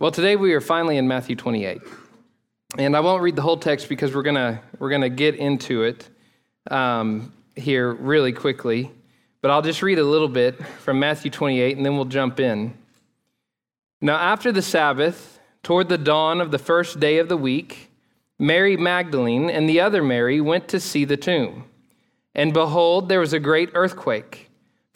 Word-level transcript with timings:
Well, 0.00 0.12
today 0.12 0.36
we 0.36 0.52
are 0.52 0.60
finally 0.60 0.96
in 0.96 1.08
Matthew 1.08 1.34
28. 1.34 1.82
And 2.76 2.96
I 2.96 3.00
won't 3.00 3.20
read 3.20 3.34
the 3.34 3.42
whole 3.42 3.56
text 3.56 3.88
because 3.88 4.14
we're 4.14 4.22
going 4.22 4.60
we're 4.78 4.90
gonna 4.90 5.08
get 5.08 5.34
into 5.34 5.82
it 5.82 6.08
um, 6.70 7.32
here 7.56 7.92
really 7.94 8.32
quickly. 8.32 8.92
But 9.42 9.50
I'll 9.50 9.60
just 9.60 9.82
read 9.82 9.98
a 9.98 10.04
little 10.04 10.28
bit 10.28 10.64
from 10.64 11.00
Matthew 11.00 11.32
28 11.32 11.76
and 11.76 11.84
then 11.84 11.96
we'll 11.96 12.04
jump 12.04 12.38
in. 12.38 12.74
Now, 14.00 14.14
after 14.14 14.52
the 14.52 14.62
Sabbath, 14.62 15.40
toward 15.64 15.88
the 15.88 15.98
dawn 15.98 16.40
of 16.40 16.52
the 16.52 16.60
first 16.60 17.00
day 17.00 17.18
of 17.18 17.28
the 17.28 17.36
week, 17.36 17.90
Mary 18.38 18.76
Magdalene 18.76 19.50
and 19.50 19.68
the 19.68 19.80
other 19.80 20.04
Mary 20.04 20.40
went 20.40 20.68
to 20.68 20.78
see 20.78 21.04
the 21.04 21.16
tomb. 21.16 21.64
And 22.36 22.52
behold, 22.52 23.08
there 23.08 23.18
was 23.18 23.32
a 23.32 23.40
great 23.40 23.70
earthquake. 23.74 24.47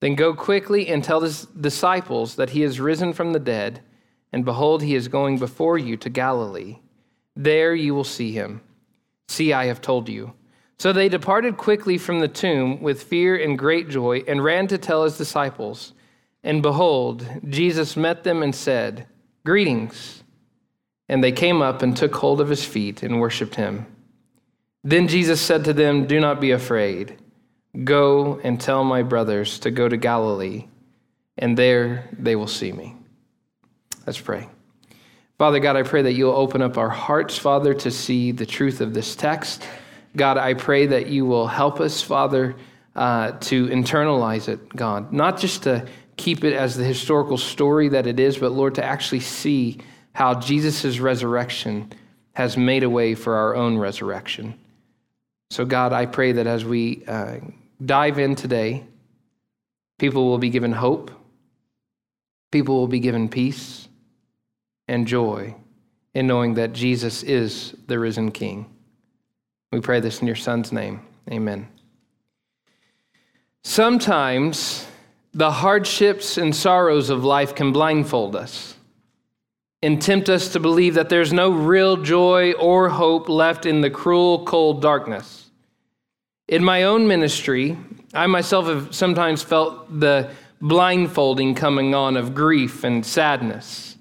Then 0.00 0.14
go 0.14 0.34
quickly 0.34 0.88
and 0.88 1.04
tell 1.04 1.20
his 1.20 1.44
disciples 1.46 2.36
that 2.36 2.50
he 2.50 2.62
is 2.62 2.80
risen 2.80 3.12
from 3.12 3.32
the 3.32 3.38
dead, 3.38 3.80
and 4.32 4.44
behold, 4.44 4.82
he 4.82 4.94
is 4.94 5.08
going 5.08 5.38
before 5.38 5.76
you 5.76 5.96
to 5.98 6.08
Galilee. 6.08 6.78
There 7.36 7.74
you 7.74 7.94
will 7.94 8.04
see 8.04 8.32
him. 8.32 8.62
See, 9.28 9.52
I 9.52 9.66
have 9.66 9.80
told 9.80 10.08
you. 10.08 10.32
So 10.78 10.92
they 10.92 11.10
departed 11.10 11.58
quickly 11.58 11.98
from 11.98 12.20
the 12.20 12.28
tomb 12.28 12.80
with 12.80 13.02
fear 13.02 13.36
and 13.36 13.58
great 13.58 13.90
joy 13.90 14.22
and 14.26 14.42
ran 14.42 14.66
to 14.68 14.78
tell 14.78 15.04
his 15.04 15.18
disciples. 15.18 15.92
And 16.42 16.62
behold, 16.62 17.26
Jesus 17.46 17.96
met 17.96 18.24
them 18.24 18.42
and 18.42 18.54
said, 18.54 19.06
Greetings. 19.44 20.24
And 21.08 21.22
they 21.22 21.32
came 21.32 21.60
up 21.60 21.82
and 21.82 21.94
took 21.94 22.14
hold 22.14 22.40
of 22.40 22.48
his 22.48 22.64
feet 22.64 23.02
and 23.02 23.20
worshiped 23.20 23.56
him. 23.56 23.86
Then 24.82 25.06
Jesus 25.06 25.40
said 25.40 25.64
to 25.64 25.74
them, 25.74 26.06
Do 26.06 26.18
not 26.18 26.40
be 26.40 26.50
afraid. 26.50 27.19
Go 27.84 28.40
and 28.42 28.60
tell 28.60 28.82
my 28.84 29.02
brothers 29.02 29.60
to 29.60 29.70
go 29.70 29.88
to 29.88 29.96
Galilee, 29.96 30.66
and 31.38 31.56
there 31.56 32.08
they 32.18 32.34
will 32.34 32.48
see 32.48 32.72
me. 32.72 32.96
Let's 34.06 34.20
pray. 34.20 34.48
Father 35.38 35.60
God, 35.60 35.76
I 35.76 35.84
pray 35.84 36.02
that 36.02 36.12
you'll 36.12 36.34
open 36.34 36.62
up 36.62 36.76
our 36.76 36.88
hearts, 36.88 37.38
Father, 37.38 37.72
to 37.74 37.90
see 37.90 38.32
the 38.32 38.44
truth 38.44 38.80
of 38.80 38.92
this 38.92 39.14
text. 39.16 39.66
God, 40.16 40.36
I 40.36 40.54
pray 40.54 40.86
that 40.86 41.06
you 41.06 41.24
will 41.24 41.46
help 41.46 41.80
us, 41.80 42.02
Father, 42.02 42.56
uh, 42.96 43.32
to 43.32 43.68
internalize 43.68 44.48
it, 44.48 44.68
God, 44.70 45.12
not 45.12 45.38
just 45.38 45.62
to 45.62 45.86
keep 46.16 46.44
it 46.44 46.52
as 46.52 46.76
the 46.76 46.84
historical 46.84 47.38
story 47.38 47.88
that 47.88 48.06
it 48.06 48.20
is, 48.20 48.36
but 48.36 48.52
Lord, 48.52 48.74
to 48.74 48.84
actually 48.84 49.20
see 49.20 49.78
how 50.12 50.34
Jesus' 50.34 50.98
resurrection 50.98 51.92
has 52.32 52.56
made 52.56 52.82
a 52.82 52.90
way 52.90 53.14
for 53.14 53.36
our 53.36 53.54
own 53.54 53.78
resurrection. 53.78 54.58
So, 55.50 55.64
God, 55.64 55.92
I 55.92 56.06
pray 56.06 56.32
that 56.32 56.46
as 56.46 56.64
we 56.64 57.04
uh, 57.06 57.36
dive 57.84 58.18
in 58.18 58.34
today, 58.34 58.84
people 59.98 60.26
will 60.26 60.38
be 60.38 60.50
given 60.50 60.72
hope, 60.72 61.10
people 62.50 62.76
will 62.76 62.88
be 62.88 63.00
given 63.00 63.28
peace 63.28 63.88
and 64.88 65.06
joy 65.06 65.54
in 66.14 66.26
knowing 66.26 66.54
that 66.54 66.72
Jesus 66.72 67.22
is 67.22 67.74
the 67.86 67.98
risen 67.98 68.32
King. 68.32 68.66
We 69.72 69.80
pray 69.80 70.00
this 70.00 70.20
in 70.20 70.26
your 70.26 70.36
Son's 70.36 70.72
name. 70.72 71.06
Amen. 71.30 71.68
Sometimes 73.62 74.86
the 75.32 75.50
hardships 75.50 76.36
and 76.38 76.54
sorrows 76.54 77.08
of 77.10 77.24
life 77.24 77.54
can 77.54 77.72
blindfold 77.72 78.34
us 78.34 78.74
and 79.82 80.02
tempt 80.02 80.28
us 80.28 80.52
to 80.52 80.60
believe 80.60 80.94
that 80.94 81.08
there's 81.08 81.32
no 81.32 81.50
real 81.50 81.96
joy 81.96 82.52
or 82.52 82.88
hope 82.88 83.28
left 83.28 83.64
in 83.64 83.80
the 83.80 83.90
cruel, 83.90 84.44
cold 84.44 84.82
darkness. 84.82 85.39
In 86.50 86.64
my 86.64 86.82
own 86.82 87.06
ministry, 87.06 87.78
I 88.12 88.26
myself 88.26 88.66
have 88.66 88.92
sometimes 88.92 89.40
felt 89.40 90.00
the 90.00 90.30
blindfolding 90.60 91.54
coming 91.54 91.94
on 91.94 92.16
of 92.16 92.34
grief 92.34 92.82
and 92.82 93.06
sadness. 93.06 93.96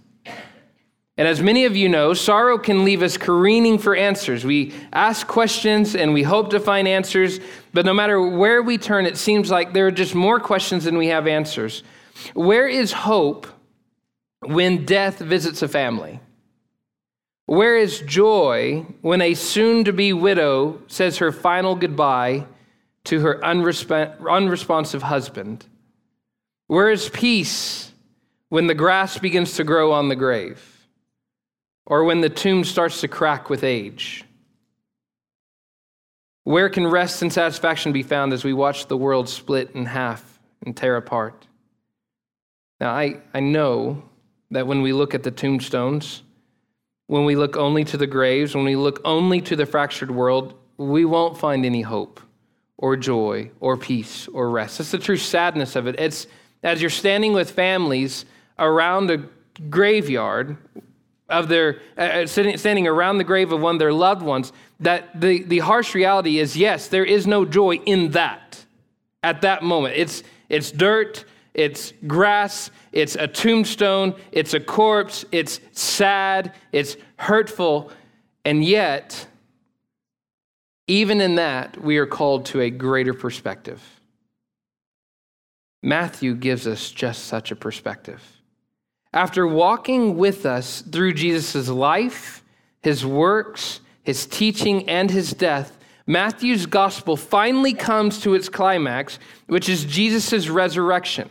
And 1.15 1.27
as 1.27 1.43
many 1.43 1.65
of 1.65 1.75
you 1.75 1.87
know, 1.89 2.15
sorrow 2.15 2.57
can 2.57 2.83
leave 2.83 3.03
us 3.03 3.17
careening 3.17 3.77
for 3.77 3.95
answers. 3.95 4.45
We 4.45 4.73
ask 4.91 5.27
questions 5.27 5.95
and 5.95 6.11
we 6.11 6.23
hope 6.23 6.49
to 6.49 6.59
find 6.59 6.87
answers, 6.87 7.39
but 7.71 7.85
no 7.85 7.93
matter 7.93 8.19
where 8.19 8.63
we 8.63 8.79
turn, 8.79 9.05
it 9.05 9.17
seems 9.17 9.51
like 9.51 9.73
there 9.73 9.85
are 9.85 9.91
just 9.91 10.15
more 10.15 10.39
questions 10.39 10.85
than 10.85 10.97
we 10.97 11.09
have 11.09 11.27
answers. 11.27 11.83
Where 12.33 12.67
is 12.67 12.91
hope 12.91 13.45
when 14.39 14.85
death 14.85 15.19
visits 15.19 15.61
a 15.61 15.67
family? 15.67 16.19
Where 17.49 17.75
is 17.75 18.01
joy 18.01 18.85
when 19.01 19.21
a 19.21 19.33
soon 19.33 19.83
to 19.85 19.91
be 19.91 20.13
widow 20.13 20.83
says 20.85 21.17
her 21.17 21.31
final 21.31 21.73
goodbye 21.73 22.45
to 23.05 23.21
her 23.21 23.39
unresp- 23.43 24.29
unresponsive 24.29 25.01
husband? 25.01 25.65
Where 26.67 26.91
is 26.91 27.09
peace 27.09 27.91
when 28.49 28.67
the 28.67 28.75
grass 28.75 29.17
begins 29.17 29.55
to 29.55 29.63
grow 29.63 29.91
on 29.91 30.09
the 30.09 30.15
grave? 30.15 30.85
Or 31.87 32.03
when 32.03 32.21
the 32.21 32.29
tomb 32.29 32.63
starts 32.63 33.01
to 33.01 33.07
crack 33.07 33.49
with 33.49 33.63
age? 33.63 34.25
Where 36.43 36.69
can 36.69 36.85
rest 36.85 37.23
and 37.23 37.33
satisfaction 37.33 37.91
be 37.91 38.03
found 38.03 38.31
as 38.31 38.43
we 38.43 38.53
watch 38.53 38.85
the 38.85 38.97
world 38.97 39.27
split 39.27 39.71
in 39.73 39.87
half 39.87 40.39
and 40.63 40.77
tear 40.77 40.97
apart? 40.97 41.47
Now, 42.79 42.91
I, 42.91 43.21
I 43.33 43.39
know 43.39 44.03
that 44.51 44.67
when 44.67 44.83
we 44.83 44.93
look 44.93 45.15
at 45.15 45.23
the 45.23 45.31
tombstones, 45.31 46.21
when 47.09 47.25
we 47.25 47.35
look 47.35 47.57
only 47.57 47.83
to 47.83 47.97
the 47.97 48.05
graves, 48.05 48.53
when 48.53 48.65
we 48.65 48.75
look 48.75 49.01
only 49.03 49.41
to 49.41 49.55
the 49.55 49.65
fractured 49.65 50.11
world, 50.11 50.53
we 50.77 51.05
won't 51.05 51.35
find 51.35 51.65
any 51.65 51.81
hope 51.81 52.19
or 52.77 52.95
joy 52.95 53.49
or 53.59 53.77
peace 53.77 54.27
or 54.27 54.51
rest. 54.51 54.77
That's 54.77 54.91
the 54.91 54.99
true 54.99 55.17
sadness 55.17 55.75
of 55.75 55.87
it. 55.87 55.99
It's 55.99 56.27
as 56.61 56.81
you're 56.81 56.91
standing 56.91 57.33
with 57.33 57.49
families 57.49 58.25
around 58.59 59.09
a 59.09 59.23
graveyard 59.71 60.55
of 61.29 61.47
their 61.47 61.81
uh, 61.97 62.01
uh 62.01 62.27
standing 62.27 62.85
around 62.85 63.17
the 63.17 63.23
grave 63.23 63.51
of 63.51 63.59
one 63.59 63.73
of 63.73 63.79
their 63.79 63.93
loved 63.93 64.21
ones 64.21 64.53
that 64.79 65.19
the, 65.19 65.41
the 65.43 65.59
harsh 65.59 65.95
reality 65.95 66.39
is 66.39 66.55
yes 66.55 66.87
there 66.87 67.05
is 67.05 67.27
no 67.27 67.45
joy 67.45 67.75
in 67.85 68.11
that 68.11 68.65
at 69.23 69.41
that 69.41 69.61
moment 69.61 69.95
it's 69.95 70.23
it's 70.47 70.71
dirt 70.71 71.25
it's 71.53 71.93
grass, 72.07 72.71
it's 72.91 73.15
a 73.15 73.27
tombstone, 73.27 74.15
it's 74.31 74.53
a 74.53 74.59
corpse, 74.59 75.25
it's 75.31 75.59
sad, 75.71 76.53
it's 76.71 76.97
hurtful, 77.17 77.91
and 78.45 78.63
yet, 78.63 79.27
even 80.87 81.21
in 81.21 81.35
that, 81.35 81.81
we 81.81 81.97
are 81.97 82.05
called 82.05 82.45
to 82.47 82.61
a 82.61 82.69
greater 82.69 83.13
perspective. 83.13 83.81
Matthew 85.81 86.35
gives 86.35 86.67
us 86.67 86.91
just 86.91 87.25
such 87.25 87.51
a 87.51 87.55
perspective. 87.55 88.21
After 89.13 89.47
walking 89.47 90.17
with 90.17 90.45
us 90.45 90.81
through 90.81 91.13
Jesus' 91.13 91.67
life, 91.67 92.43
his 92.81 93.05
works, 93.05 93.81
his 94.03 94.25
teaching, 94.25 94.87
and 94.87 95.09
his 95.09 95.31
death, 95.31 95.77
Matthew's 96.05 96.65
gospel 96.65 97.15
finally 97.15 97.73
comes 97.73 98.21
to 98.21 98.33
its 98.33 98.49
climax, 98.49 99.19
which 99.47 99.69
is 99.69 99.85
Jesus' 99.85 100.49
resurrection 100.49 101.29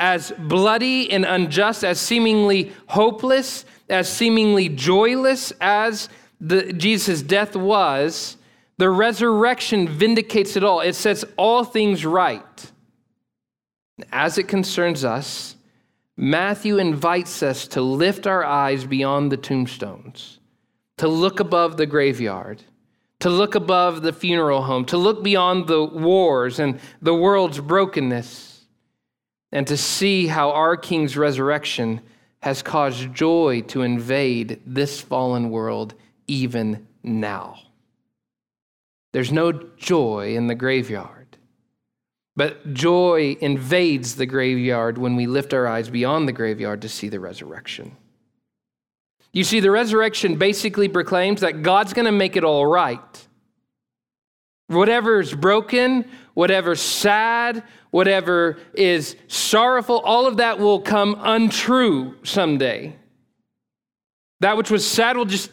as 0.00 0.32
bloody 0.38 1.12
and 1.12 1.26
unjust, 1.26 1.84
as 1.84 2.00
seemingly 2.00 2.72
hopeless, 2.86 3.66
as 3.90 4.10
seemingly 4.10 4.68
joyless 4.68 5.52
as 5.60 6.08
the, 6.40 6.72
Jesus' 6.72 7.20
death 7.20 7.54
was, 7.54 8.38
the 8.78 8.88
resurrection 8.88 9.86
vindicates 9.86 10.56
it 10.56 10.64
all. 10.64 10.80
It 10.80 10.94
sets 10.94 11.22
all 11.36 11.64
things 11.64 12.06
right. 12.06 12.72
As 14.10 14.38
it 14.38 14.48
concerns 14.48 15.04
us, 15.04 15.56
Matthew 16.16 16.78
invites 16.78 17.42
us 17.42 17.68
to 17.68 17.82
lift 17.82 18.26
our 18.26 18.42
eyes 18.42 18.86
beyond 18.86 19.30
the 19.30 19.36
tombstones, 19.36 20.38
to 20.96 21.08
look 21.08 21.40
above 21.40 21.76
the 21.76 21.86
graveyard, 21.86 22.62
to 23.20 23.28
look 23.28 23.54
above 23.54 24.00
the 24.00 24.14
funeral 24.14 24.62
home, 24.62 24.86
to 24.86 24.96
look 24.96 25.22
beyond 25.22 25.66
the 25.66 25.84
wars 25.84 26.58
and 26.58 26.80
the 27.02 27.14
world's 27.14 27.60
brokenness 27.60 28.49
and 29.52 29.66
to 29.66 29.76
see 29.76 30.26
how 30.26 30.50
our 30.50 30.76
King's 30.76 31.16
resurrection 31.16 32.00
has 32.42 32.62
caused 32.62 33.12
joy 33.14 33.62
to 33.68 33.82
invade 33.82 34.60
this 34.64 35.00
fallen 35.00 35.50
world 35.50 35.94
even 36.26 36.86
now. 37.02 37.58
There's 39.12 39.32
no 39.32 39.52
joy 39.76 40.36
in 40.36 40.46
the 40.46 40.54
graveyard, 40.54 41.36
but 42.36 42.72
joy 42.72 43.36
invades 43.40 44.16
the 44.16 44.26
graveyard 44.26 44.98
when 44.98 45.16
we 45.16 45.26
lift 45.26 45.52
our 45.52 45.66
eyes 45.66 45.90
beyond 45.90 46.28
the 46.28 46.32
graveyard 46.32 46.82
to 46.82 46.88
see 46.88 47.08
the 47.08 47.20
resurrection. 47.20 47.96
You 49.32 49.44
see, 49.44 49.60
the 49.60 49.70
resurrection 49.70 50.36
basically 50.36 50.88
proclaims 50.88 51.40
that 51.40 51.62
God's 51.62 51.92
going 51.92 52.06
to 52.06 52.12
make 52.12 52.36
it 52.36 52.44
all 52.44 52.66
right. 52.66 53.26
Whatever 54.68 55.20
is 55.20 55.34
broken, 55.34 56.08
whatever 56.34 56.74
sad, 56.74 57.62
whatever 57.90 58.58
is 58.74 59.16
sorrowful, 59.28 60.00
all 60.00 60.26
of 60.26 60.38
that 60.38 60.58
will 60.58 60.80
come 60.80 61.16
untrue 61.20 62.14
someday. 62.22 62.96
That 64.40 64.56
which 64.56 64.70
was 64.70 64.88
sad 64.88 65.16
will 65.16 65.24
just 65.24 65.50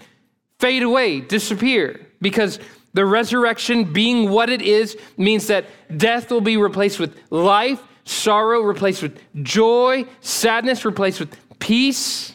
fade 0.59 0.83
away, 0.83 1.19
disappear, 1.21 2.07
because 2.21 2.59
the 2.93 3.05
resurrection, 3.05 3.91
being 3.93 4.29
what 4.29 4.49
it 4.49 4.61
is, 4.61 4.97
means 5.17 5.47
that 5.47 5.65
death 5.97 6.31
will 6.31 6.41
be 6.41 6.57
replaced 6.57 6.99
with 6.99 7.15
life, 7.29 7.81
sorrow 8.05 8.61
replaced 8.61 9.03
with 9.03 9.19
joy, 9.43 10.05
sadness 10.21 10.85
replaced 10.85 11.19
with 11.19 11.35
peace, 11.59 12.33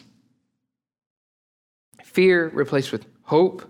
fear 2.03 2.49
replaced 2.49 2.91
with 2.91 3.05
hope. 3.23 3.63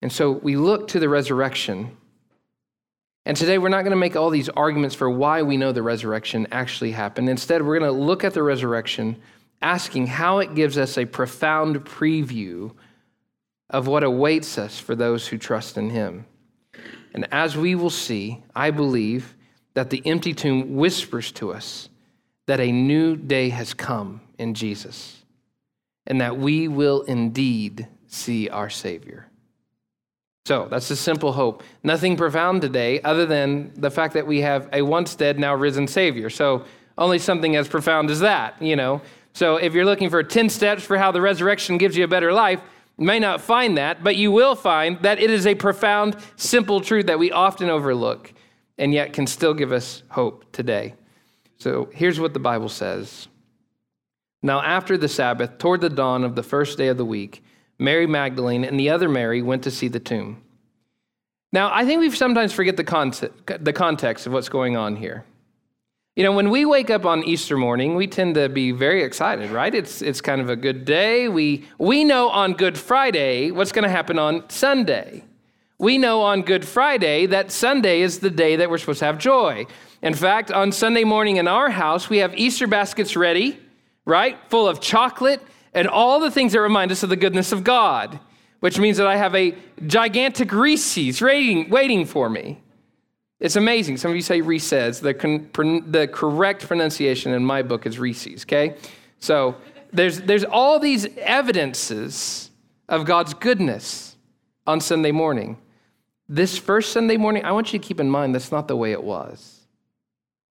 And 0.00 0.12
so 0.12 0.30
we 0.30 0.56
look 0.56 0.88
to 0.88 1.00
the 1.00 1.08
resurrection. 1.08 1.96
And 3.26 3.36
today 3.36 3.58
we're 3.58 3.68
not 3.68 3.82
going 3.82 3.90
to 3.90 3.96
make 3.96 4.16
all 4.16 4.30
these 4.30 4.48
arguments 4.48 4.94
for 4.94 5.10
why 5.10 5.42
we 5.42 5.56
know 5.56 5.72
the 5.72 5.82
resurrection 5.82 6.46
actually 6.50 6.92
happened. 6.92 7.28
Instead, 7.28 7.62
we're 7.62 7.78
going 7.78 7.92
to 7.92 7.98
look 7.98 8.24
at 8.24 8.34
the 8.34 8.42
resurrection 8.42 9.20
asking 9.62 10.06
how 10.06 10.38
it 10.38 10.54
gives 10.54 10.78
us 10.78 10.96
a 10.96 11.04
profound 11.04 11.84
preview 11.84 12.72
of 13.68 13.86
what 13.86 14.02
awaits 14.02 14.58
us 14.58 14.78
for 14.78 14.94
those 14.94 15.28
who 15.28 15.38
trust 15.38 15.76
in 15.76 15.90
him. 15.90 16.24
And 17.12 17.28
as 17.32 17.56
we 17.56 17.74
will 17.74 17.90
see, 17.90 18.42
I 18.54 18.70
believe 18.70 19.36
that 19.74 19.90
the 19.90 20.02
empty 20.04 20.32
tomb 20.32 20.76
whispers 20.76 21.30
to 21.32 21.52
us 21.52 21.88
that 22.46 22.60
a 22.60 22.72
new 22.72 23.16
day 23.16 23.50
has 23.50 23.74
come 23.74 24.20
in 24.38 24.54
Jesus 24.54 25.22
and 26.06 26.20
that 26.20 26.38
we 26.38 26.66
will 26.66 27.02
indeed 27.02 27.86
see 28.08 28.48
our 28.48 28.70
Savior. 28.70 29.29
So 30.46 30.66
that's 30.70 30.90
a 30.90 30.96
simple 30.96 31.32
hope. 31.32 31.62
Nothing 31.82 32.16
profound 32.16 32.62
today 32.62 33.00
other 33.02 33.26
than 33.26 33.72
the 33.76 33.90
fact 33.90 34.14
that 34.14 34.26
we 34.26 34.40
have 34.40 34.68
a 34.72 34.82
once 34.82 35.14
dead, 35.14 35.38
now 35.38 35.54
risen 35.54 35.86
Savior. 35.86 36.30
So 36.30 36.64
only 36.98 37.18
something 37.18 37.56
as 37.56 37.68
profound 37.68 38.10
as 38.10 38.20
that, 38.20 38.60
you 38.60 38.76
know. 38.76 39.02
So 39.32 39.56
if 39.56 39.74
you're 39.74 39.84
looking 39.84 40.10
for 40.10 40.22
10 40.22 40.48
steps 40.48 40.82
for 40.82 40.98
how 40.98 41.12
the 41.12 41.20
resurrection 41.20 41.78
gives 41.78 41.96
you 41.96 42.04
a 42.04 42.08
better 42.08 42.32
life, 42.32 42.60
you 42.98 43.06
may 43.06 43.18
not 43.18 43.40
find 43.40 43.78
that, 43.78 44.02
but 44.02 44.16
you 44.16 44.32
will 44.32 44.54
find 44.54 45.00
that 45.02 45.20
it 45.20 45.30
is 45.30 45.46
a 45.46 45.54
profound, 45.54 46.16
simple 46.36 46.80
truth 46.80 47.06
that 47.06 47.18
we 47.18 47.30
often 47.30 47.70
overlook 47.70 48.32
and 48.76 48.92
yet 48.92 49.12
can 49.12 49.26
still 49.26 49.54
give 49.54 49.72
us 49.72 50.02
hope 50.08 50.50
today. 50.52 50.94
So 51.58 51.90
here's 51.92 52.18
what 52.18 52.32
the 52.32 52.40
Bible 52.40 52.70
says. 52.70 53.28
Now, 54.42 54.62
after 54.62 54.96
the 54.96 55.08
Sabbath, 55.08 55.58
toward 55.58 55.82
the 55.82 55.90
dawn 55.90 56.24
of 56.24 56.34
the 56.34 56.42
first 56.42 56.78
day 56.78 56.88
of 56.88 56.96
the 56.96 57.04
week, 57.04 57.44
Mary 57.80 58.06
Magdalene 58.06 58.62
and 58.62 58.78
the 58.78 58.90
other 58.90 59.08
Mary 59.08 59.40
went 59.40 59.64
to 59.64 59.70
see 59.70 59.88
the 59.88 59.98
tomb. 59.98 60.42
Now, 61.52 61.70
I 61.72 61.84
think 61.84 62.00
we 62.00 62.10
sometimes 62.10 62.52
forget 62.52 62.76
the, 62.76 63.32
the 63.60 63.72
context 63.72 64.26
of 64.26 64.32
what's 64.32 64.48
going 64.48 64.76
on 64.76 64.96
here. 64.96 65.24
You 66.14 66.22
know, 66.24 66.32
when 66.32 66.50
we 66.50 66.64
wake 66.64 66.90
up 66.90 67.06
on 67.06 67.24
Easter 67.24 67.56
morning, 67.56 67.94
we 67.94 68.06
tend 68.06 68.34
to 68.34 68.48
be 68.48 68.72
very 68.72 69.02
excited, 69.02 69.50
right? 69.50 69.74
It's, 69.74 70.02
it's 70.02 70.20
kind 70.20 70.40
of 70.40 70.50
a 70.50 70.56
good 70.56 70.84
day. 70.84 71.28
We, 71.28 71.64
we 71.78 72.04
know 72.04 72.28
on 72.28 72.52
Good 72.52 72.76
Friday 72.76 73.50
what's 73.50 73.72
going 73.72 73.84
to 73.84 73.90
happen 73.90 74.18
on 74.18 74.48
Sunday. 74.50 75.24
We 75.78 75.96
know 75.96 76.20
on 76.20 76.42
Good 76.42 76.66
Friday 76.66 77.26
that 77.26 77.50
Sunday 77.50 78.02
is 78.02 78.18
the 78.18 78.28
day 78.28 78.56
that 78.56 78.68
we're 78.68 78.78
supposed 78.78 78.98
to 78.98 79.06
have 79.06 79.18
joy. 79.18 79.66
In 80.02 80.12
fact, 80.12 80.52
on 80.52 80.72
Sunday 80.72 81.04
morning 81.04 81.36
in 81.36 81.48
our 81.48 81.70
house, 81.70 82.10
we 82.10 82.18
have 82.18 82.36
Easter 82.36 82.66
baskets 82.66 83.16
ready, 83.16 83.58
right? 84.04 84.38
Full 84.50 84.68
of 84.68 84.80
chocolate 84.80 85.40
and 85.74 85.86
all 85.88 86.20
the 86.20 86.30
things 86.30 86.52
that 86.52 86.60
remind 86.60 86.90
us 86.90 87.02
of 87.02 87.08
the 87.08 87.16
goodness 87.16 87.52
of 87.52 87.64
God, 87.64 88.18
which 88.60 88.78
means 88.78 88.96
that 88.96 89.06
I 89.06 89.16
have 89.16 89.34
a 89.34 89.54
gigantic 89.86 90.52
Reese's 90.52 91.20
waiting, 91.20 91.70
waiting 91.70 92.04
for 92.04 92.28
me. 92.28 92.60
It's 93.38 93.56
amazing. 93.56 93.96
Some 93.96 94.10
of 94.10 94.16
you 94.16 94.22
say 94.22 94.42
Reese's. 94.42 95.00
The, 95.00 95.14
con- 95.14 95.48
the 95.90 96.08
correct 96.12 96.66
pronunciation 96.66 97.32
in 97.32 97.44
my 97.44 97.62
book 97.62 97.86
is 97.86 97.98
Reese's, 97.98 98.42
okay? 98.42 98.76
So 99.18 99.56
there's, 99.92 100.20
there's 100.20 100.44
all 100.44 100.78
these 100.78 101.06
evidences 101.16 102.50
of 102.88 103.06
God's 103.06 103.32
goodness 103.32 104.16
on 104.66 104.80
Sunday 104.80 105.12
morning. 105.12 105.56
This 106.28 106.58
first 106.58 106.92
Sunday 106.92 107.16
morning, 107.16 107.44
I 107.44 107.52
want 107.52 107.72
you 107.72 107.78
to 107.78 107.86
keep 107.86 107.98
in 107.98 108.10
mind 108.10 108.34
that's 108.34 108.52
not 108.52 108.68
the 108.68 108.76
way 108.76 108.92
it 108.92 109.02
was. 109.02 109.60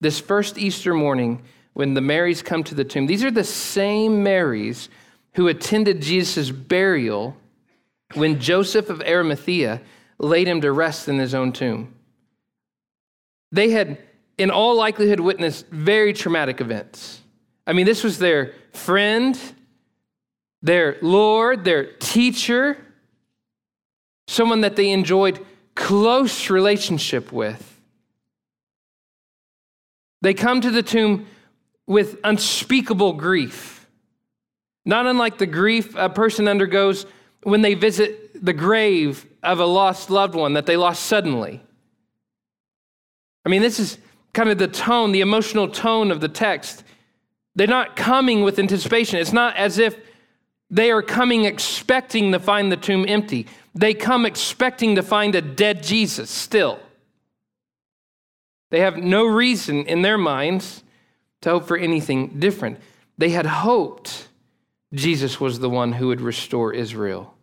This 0.00 0.18
first 0.18 0.56
Easter 0.56 0.94
morning, 0.94 1.42
when 1.74 1.94
the 1.94 2.00
Marys 2.00 2.40
come 2.40 2.64
to 2.64 2.74
the 2.74 2.84
tomb, 2.84 3.06
these 3.06 3.22
are 3.22 3.30
the 3.30 3.44
same 3.44 4.22
Marys 4.22 4.88
who 5.38 5.46
attended 5.46 6.02
Jesus' 6.02 6.50
burial 6.50 7.36
when 8.14 8.40
Joseph 8.40 8.90
of 8.90 9.00
Arimathea 9.02 9.80
laid 10.18 10.48
him 10.48 10.60
to 10.62 10.72
rest 10.72 11.06
in 11.06 11.20
his 11.20 11.32
own 11.32 11.52
tomb. 11.52 11.94
They 13.52 13.70
had, 13.70 13.98
in 14.36 14.50
all 14.50 14.74
likelihood, 14.74 15.20
witnessed 15.20 15.68
very 15.68 16.12
traumatic 16.12 16.60
events. 16.60 17.20
I 17.68 17.72
mean, 17.72 17.86
this 17.86 18.02
was 18.02 18.18
their 18.18 18.52
friend, 18.72 19.38
their 20.60 20.96
Lord, 21.02 21.62
their 21.62 21.84
teacher, 21.84 22.76
someone 24.26 24.62
that 24.62 24.74
they 24.74 24.90
enjoyed 24.90 25.38
close 25.76 26.50
relationship 26.50 27.30
with. 27.30 27.80
They 30.20 30.34
come 30.34 30.60
to 30.62 30.70
the 30.72 30.82
tomb 30.82 31.28
with 31.86 32.18
unspeakable 32.24 33.12
grief, 33.12 33.77
not 34.88 35.04
unlike 35.04 35.36
the 35.36 35.46
grief 35.46 35.94
a 35.96 36.08
person 36.08 36.48
undergoes 36.48 37.04
when 37.42 37.60
they 37.60 37.74
visit 37.74 38.42
the 38.42 38.54
grave 38.54 39.26
of 39.42 39.60
a 39.60 39.66
lost 39.66 40.08
loved 40.08 40.34
one 40.34 40.54
that 40.54 40.64
they 40.64 40.78
lost 40.78 41.04
suddenly. 41.04 41.62
I 43.44 43.50
mean, 43.50 43.60
this 43.60 43.78
is 43.78 43.98
kind 44.32 44.48
of 44.48 44.56
the 44.56 44.66
tone, 44.66 45.12
the 45.12 45.20
emotional 45.20 45.68
tone 45.68 46.10
of 46.10 46.22
the 46.22 46.28
text. 46.28 46.84
They're 47.54 47.66
not 47.66 47.96
coming 47.96 48.42
with 48.42 48.58
anticipation. 48.58 49.18
It's 49.18 49.30
not 49.30 49.56
as 49.56 49.76
if 49.76 49.94
they 50.70 50.90
are 50.90 51.02
coming 51.02 51.44
expecting 51.44 52.32
to 52.32 52.38
find 52.38 52.72
the 52.72 52.76
tomb 52.78 53.04
empty. 53.06 53.46
They 53.74 53.92
come 53.92 54.24
expecting 54.24 54.94
to 54.94 55.02
find 55.02 55.34
a 55.34 55.42
dead 55.42 55.82
Jesus 55.82 56.30
still. 56.30 56.80
They 58.70 58.80
have 58.80 58.96
no 58.96 59.26
reason 59.26 59.84
in 59.84 60.00
their 60.00 60.16
minds 60.16 60.82
to 61.42 61.50
hope 61.50 61.68
for 61.68 61.76
anything 61.76 62.40
different. 62.40 62.78
They 63.18 63.30
had 63.30 63.44
hoped 63.44 64.27
Jesus 64.92 65.40
was 65.40 65.58
the 65.58 65.70
one 65.70 65.92
who 65.92 66.08
would 66.08 66.20
restore 66.20 66.72
Israel. 66.72 67.34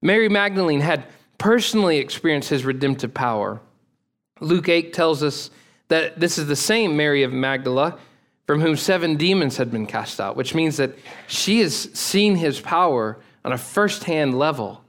Mary 0.00 0.28
Magdalene 0.28 0.80
had 0.80 1.04
personally 1.36 1.98
experienced 1.98 2.48
his 2.48 2.64
redemptive 2.64 3.14
power. 3.14 3.60
Luke 4.40 4.68
8 4.68 4.92
tells 4.92 5.22
us 5.22 5.50
that 5.88 6.18
this 6.18 6.38
is 6.38 6.46
the 6.46 6.56
same 6.56 6.96
Mary 6.96 7.22
of 7.22 7.32
Magdala 7.32 7.98
from 8.46 8.60
whom 8.60 8.76
seven 8.76 9.16
demons 9.16 9.58
had 9.58 9.70
been 9.70 9.86
cast 9.86 10.20
out, 10.20 10.36
which 10.36 10.54
means 10.54 10.78
that 10.78 10.96
she 11.26 11.60
has 11.60 11.74
seen 11.92 12.36
his 12.36 12.60
power 12.60 13.18
on 13.44 13.52
a 13.52 13.58
firsthand 13.58 14.38
level. 14.38 14.82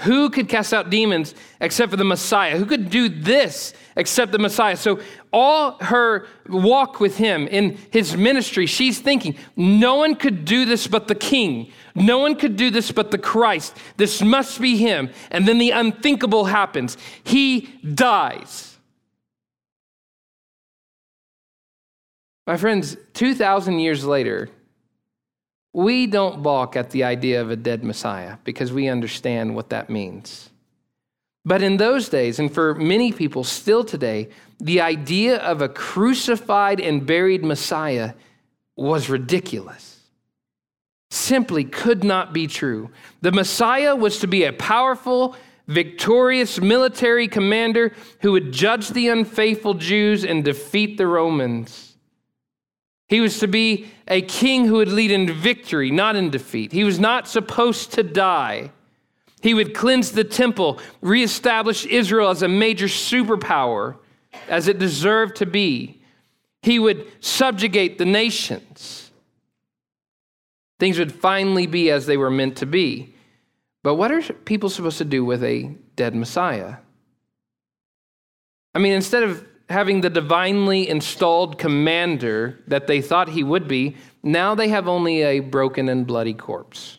Who 0.00 0.30
could 0.30 0.48
cast 0.48 0.72
out 0.74 0.90
demons 0.90 1.34
except 1.60 1.90
for 1.90 1.96
the 1.96 2.04
Messiah? 2.04 2.56
Who 2.56 2.66
could 2.66 2.90
do 2.90 3.08
this 3.08 3.72
except 3.94 4.32
the 4.32 4.38
Messiah? 4.38 4.76
So, 4.76 5.00
all 5.32 5.78
her 5.80 6.26
walk 6.48 6.98
with 6.98 7.18
him 7.18 7.46
in 7.46 7.78
his 7.90 8.16
ministry, 8.16 8.66
she's 8.66 8.98
thinking, 8.98 9.36
no 9.54 9.96
one 9.96 10.16
could 10.16 10.44
do 10.44 10.64
this 10.64 10.86
but 10.86 11.08
the 11.08 11.14
king. 11.14 11.70
No 11.94 12.18
one 12.18 12.34
could 12.34 12.56
do 12.56 12.70
this 12.70 12.90
but 12.90 13.10
the 13.10 13.18
Christ. 13.18 13.76
This 13.96 14.22
must 14.22 14.60
be 14.60 14.76
him. 14.76 15.10
And 15.30 15.46
then 15.46 15.58
the 15.58 15.70
unthinkable 15.70 16.46
happens. 16.46 16.96
He 17.22 17.68
dies. 17.94 18.78
My 22.46 22.56
friends, 22.56 22.96
2,000 23.14 23.78
years 23.78 24.04
later, 24.04 24.50
we 25.72 26.06
don't 26.06 26.42
balk 26.42 26.76
at 26.76 26.90
the 26.90 27.04
idea 27.04 27.40
of 27.40 27.50
a 27.50 27.56
dead 27.56 27.82
Messiah 27.82 28.36
because 28.44 28.72
we 28.72 28.88
understand 28.88 29.54
what 29.54 29.70
that 29.70 29.88
means. 29.88 30.50
But 31.44 31.62
in 31.62 31.76
those 31.76 32.08
days, 32.08 32.38
and 32.38 32.52
for 32.52 32.74
many 32.74 33.10
people 33.10 33.42
still 33.42 33.84
today, 33.84 34.28
the 34.60 34.80
idea 34.80 35.38
of 35.38 35.60
a 35.60 35.68
crucified 35.68 36.80
and 36.80 37.04
buried 37.04 37.44
Messiah 37.44 38.14
was 38.76 39.08
ridiculous 39.08 39.92
simply 41.10 41.62
could 41.62 42.02
not 42.02 42.32
be 42.32 42.46
true. 42.46 42.90
The 43.20 43.32
Messiah 43.32 43.94
was 43.94 44.18
to 44.20 44.26
be 44.26 44.44
a 44.44 44.52
powerful, 44.52 45.36
victorious 45.68 46.58
military 46.58 47.28
commander 47.28 47.92
who 48.20 48.32
would 48.32 48.52
judge 48.52 48.88
the 48.88 49.08
unfaithful 49.08 49.74
Jews 49.74 50.24
and 50.24 50.42
defeat 50.42 50.96
the 50.96 51.06
Romans. 51.06 51.91
He 53.12 53.20
was 53.20 53.40
to 53.40 53.46
be 53.46 53.90
a 54.08 54.22
king 54.22 54.64
who 54.64 54.76
would 54.76 54.88
lead 54.88 55.10
in 55.10 55.30
victory, 55.30 55.90
not 55.90 56.16
in 56.16 56.30
defeat. 56.30 56.72
He 56.72 56.82
was 56.82 56.98
not 56.98 57.28
supposed 57.28 57.92
to 57.92 58.02
die. 58.02 58.70
He 59.42 59.52
would 59.52 59.74
cleanse 59.74 60.12
the 60.12 60.24
temple, 60.24 60.80
reestablish 61.02 61.84
Israel 61.84 62.30
as 62.30 62.40
a 62.40 62.48
major 62.48 62.86
superpower, 62.86 63.96
as 64.48 64.66
it 64.66 64.78
deserved 64.78 65.36
to 65.36 65.44
be. 65.44 66.00
He 66.62 66.78
would 66.78 67.06
subjugate 67.20 67.98
the 67.98 68.06
nations. 68.06 69.10
Things 70.80 70.98
would 70.98 71.12
finally 71.12 71.66
be 71.66 71.90
as 71.90 72.06
they 72.06 72.16
were 72.16 72.30
meant 72.30 72.56
to 72.56 72.66
be. 72.66 73.14
But 73.82 73.96
what 73.96 74.10
are 74.10 74.22
people 74.22 74.70
supposed 74.70 74.96
to 74.96 75.04
do 75.04 75.22
with 75.22 75.44
a 75.44 75.64
dead 75.96 76.14
Messiah? 76.14 76.76
I 78.74 78.78
mean, 78.78 78.94
instead 78.94 79.22
of 79.22 79.46
having 79.72 80.00
the 80.00 80.10
divinely 80.10 80.88
installed 80.88 81.58
commander 81.58 82.60
that 82.68 82.86
they 82.86 83.00
thought 83.00 83.28
he 83.30 83.42
would 83.42 83.66
be, 83.66 83.96
now 84.22 84.54
they 84.54 84.68
have 84.68 84.86
only 84.86 85.22
a 85.22 85.40
broken 85.40 85.88
and 85.88 86.06
bloody 86.06 86.34
corpse. 86.34 86.98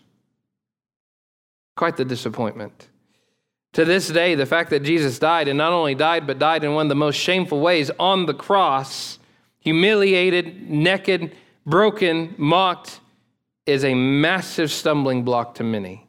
Quite 1.77 1.98
the 1.98 2.06
disappointment. 2.06 2.89
To 3.74 3.86
this 3.86 4.08
day, 4.08 4.36
the 4.36 4.46
fact 4.46 4.70
that 4.70 4.84
Jesus 4.84 5.18
died, 5.18 5.48
and 5.48 5.58
not 5.58 5.72
only 5.72 5.96
died, 5.96 6.27
but 6.27 6.38
died 6.38 6.63
in 6.63 6.74
one 6.74 6.86
of 6.86 6.89
the 6.89 6.96
most 6.96 7.15
shameful 7.15 7.60
ways 7.60 7.89
on 8.00 8.25
the 8.25 8.34
cross, 8.34 9.18
humiliated, 9.60 10.70
naked, 10.70 11.36
broken, 11.65 12.36
mocked, 12.38 13.00
is 13.65 13.84
a 13.84 13.96
massive 13.96 14.72
stumbling 14.72 15.24
block 15.24 15.56
to 15.56 15.63
many. 15.63 16.06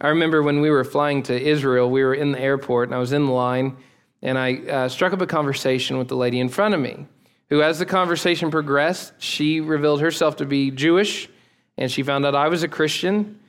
I 0.00 0.08
remember 0.08 0.42
when 0.42 0.60
we 0.60 0.70
were 0.70 0.84
flying 0.84 1.22
to 1.24 1.38
Israel, 1.38 1.90
we 1.90 2.02
were 2.04 2.14
in 2.14 2.32
the 2.32 2.40
airport, 2.40 2.88
and 2.88 2.94
I 2.94 2.98
was 2.98 3.12
in 3.12 3.28
line, 3.28 3.76
and 4.22 4.38
I 4.38 4.56
uh, 4.56 4.88
struck 4.88 5.12
up 5.12 5.20
a 5.20 5.26
conversation 5.26 5.98
with 5.98 6.08
the 6.08 6.16
lady 6.16 6.40
in 6.40 6.48
front 6.48 6.74
of 6.74 6.80
me, 6.80 7.06
who, 7.48 7.62
as 7.62 7.78
the 7.78 7.86
conversation 7.86 8.50
progressed, 8.50 9.14
she 9.18 9.60
revealed 9.60 10.00
herself 10.00 10.36
to 10.36 10.46
be 10.46 10.70
Jewish, 10.70 11.28
and 11.76 11.90
she 11.90 12.02
found 12.02 12.26
out 12.26 12.34
I 12.34 12.48
was 12.48 12.62
a 12.62 12.68
Christian. 12.68 13.40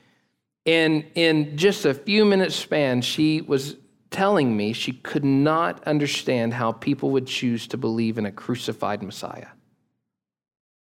And 0.64 1.04
in 1.14 1.56
just 1.56 1.84
a 1.84 1.94
few 1.94 2.24
minutes 2.24 2.54
span, 2.54 3.02
she 3.02 3.40
was 3.40 3.76
telling 4.10 4.56
me 4.56 4.72
she 4.72 4.92
could 4.92 5.24
not 5.24 5.82
understand 5.84 6.54
how 6.54 6.72
people 6.72 7.10
would 7.10 7.26
choose 7.26 7.66
to 7.68 7.76
believe 7.76 8.18
in 8.18 8.26
a 8.26 8.32
crucified 8.32 9.02
Messiah. 9.02 9.48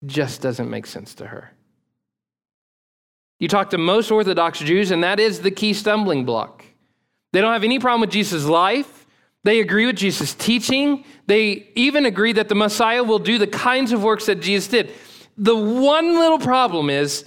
Just 0.05 0.41
doesn't 0.41 0.71
make 0.71 0.87
sense 0.87 1.15
to 1.15 1.27
her. 1.27 1.53
You 3.39 3.49
talk 3.49 3.71
to 3.71 3.79
most 3.79 4.11
Orthodox 4.11 4.61
Jews, 4.61 4.91
and 4.91 5.03
that 5.05 5.21
is 5.21 5.41
the 5.41 5.51
key 5.51 5.73
stumbling 5.75 6.25
block. 6.25 6.65
They 7.33 7.41
don't 7.41 7.53
have 7.53 7.65
any 7.65 7.79
problem 7.79 8.01
with 8.01 8.11
Jesus' 8.11 8.45
life. 8.45 9.06
They 9.47 9.61
agree 9.61 9.87
with 9.87 9.95
Jesus' 9.95 10.35
teaching. 10.35 11.05
They 11.29 11.69
even 11.77 12.05
agree 12.05 12.33
that 12.33 12.49
the 12.49 12.57
Messiah 12.57 13.05
will 13.05 13.21
do 13.21 13.39
the 13.39 13.47
kinds 13.47 13.93
of 13.93 14.03
works 14.03 14.27
that 14.27 14.41
Jesus 14.41 14.67
did. 14.67 14.93
The 15.39 15.55
one 15.55 16.17
little 16.17 16.41
problem 16.41 16.91
is 16.91 17.25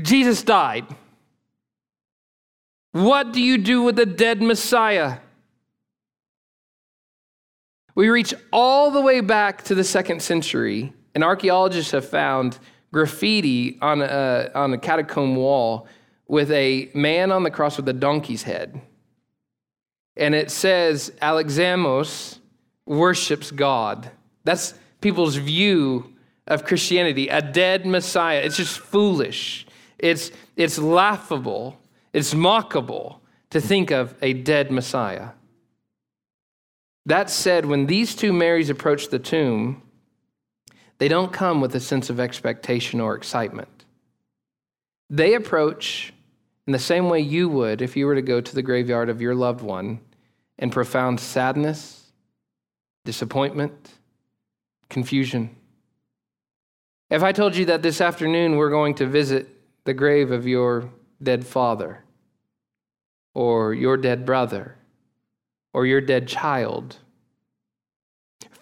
Jesus 0.00 0.42
died. 0.42 0.86
What 2.92 3.34
do 3.34 3.42
you 3.42 3.58
do 3.58 3.82
with 3.82 3.98
a 3.98 4.06
dead 4.06 4.40
Messiah? 4.40 5.18
We 7.94 8.08
reach 8.08 8.32
all 8.50 8.90
the 8.90 9.02
way 9.02 9.20
back 9.20 9.64
to 9.64 9.74
the 9.74 9.84
second 9.84 10.22
century, 10.22 10.94
and 11.14 11.22
archaeologists 11.22 11.92
have 11.92 12.08
found 12.08 12.58
graffiti 12.90 13.76
on 13.82 14.00
a, 14.00 14.50
on 14.54 14.72
a 14.72 14.78
catacomb 14.78 15.36
wall 15.36 15.88
with 16.26 16.50
a 16.52 16.90
man 16.94 17.30
on 17.30 17.42
the 17.42 17.50
cross 17.50 17.76
with 17.76 17.86
a 17.90 17.92
donkey's 17.92 18.44
head. 18.44 18.80
And 20.16 20.34
it 20.34 20.50
says, 20.50 21.12
Alexamos 21.20 22.38
worships 22.86 23.50
God. 23.50 24.10
That's 24.44 24.74
people's 25.00 25.36
view 25.36 26.12
of 26.46 26.64
Christianity, 26.64 27.28
a 27.28 27.40
dead 27.40 27.86
Messiah. 27.86 28.40
It's 28.40 28.56
just 28.56 28.78
foolish. 28.78 29.66
It's, 29.98 30.30
it's 30.56 30.78
laughable. 30.78 31.78
It's 32.12 32.34
mockable 32.34 33.18
to 33.50 33.60
think 33.60 33.90
of 33.90 34.14
a 34.20 34.32
dead 34.32 34.70
Messiah. 34.70 35.30
That 37.06 37.28
said, 37.30 37.66
when 37.66 37.86
these 37.86 38.14
two 38.14 38.32
Marys 38.32 38.70
approach 38.70 39.08
the 39.08 39.18
tomb, 39.18 39.82
they 40.98 41.08
don't 41.08 41.32
come 41.32 41.60
with 41.60 41.74
a 41.74 41.80
sense 41.80 42.08
of 42.08 42.20
expectation 42.20 43.00
or 43.00 43.14
excitement. 43.14 43.84
They 45.10 45.34
approach 45.34 46.12
in 46.66 46.72
the 46.72 46.78
same 46.78 47.08
way 47.08 47.20
you 47.20 47.48
would 47.48 47.82
if 47.82 47.96
you 47.96 48.06
were 48.06 48.14
to 48.14 48.22
go 48.22 48.40
to 48.40 48.54
the 48.54 48.62
graveyard 48.62 49.10
of 49.10 49.20
your 49.20 49.34
loved 49.34 49.60
one 49.60 50.00
in 50.58 50.70
profound 50.70 51.20
sadness, 51.20 52.12
disappointment, 53.04 53.90
confusion. 54.88 55.56
If 57.10 57.22
I 57.22 57.32
told 57.32 57.56
you 57.56 57.64
that 57.66 57.82
this 57.82 58.00
afternoon 58.00 58.56
we're 58.56 58.70
going 58.70 58.94
to 58.96 59.06
visit 59.06 59.48
the 59.84 59.94
grave 59.94 60.30
of 60.30 60.46
your 60.46 60.90
dead 61.22 61.46
father, 61.46 62.04
or 63.34 63.74
your 63.74 63.96
dead 63.96 64.24
brother 64.24 64.76
or 65.72 65.84
your 65.84 66.00
dead 66.00 66.28
child. 66.28 66.96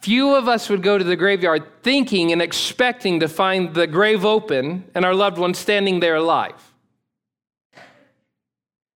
Few 0.01 0.35
of 0.35 0.49
us 0.49 0.69
would 0.69 0.83
go 0.83 0.99
to 0.99 1.05
the 1.05 1.15
graveyard 1.15 1.63
thinking 1.83 2.33
and 2.33 2.43
expecting 2.43 3.21
to 3.21 3.29
find 3.29 3.75
the 3.75 3.87
grave 3.87 4.25
open 4.25 4.85
and 4.95 5.05
our 5.05 5.15
loved 5.15 5.39
one 5.39 5.55
standing 5.55 6.01
there 6.01 6.17
alive. 6.17 6.72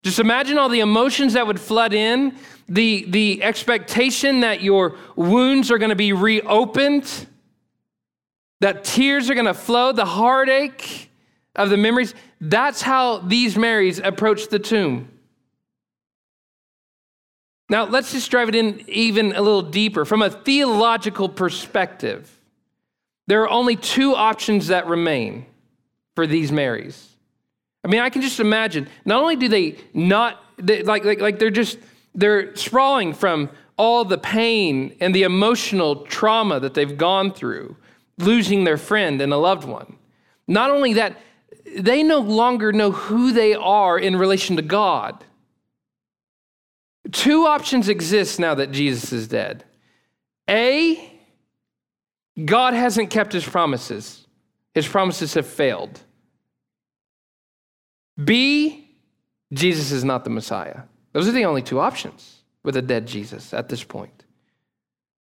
Just 0.07 0.21
imagine 0.21 0.57
all 0.57 0.69
the 0.69 0.79
emotions 0.79 1.33
that 1.33 1.49
would 1.49 1.59
flood 1.59 1.93
in, 1.93 2.37
the, 2.69 3.07
the 3.09 3.43
expectation 3.43 4.39
that 4.39 4.63
your 4.63 4.95
wounds 5.17 5.69
are 5.73 5.79
going 5.79 5.89
to 5.89 5.97
be 5.97 6.13
reopened, 6.13 7.27
that 8.61 8.85
tears 8.85 9.29
are 9.29 9.35
going 9.35 9.47
to 9.47 9.53
flow, 9.53 9.91
the 9.91 10.05
heartache 10.05 11.11
of 11.57 11.71
the 11.71 11.77
memories. 11.77 12.15
That's 12.41 12.83
how 12.83 13.19
these 13.19 13.57
Marys 13.57 13.99
approach 13.99 14.47
the 14.47 14.61
tomb. 14.61 15.09
Now, 17.69 17.87
let's 17.87 18.13
just 18.13 18.31
drive 18.31 18.49
it 18.49 18.55
in 18.55 18.85
even 18.89 19.33
a 19.33 19.43
little 19.43 19.63
deeper. 19.63 20.05
From 20.05 20.23
a 20.23 20.31
theological 20.31 21.29
perspective, 21.29 22.31
there 23.27 23.43
are 23.43 23.51
only 23.51 23.75
two 23.75 24.15
options 24.15 24.69
that 24.69 24.87
remain 24.87 25.47
for 26.15 26.29
these 26.29 26.53
Marys. 26.53 27.16
I 27.87 27.89
mean, 27.89 28.01
I 28.01 28.11
can 28.11 28.21
just 28.21 28.41
imagine, 28.41 28.89
not 29.05 29.23
only 29.23 29.37
do 29.37 29.47
they 29.47 29.77
not, 29.95 30.43
they, 30.59 30.83
like, 30.83 31.05
like, 31.05 31.21
like 31.21 31.39
they're 31.39 31.51
just, 31.51 31.79
they're 32.17 32.57
sprawling 32.57 33.15
from 33.15 33.49
all 33.77 34.05
the 34.05 34.19
pain 34.19 34.97
and 34.99 35.15
the 35.15 35.23
emotional 35.23 36.05
trauma 36.07 36.59
that 36.59 36.75
they've 36.75 36.99
gone 36.99 37.33
through, 37.33 37.77
losing 38.19 38.65
their 38.65 38.77
friend 38.77 39.21
and 39.21 39.33
a 39.33 39.37
loved 39.37 39.69
one. 39.69 39.99
Not 40.49 40.71
only 40.71 40.95
that, 40.95 41.17
they 41.79 42.03
no 42.03 42.19
longer 42.19 42.73
know 42.73 42.91
who 42.91 43.31
they 43.31 43.55
are 43.55 43.97
in 43.97 44.17
relation 44.17 44.57
to 44.57 44.63
God. 44.63 45.23
Two 47.13 47.47
options 47.47 47.89
exist 47.89 48.41
now 48.41 48.57
that 48.57 48.73
Jesus 48.73 49.13
is 49.13 49.29
dead. 49.29 49.63
A, 50.51 51.21
God 52.45 52.75
hasn't 52.75 53.11
kept 53.11 53.33
his 53.33 53.45
promises, 53.45 54.27
his 54.75 54.89
promises 54.89 55.35
have 55.35 55.47
failed. 55.47 56.01
B, 58.23 58.89
Jesus 59.53 59.93
is 59.93 60.05
not 60.05 60.25
the 60.25 60.31
Messiah. 60.31 60.83
Those 61.13 61.29
are 61.29 61.33
the 61.33 61.45
only 61.45 61.63
two 61.63 61.81
options 61.81 62.43
with 62.63 62.77
a 62.77 62.83
dead 62.83 63.07
Jesus 63.07 63.55
at 63.55 63.69
this 63.69 63.85
point. 63.85 64.25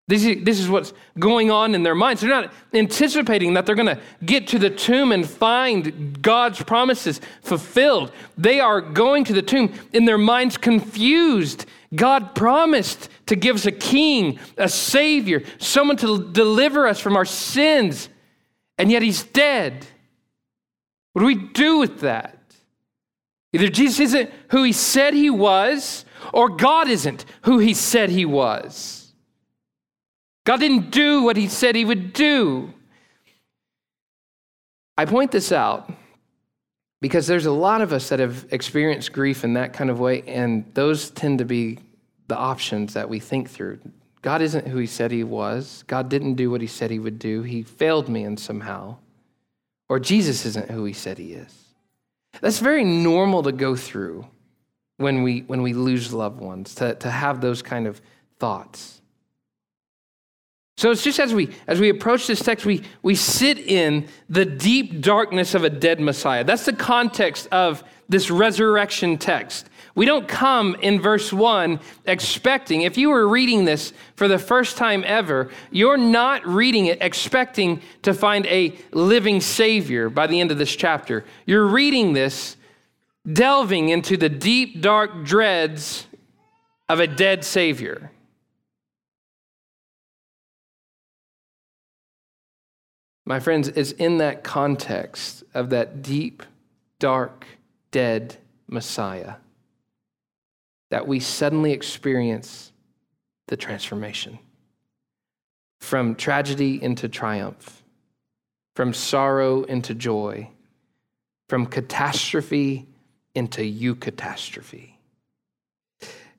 This 0.08 0.24
is, 0.24 0.44
this 0.44 0.60
is 0.60 0.68
what's 0.68 0.92
going 1.18 1.50
on 1.50 1.74
in 1.74 1.82
their 1.82 1.94
minds. 1.94 2.20
They're 2.20 2.30
not 2.30 2.52
anticipating 2.72 3.54
that 3.54 3.66
they're 3.66 3.74
going 3.74 3.96
to 3.96 4.00
get 4.24 4.46
to 4.48 4.58
the 4.58 4.70
tomb 4.70 5.10
and 5.10 5.28
find 5.28 6.22
God's 6.22 6.62
promises 6.62 7.20
fulfilled. 7.42 8.12
They 8.38 8.60
are 8.60 8.80
going 8.80 9.24
to 9.24 9.32
the 9.32 9.42
tomb 9.42 9.72
in 9.92 10.04
their 10.04 10.18
minds 10.18 10.58
confused. 10.58 11.66
God 11.92 12.36
promised 12.36 13.08
to 13.26 13.34
give 13.34 13.56
us 13.56 13.66
a 13.66 13.72
king, 13.72 14.38
a 14.56 14.68
savior, 14.68 15.42
someone 15.58 15.96
to 15.96 16.30
deliver 16.30 16.86
us 16.86 17.00
from 17.00 17.16
our 17.16 17.24
sins, 17.24 18.08
and 18.78 18.92
yet 18.92 19.02
he's 19.02 19.24
dead. 19.24 19.86
What 21.14 21.22
do 21.22 21.26
we 21.26 21.34
do 21.34 21.78
with 21.78 22.00
that? 22.00 22.35
Either 23.52 23.68
Jesus 23.68 24.00
isn't 24.00 24.30
who 24.50 24.62
he 24.62 24.72
said 24.72 25.14
he 25.14 25.30
was, 25.30 26.04
or 26.32 26.48
God 26.48 26.88
isn't 26.88 27.24
who 27.42 27.58
he 27.58 27.74
said 27.74 28.10
he 28.10 28.24
was. 28.24 29.12
God 30.44 30.60
didn't 30.60 30.90
do 30.90 31.22
what 31.22 31.36
he 31.36 31.48
said 31.48 31.74
he 31.74 31.84
would 31.84 32.12
do. 32.12 32.72
I 34.96 35.04
point 35.04 35.32
this 35.32 35.52
out 35.52 35.92
because 37.00 37.26
there's 37.26 37.46
a 37.46 37.52
lot 37.52 37.82
of 37.82 37.92
us 37.92 38.08
that 38.08 38.20
have 38.20 38.46
experienced 38.50 39.12
grief 39.12 39.44
in 39.44 39.54
that 39.54 39.72
kind 39.72 39.90
of 39.90 40.00
way, 40.00 40.22
and 40.22 40.64
those 40.74 41.10
tend 41.10 41.38
to 41.38 41.44
be 41.44 41.78
the 42.28 42.36
options 42.36 42.94
that 42.94 43.08
we 43.08 43.20
think 43.20 43.50
through. 43.50 43.78
God 44.22 44.42
isn't 44.42 44.66
who 44.66 44.78
he 44.78 44.86
said 44.86 45.12
he 45.12 45.22
was. 45.22 45.84
God 45.86 46.08
didn't 46.08 46.34
do 46.34 46.50
what 46.50 46.60
he 46.60 46.66
said 46.66 46.90
he 46.90 46.98
would 46.98 47.18
do. 47.18 47.42
He 47.42 47.62
failed 47.62 48.08
me 48.08 48.24
in 48.24 48.36
somehow. 48.36 48.96
Or 49.88 50.00
Jesus 50.00 50.44
isn't 50.44 50.70
who 50.70 50.84
he 50.84 50.92
said 50.92 51.18
he 51.18 51.34
is. 51.34 51.65
That's 52.40 52.58
very 52.58 52.84
normal 52.84 53.42
to 53.44 53.52
go 53.52 53.76
through 53.76 54.26
when 54.98 55.22
we, 55.22 55.40
when 55.40 55.62
we 55.62 55.72
lose 55.72 56.12
loved 56.12 56.40
ones, 56.40 56.74
to, 56.76 56.94
to 56.96 57.10
have 57.10 57.40
those 57.40 57.62
kind 57.62 57.86
of 57.86 58.00
thoughts. 58.38 58.96
So 60.78 60.90
it's 60.90 61.02
just 61.02 61.18
as 61.18 61.32
we 61.32 61.48
as 61.66 61.80
we 61.80 61.88
approach 61.88 62.26
this 62.26 62.40
text, 62.40 62.66
we 62.66 62.82
we 63.02 63.14
sit 63.14 63.58
in 63.58 64.08
the 64.28 64.44
deep 64.44 65.00
darkness 65.00 65.54
of 65.54 65.64
a 65.64 65.70
dead 65.70 66.00
Messiah. 66.00 66.44
That's 66.44 66.66
the 66.66 66.74
context 66.74 67.48
of 67.50 67.82
this 68.10 68.30
resurrection 68.30 69.16
text. 69.16 69.70
We 69.96 70.04
don't 70.04 70.28
come 70.28 70.76
in 70.82 71.00
verse 71.00 71.32
1 71.32 71.80
expecting, 72.04 72.82
if 72.82 72.98
you 72.98 73.08
were 73.08 73.26
reading 73.26 73.64
this 73.64 73.94
for 74.14 74.28
the 74.28 74.38
first 74.38 74.76
time 74.76 75.02
ever, 75.06 75.50
you're 75.70 75.96
not 75.96 76.46
reading 76.46 76.86
it 76.86 76.98
expecting 77.00 77.80
to 78.02 78.12
find 78.12 78.46
a 78.46 78.76
living 78.92 79.40
Savior 79.40 80.10
by 80.10 80.26
the 80.26 80.38
end 80.38 80.52
of 80.52 80.58
this 80.58 80.76
chapter. 80.76 81.24
You're 81.46 81.66
reading 81.66 82.12
this 82.12 82.58
delving 83.32 83.88
into 83.88 84.18
the 84.18 84.28
deep, 84.28 84.82
dark 84.82 85.24
dreads 85.24 86.06
of 86.90 87.00
a 87.00 87.06
dead 87.06 87.42
Savior. 87.42 88.12
My 93.24 93.40
friends, 93.40 93.68
it's 93.68 93.92
in 93.92 94.18
that 94.18 94.44
context 94.44 95.42
of 95.54 95.70
that 95.70 96.02
deep, 96.02 96.42
dark, 96.98 97.46
dead 97.90 98.36
Messiah 98.68 99.36
that 100.90 101.06
we 101.06 101.20
suddenly 101.20 101.72
experience 101.72 102.72
the 103.48 103.56
transformation 103.56 104.38
from 105.80 106.14
tragedy 106.14 106.82
into 106.82 107.08
triumph, 107.08 107.82
from 108.74 108.92
sorrow 108.92 109.62
into 109.64 109.94
joy, 109.94 110.48
from 111.48 111.66
catastrophe 111.66 112.86
into 113.34 113.60
eucatastrophe. 113.62 114.90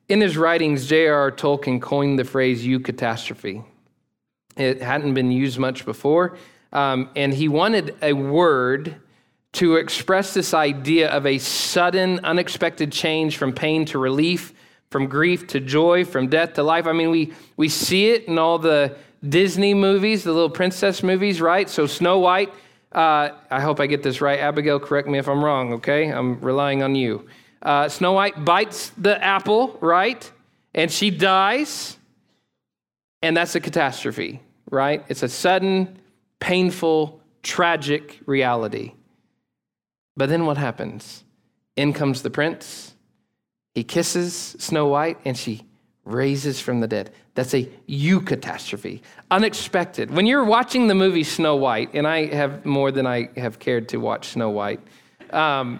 In 0.08 0.20
his 0.20 0.36
writings, 0.36 0.86
J.R.R. 0.86 1.30
Tolkien 1.30 1.80
coined 1.80 2.18
the 2.18 2.24
phrase 2.24 2.66
eucatastrophe. 2.66 3.64
It 4.56 4.82
hadn't 4.82 5.14
been 5.14 5.30
used 5.30 5.58
much 5.58 5.84
before, 5.84 6.36
um, 6.72 7.10
and 7.14 7.32
he 7.32 7.48
wanted 7.48 7.94
a 8.02 8.12
word 8.12 8.96
to 9.52 9.76
express 9.76 10.34
this 10.34 10.54
idea 10.54 11.10
of 11.10 11.26
a 11.26 11.38
sudden, 11.38 12.20
unexpected 12.24 12.92
change 12.92 13.36
from 13.36 13.52
pain 13.52 13.84
to 13.86 13.98
relief, 13.98 14.52
from 14.90 15.06
grief 15.06 15.46
to 15.48 15.60
joy, 15.60 16.04
from 16.04 16.28
death 16.28 16.54
to 16.54 16.62
life. 16.62 16.86
I 16.86 16.92
mean, 16.92 17.10
we, 17.10 17.32
we 17.56 17.68
see 17.68 18.10
it 18.10 18.24
in 18.24 18.38
all 18.38 18.58
the 18.58 18.96
Disney 19.26 19.74
movies, 19.74 20.24
the 20.24 20.32
little 20.32 20.50
princess 20.50 21.02
movies, 21.02 21.40
right? 21.40 21.68
So, 21.68 21.86
Snow 21.86 22.18
White, 22.18 22.52
uh, 22.92 23.30
I 23.50 23.60
hope 23.60 23.80
I 23.80 23.86
get 23.86 24.02
this 24.02 24.20
right. 24.20 24.38
Abigail, 24.38 24.78
correct 24.78 25.08
me 25.08 25.18
if 25.18 25.28
I'm 25.28 25.44
wrong, 25.44 25.74
okay? 25.74 26.08
I'm 26.08 26.40
relying 26.40 26.82
on 26.82 26.94
you. 26.94 27.26
Uh, 27.60 27.88
Snow 27.88 28.12
White 28.12 28.44
bites 28.44 28.90
the 28.96 29.22
apple, 29.22 29.76
right? 29.80 30.30
And 30.74 30.90
she 30.90 31.10
dies, 31.10 31.96
and 33.22 33.36
that's 33.36 33.54
a 33.54 33.60
catastrophe, 33.60 34.40
right? 34.70 35.04
It's 35.08 35.22
a 35.22 35.28
sudden, 35.28 35.98
painful, 36.38 37.20
tragic 37.42 38.20
reality. 38.26 38.92
But 40.18 40.28
then 40.28 40.46
what 40.46 40.56
happens? 40.56 41.22
In 41.76 41.92
comes 41.92 42.22
the 42.22 42.30
prince. 42.30 42.94
He 43.76 43.84
kisses 43.84 44.34
Snow 44.58 44.88
White 44.88 45.16
and 45.24 45.38
she 45.38 45.62
raises 46.04 46.60
from 46.60 46.80
the 46.80 46.88
dead. 46.88 47.12
That's 47.34 47.54
a 47.54 47.66
eucatastrophe, 47.88 49.00
unexpected. 49.30 50.10
When 50.10 50.26
you're 50.26 50.44
watching 50.44 50.88
the 50.88 50.96
movie 50.96 51.22
Snow 51.22 51.54
White, 51.54 51.90
and 51.94 52.04
I 52.04 52.26
have 52.34 52.66
more 52.66 52.90
than 52.90 53.06
I 53.06 53.28
have 53.36 53.60
cared 53.60 53.88
to 53.90 53.98
watch 53.98 54.30
Snow 54.30 54.50
White, 54.50 54.80
um, 55.30 55.78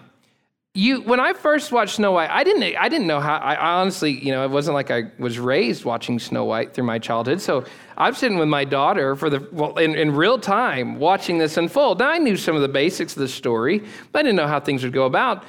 you 0.79 1.01
when 1.01 1.19
I 1.19 1.33
first 1.33 1.71
watched 1.71 1.95
Snow 1.95 2.13
White, 2.13 2.29
I 2.29 2.43
didn't 2.43 2.63
I 2.77 2.87
didn't 2.87 3.07
know 3.07 3.19
how. 3.19 3.35
I 3.35 3.79
honestly, 3.79 4.11
you 4.11 4.31
know, 4.31 4.45
it 4.45 4.49
wasn't 4.49 4.75
like 4.75 4.89
I 4.89 5.11
was 5.19 5.37
raised 5.37 5.83
watching 5.83 6.17
Snow 6.19 6.45
White 6.45 6.73
through 6.73 6.85
my 6.85 6.97
childhood. 6.97 7.41
So 7.41 7.65
I'm 7.97 8.13
sitting 8.13 8.37
with 8.37 8.47
my 8.47 8.63
daughter 8.63 9.15
for 9.15 9.29
the 9.29 9.45
well 9.51 9.77
in, 9.77 9.95
in 9.95 10.15
real 10.15 10.39
time 10.39 10.97
watching 10.97 11.37
this 11.37 11.57
unfold. 11.57 11.99
Now 11.99 12.09
I 12.09 12.17
knew 12.17 12.37
some 12.37 12.55
of 12.55 12.61
the 12.61 12.69
basics 12.69 13.13
of 13.13 13.19
the 13.19 13.27
story, 13.27 13.83
but 14.11 14.19
I 14.19 14.23
didn't 14.23 14.37
know 14.37 14.47
how 14.47 14.59
things 14.59 14.83
would 14.83 14.93
go 14.93 15.05
about. 15.05 15.43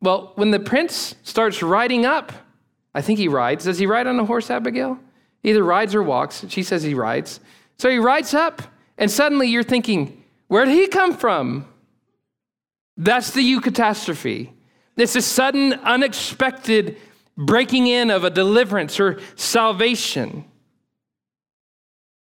Well, 0.00 0.32
when 0.36 0.50
the 0.50 0.60
prince 0.60 1.16
starts 1.24 1.62
riding 1.62 2.06
up, 2.06 2.32
I 2.94 3.02
think 3.02 3.18
he 3.18 3.28
rides. 3.28 3.64
Does 3.64 3.78
he 3.78 3.86
ride 3.86 4.06
on 4.06 4.18
a 4.18 4.24
horse, 4.24 4.50
Abigail? 4.50 4.98
Either 5.42 5.62
rides 5.64 5.94
or 5.94 6.02
walks. 6.02 6.44
She 6.48 6.62
says 6.62 6.82
he 6.82 6.94
rides. 6.94 7.40
So 7.76 7.90
he 7.90 7.98
rides 7.98 8.34
up, 8.34 8.62
and 8.98 9.10
suddenly 9.10 9.48
you're 9.48 9.62
thinking, 9.62 10.22
where 10.48 10.64
did 10.64 10.74
he 10.74 10.86
come 10.86 11.16
from? 11.16 11.66
That's 12.96 13.30
the 13.30 13.40
eucatastrophe. 13.40 14.50
It's 15.00 15.16
a 15.16 15.22
sudden, 15.22 15.72
unexpected 15.72 16.98
breaking 17.36 17.86
in 17.86 18.10
of 18.10 18.24
a 18.24 18.30
deliverance 18.30 19.00
or 19.00 19.20
salvation. 19.34 20.44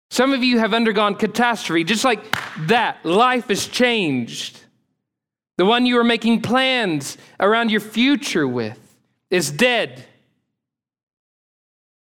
Some 0.10 0.34
of 0.34 0.43
you 0.43 0.60
have 0.60 0.74
undergone 0.74 1.15
catastrophe, 1.15 1.84
just 1.84 2.04
like 2.04 2.24
that. 2.67 3.04
Life 3.06 3.47
has 3.47 3.67
changed. 3.67 4.60
The 5.58 5.65
one 5.65 5.86
you 5.86 5.95
were 5.95 6.04
making 6.04 6.41
plans 6.41 7.17
around 7.39 7.69
your 7.69 7.80
future 7.80 8.47
with 8.47 8.80
is 9.30 9.52
dead. 9.52 10.06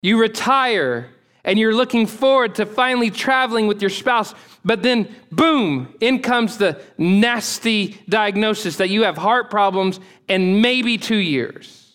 You 0.02 0.20
retire 0.20 1.10
and 1.44 1.60
you're 1.60 1.76
looking 1.76 2.06
forward 2.08 2.56
to 2.56 2.66
finally 2.66 3.10
traveling 3.10 3.68
with 3.68 3.82
your 3.82 3.90
spouse, 3.90 4.34
but 4.64 4.82
then, 4.82 5.14
boom, 5.32 5.94
in 6.00 6.22
comes 6.22 6.58
the 6.58 6.82
nasty 6.98 8.02
diagnosis 8.08 8.78
that 8.78 8.90
you 8.90 9.04
have 9.04 9.18
heart 9.18 9.50
problems 9.50 10.00
and 10.30 10.62
maybe 10.62 10.98
two 10.98 11.18
years. 11.18 11.92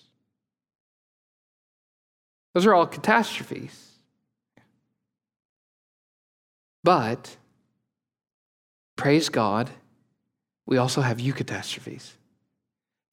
Those 2.54 2.66
are 2.66 2.74
all 2.74 2.86
catastrophes. 2.86 3.86
But, 6.84 7.36
praise 8.96 9.28
God, 9.28 9.70
we 10.66 10.76
also 10.76 11.00
have 11.00 11.18
eucatastrophes. 11.18 12.12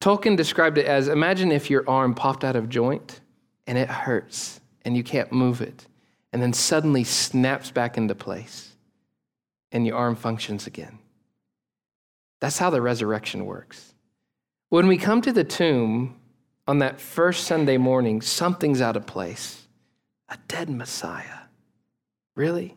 Tolkien 0.02 0.36
described 0.36 0.76
it 0.78 0.86
as 0.86 1.08
imagine 1.08 1.50
if 1.50 1.70
your 1.70 1.88
arm 1.88 2.14
popped 2.14 2.44
out 2.44 2.56
of 2.56 2.68
joint 2.68 3.20
and 3.66 3.78
it 3.78 3.88
hurts 3.88 4.60
and 4.84 4.96
you 4.96 5.02
can't 5.02 5.32
move 5.32 5.62
it 5.62 5.86
and 6.36 6.42
then 6.42 6.52
suddenly 6.52 7.02
snaps 7.02 7.70
back 7.70 7.96
into 7.96 8.14
place 8.14 8.74
and 9.72 9.86
your 9.86 9.96
arm 9.96 10.14
functions 10.14 10.66
again. 10.66 10.98
That's 12.42 12.58
how 12.58 12.68
the 12.68 12.82
resurrection 12.82 13.46
works. 13.46 13.94
When 14.68 14.86
we 14.86 14.98
come 14.98 15.22
to 15.22 15.32
the 15.32 15.44
tomb 15.44 16.20
on 16.66 16.80
that 16.80 17.00
first 17.00 17.44
Sunday 17.44 17.78
morning, 17.78 18.20
something's 18.20 18.82
out 18.82 18.98
of 18.98 19.06
place. 19.06 19.66
A 20.28 20.36
dead 20.46 20.68
Messiah. 20.68 21.46
Really? 22.34 22.76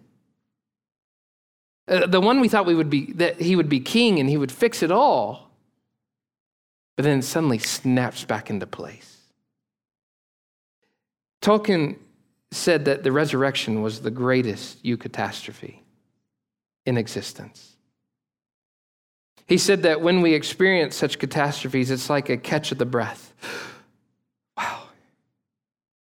Uh, 1.86 2.08
the 2.08 2.22
one 2.22 2.39
we 2.39 2.48
thought 2.48 2.65
we 2.65 2.76
would 2.76 2.89
be 2.89 3.12
that 3.12 3.41
he 3.41 3.58
would 3.58 3.67
be 3.67 3.82
king 3.82 4.22
and 4.22 4.30
he 4.30 4.38
would 4.38 4.54
fix 4.54 4.82
it 4.82 4.89
all. 4.89 5.52
But 6.95 7.04
then 7.04 7.22
suddenly 7.22 7.58
snaps 7.58 8.24
back 8.24 8.50
into 8.50 8.65
place. 8.65 9.17
Tolkien 11.41 11.98
said 12.52 12.86
that 12.86 13.04
the 13.04 13.12
resurrection 13.12 13.82
was 13.82 14.02
the 14.02 14.12
greatest 14.12 14.84
eucatastrophe 14.84 15.80
in 16.86 16.98
existence. 16.98 17.76
He 19.48 19.58
said 19.58 19.84
that 19.84 20.02
when 20.02 20.22
we 20.22 20.34
experience 20.34 20.96
such 20.96 21.20
catastrophes, 21.20 21.90
it's 21.90 22.10
like 22.10 22.30
a 22.30 22.38
catch 22.38 22.72
of 22.72 22.78
the 22.78 22.86
breath. 22.86 23.34
Wow. 24.58 24.84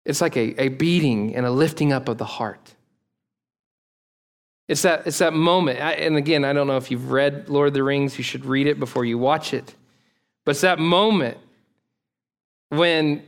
It's 0.04 0.20
like 0.20 0.36
a, 0.36 0.60
a 0.60 0.68
beating 0.68 1.36
and 1.36 1.44
a 1.44 1.50
lifting 1.50 1.92
up 1.92 2.08
of 2.08 2.18
the 2.18 2.24
heart. 2.24 2.74
It's 4.68 4.82
that, 4.82 5.06
it's 5.06 5.18
that 5.18 5.32
moment. 5.32 5.78
And 5.78 6.16
again, 6.16 6.44
I 6.44 6.52
don't 6.52 6.66
know 6.66 6.76
if 6.76 6.90
you've 6.90 7.10
read 7.10 7.48
Lord 7.48 7.68
of 7.68 7.74
the 7.74 7.82
Rings, 7.82 8.18
you 8.18 8.24
should 8.24 8.44
read 8.44 8.66
it 8.66 8.78
before 8.78 9.04
you 9.04 9.18
watch 9.18 9.54
it. 9.54 9.74
But 10.44 10.52
it's 10.52 10.60
that 10.62 10.78
moment 10.78 11.38
when 12.70 13.22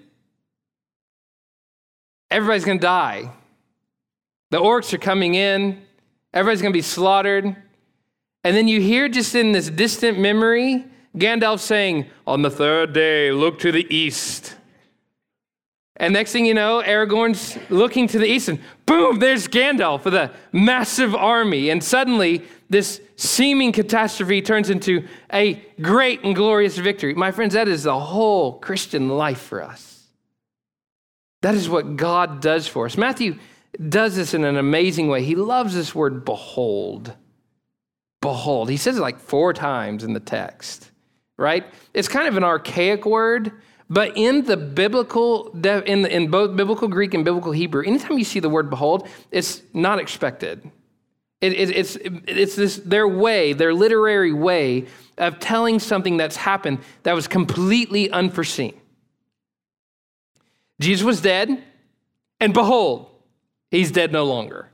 everybody's 2.30 2.64
going 2.64 2.78
to 2.78 2.82
die. 2.82 3.30
The 4.50 4.58
orcs 4.58 4.92
are 4.92 4.98
coming 4.98 5.34
in, 5.34 5.82
everybody's 6.32 6.62
going 6.62 6.72
to 6.72 6.76
be 6.76 6.82
slaughtered. 6.82 7.56
And 8.42 8.56
then 8.56 8.68
you 8.68 8.80
hear 8.80 9.08
just 9.08 9.34
in 9.34 9.52
this 9.52 9.68
distant 9.68 10.18
memory 10.18 10.84
Gandalf 11.16 11.60
saying, 11.60 12.06
On 12.26 12.42
the 12.42 12.50
third 12.50 12.92
day, 12.92 13.32
look 13.32 13.58
to 13.60 13.72
the 13.72 13.86
east. 13.94 14.56
And 15.96 16.14
next 16.14 16.32
thing 16.32 16.46
you 16.46 16.54
know, 16.54 16.82
Aragorn's 16.82 17.58
looking 17.68 18.06
to 18.08 18.18
the 18.18 18.26
east, 18.26 18.48
and 18.48 18.58
boom, 18.86 19.18
there's 19.18 19.46
Gandalf 19.48 20.04
with 20.04 20.14
a 20.14 20.32
massive 20.50 21.14
army. 21.14 21.68
And 21.68 21.84
suddenly, 21.84 22.42
this 22.70 23.02
seeming 23.16 23.72
catastrophe 23.72 24.40
turns 24.40 24.70
into 24.70 25.06
a 25.30 25.62
great 25.82 26.22
and 26.24 26.34
glorious 26.34 26.78
victory. 26.78 27.12
My 27.14 27.32
friends, 27.32 27.52
that 27.52 27.68
is 27.68 27.82
the 27.82 27.98
whole 27.98 28.54
Christian 28.60 29.10
life 29.10 29.40
for 29.40 29.62
us. 29.62 29.89
That 31.42 31.54
is 31.54 31.68
what 31.68 31.96
God 31.96 32.40
does 32.40 32.66
for 32.66 32.86
us. 32.86 32.96
Matthew 32.96 33.38
does 33.88 34.16
this 34.16 34.34
in 34.34 34.44
an 34.44 34.56
amazing 34.56 35.08
way. 35.08 35.22
He 35.22 35.34
loves 35.34 35.74
this 35.74 35.94
word 35.94 36.24
behold. 36.24 37.14
Behold. 38.20 38.68
He 38.68 38.76
says 38.76 38.98
it 38.98 39.00
like 39.00 39.18
four 39.18 39.52
times 39.52 40.04
in 40.04 40.12
the 40.12 40.20
text, 40.20 40.90
right? 41.38 41.64
It's 41.94 42.08
kind 42.08 42.28
of 42.28 42.36
an 42.36 42.44
archaic 42.44 43.06
word, 43.06 43.52
but 43.88 44.16
in 44.16 44.44
the 44.44 44.56
biblical, 44.56 45.50
in, 45.52 46.02
the, 46.02 46.14
in 46.14 46.30
both 46.30 46.56
biblical 46.56 46.88
Greek 46.88 47.14
and 47.14 47.24
biblical 47.24 47.52
Hebrew, 47.52 47.82
anytime 47.84 48.18
you 48.18 48.24
see 48.24 48.40
the 48.40 48.50
word 48.50 48.68
behold, 48.68 49.08
it's 49.30 49.62
not 49.72 49.98
expected. 49.98 50.70
It, 51.40 51.54
it, 51.54 51.70
it's, 51.70 51.96
it's 51.96 52.54
this, 52.54 52.76
their 52.76 53.08
way, 53.08 53.54
their 53.54 53.72
literary 53.72 54.32
way 54.32 54.86
of 55.16 55.38
telling 55.38 55.78
something 55.78 56.18
that's 56.18 56.36
happened 56.36 56.80
that 57.04 57.14
was 57.14 57.26
completely 57.26 58.10
unforeseen. 58.10 58.78
Jesus 60.80 61.04
was 61.04 61.20
dead, 61.20 61.62
and 62.40 62.52
behold, 62.52 63.10
he's 63.70 63.92
dead 63.92 64.10
no 64.10 64.24
longer. 64.24 64.68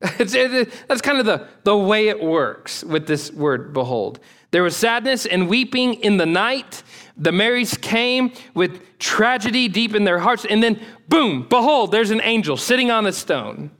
It, 0.20 0.72
that's 0.86 1.02
kind 1.02 1.18
of 1.18 1.26
the, 1.26 1.48
the 1.64 1.76
way 1.76 2.08
it 2.08 2.22
works 2.22 2.84
with 2.84 3.08
this 3.08 3.32
word, 3.32 3.72
behold. 3.72 4.20
There 4.52 4.62
was 4.62 4.76
sadness 4.76 5.26
and 5.26 5.48
weeping 5.48 5.94
in 5.94 6.16
the 6.16 6.26
night. 6.26 6.82
The 7.16 7.32
Marys 7.32 7.76
came 7.76 8.32
with 8.54 8.98
tragedy 8.98 9.68
deep 9.68 9.94
in 9.94 10.04
their 10.04 10.20
hearts, 10.20 10.46
and 10.48 10.62
then, 10.62 10.80
boom, 11.08 11.46
behold, 11.48 11.90
there's 11.90 12.12
an 12.12 12.20
angel 12.22 12.56
sitting 12.56 12.90
on 12.90 13.06
a 13.06 13.12
stone. 13.12 13.72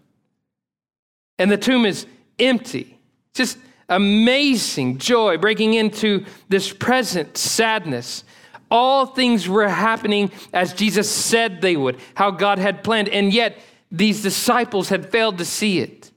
And 1.39 1.51
the 1.51 1.57
tomb 1.57 1.87
is 1.87 2.07
empty. 2.39 2.99
Just 3.33 3.59
amazing 3.89 4.99
joy 4.99 5.39
breaking 5.39 5.75
into 5.75 6.27
this 6.49 6.73
present 6.73 7.37
sadness. 7.37 8.25
All 8.71 9.07
things 9.07 9.49
were 9.49 9.69
happening 9.69 10.31
as 10.53 10.73
Jesus 10.73 11.11
said 11.11 11.61
they 11.61 11.77
would, 11.77 11.99
how 12.15 12.31
God 12.31 12.59
had 12.59 12.85
planned, 12.85 13.09
and 13.09 13.33
yet 13.33 13.59
these 13.91 14.23
disciples 14.23 14.89
had 14.89 15.11
failed 15.11 15.39
to 15.39 15.45
see 15.45 15.81
it. 15.81 16.11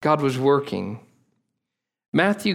God 0.00 0.20
was 0.20 0.38
working. 0.38 1.00
Matthew 2.12 2.54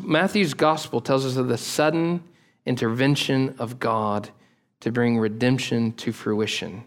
Matthew's 0.00 0.54
gospel 0.54 1.00
tells 1.00 1.24
us 1.24 1.36
of 1.36 1.48
the 1.48 1.58
sudden 1.58 2.22
intervention 2.66 3.54
of 3.58 3.78
God 3.78 4.30
to 4.80 4.92
bring 4.92 5.18
redemption 5.18 5.92
to 5.92 6.12
fruition. 6.12 6.84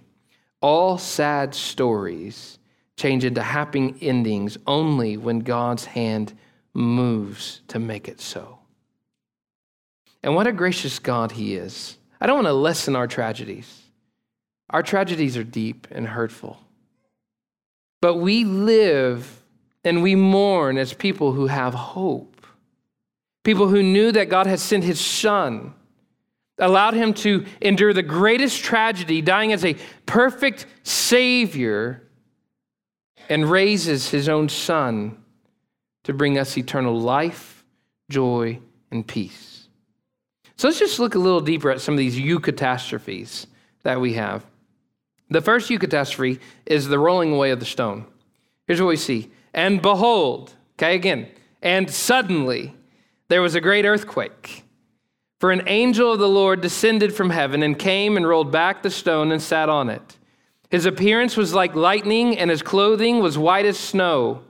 All 0.61 0.97
sad 0.97 1.55
stories 1.55 2.59
change 2.97 3.25
into 3.25 3.41
happy 3.41 3.95
endings 4.01 4.57
only 4.67 5.17
when 5.17 5.39
God's 5.39 5.85
hand 5.85 6.37
moves 6.73 7.61
to 7.67 7.79
make 7.79 8.07
it 8.07 8.21
so. 8.21 8.59
And 10.25 10.33
what 10.33 10.47
a 10.47 10.51
gracious 10.51 10.97
God 10.97 11.31
He 11.31 11.55
is. 11.55 11.99
I 12.19 12.25
don't 12.25 12.37
want 12.37 12.47
to 12.47 12.53
lessen 12.53 12.95
our 12.95 13.05
tragedies. 13.05 13.83
Our 14.71 14.81
tragedies 14.81 15.37
are 15.37 15.43
deep 15.43 15.87
and 15.91 16.07
hurtful. 16.07 16.59
But 18.01 18.15
we 18.15 18.43
live 18.43 19.43
and 19.83 20.01
we 20.01 20.15
mourn 20.15 20.79
as 20.79 20.93
people 20.93 21.33
who 21.33 21.45
have 21.45 21.75
hope. 21.75 22.47
People 23.43 23.67
who 23.67 23.83
knew 23.83 24.11
that 24.11 24.29
God 24.29 24.47
had 24.47 24.59
sent 24.59 24.83
His 24.83 24.99
Son, 24.99 25.75
allowed 26.57 26.95
Him 26.95 27.13
to 27.13 27.45
endure 27.61 27.93
the 27.93 28.01
greatest 28.01 28.63
tragedy, 28.63 29.21
dying 29.21 29.53
as 29.53 29.63
a 29.63 29.77
perfect 30.07 30.65
Savior 30.81 32.01
and 33.29 33.49
raises 33.49 34.09
his 34.09 34.27
own 34.27 34.49
son 34.49 35.17
to 36.03 36.13
bring 36.13 36.37
us 36.37 36.57
eternal 36.57 36.99
life, 36.99 37.63
joy, 38.09 38.59
and 38.91 39.05
peace. 39.05 39.54
So 40.57 40.67
let's 40.67 40.79
just 40.79 40.99
look 40.99 41.15
a 41.15 41.19
little 41.19 41.41
deeper 41.41 41.69
at 41.69 41.81
some 41.81 41.93
of 41.93 41.97
these 41.97 42.17
eucatastrophes 42.17 43.47
that 43.83 43.99
we 43.99 44.13
have. 44.13 44.45
The 45.29 45.41
first 45.41 45.69
eucatastrophe 45.69 46.39
is 46.65 46.87
the 46.87 46.99
rolling 46.99 47.33
away 47.33 47.51
of 47.51 47.59
the 47.59 47.65
stone. 47.65 48.05
Here's 48.67 48.81
what 48.81 48.87
we 48.87 48.97
see. 48.97 49.31
And 49.53 49.81
behold, 49.81 50.53
okay, 50.77 50.95
again, 50.95 51.29
and 51.61 51.89
suddenly 51.89 52.75
there 53.27 53.41
was 53.41 53.55
a 53.55 53.61
great 53.61 53.85
earthquake. 53.85 54.63
For 55.39 55.51
an 55.51 55.63
angel 55.67 56.13
of 56.13 56.19
the 56.19 56.29
Lord 56.29 56.61
descended 56.61 57.13
from 57.13 57.29
heaven 57.29 57.61
and 57.61 57.77
came 57.77 58.17
and 58.17 58.27
rolled 58.27 58.51
back 58.51 58.81
the 58.81 58.89
stone 58.89 59.31
and 59.31 59.41
sat 59.41 59.67
on 59.67 59.89
it. 59.89 60.17
His 60.69 60.85
appearance 60.85 61.37
was 61.37 61.53
like 61.53 61.75
lightning, 61.75 62.37
and 62.37 62.49
his 62.49 62.61
clothing 62.61 63.19
was 63.19 63.37
white 63.37 63.65
as 63.65 63.77
snow. 63.77 64.41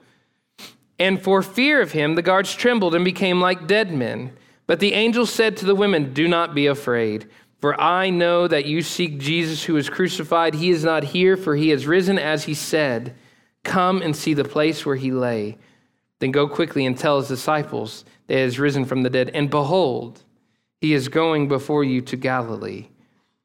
And 0.98 1.22
for 1.22 1.42
fear 1.42 1.82
of 1.82 1.92
him, 1.92 2.16
the 2.16 2.22
guards 2.22 2.54
trembled 2.54 2.96
and 2.96 3.04
became 3.04 3.42
like 3.42 3.68
dead 3.68 3.92
men. 3.92 4.32
But 4.68 4.80
the 4.80 4.94
angel 4.94 5.26
said 5.26 5.58
to 5.58 5.66
the 5.66 5.76
women, 5.76 6.14
Do 6.14 6.28
not 6.28 6.56
be 6.56 6.68
afraid, 6.68 7.30
for 7.60 7.80
I 7.80 8.10
know 8.10 8.48
that 8.48 8.66
you 8.66 8.82
seek 8.82 9.20
Jesus 9.20 9.64
who 9.64 9.74
was 9.74 9.90
crucified. 9.90 10.56
He 10.56 10.70
is 10.70 10.84
not 10.84 11.04
here, 11.04 11.38
for 11.38 11.56
he 11.56 11.70
has 11.70 11.88
risen 11.88 12.18
as 12.18 12.46
he 12.46 12.54
said. 12.54 13.16
Come 13.64 14.02
and 14.02 14.16
see 14.16 14.34
the 14.34 14.44
place 14.44 14.86
where 14.86 14.96
he 14.96 15.12
lay. 15.12 15.58
Then 16.20 16.32
go 16.32 16.48
quickly 16.48 16.86
and 16.86 16.98
tell 16.98 17.20
his 17.20 17.28
disciples 17.28 18.06
that 18.28 18.36
he 18.36 18.42
has 18.42 18.60
risen 18.60 18.86
from 18.86 19.04
the 19.04 19.10
dead. 19.10 19.32
And 19.34 19.50
behold, 19.50 20.24
he 20.82 20.94
is 20.94 21.08
going 21.08 21.48
before 21.48 21.84
you 21.84 22.02
to 22.02 22.16
Galilee. 22.16 22.88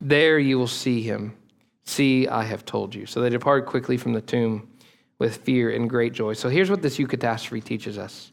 There 0.00 0.38
you 0.38 0.58
will 0.58 0.66
see 0.66 1.02
him. 1.02 1.36
See, 1.84 2.28
I 2.28 2.44
have 2.44 2.64
told 2.64 2.94
you. 2.94 3.06
So 3.06 3.20
they 3.20 3.30
departed 3.30 3.66
quickly 3.66 3.96
from 3.96 4.12
the 4.12 4.20
tomb 4.20 4.68
with 5.18 5.38
fear 5.38 5.70
and 5.70 5.88
great 5.88 6.12
joy. 6.12 6.34
So 6.34 6.48
here's 6.48 6.70
what 6.70 6.82
this 6.82 6.98
eucatastrophe 6.98 7.64
teaches 7.64 7.98
us. 7.98 8.32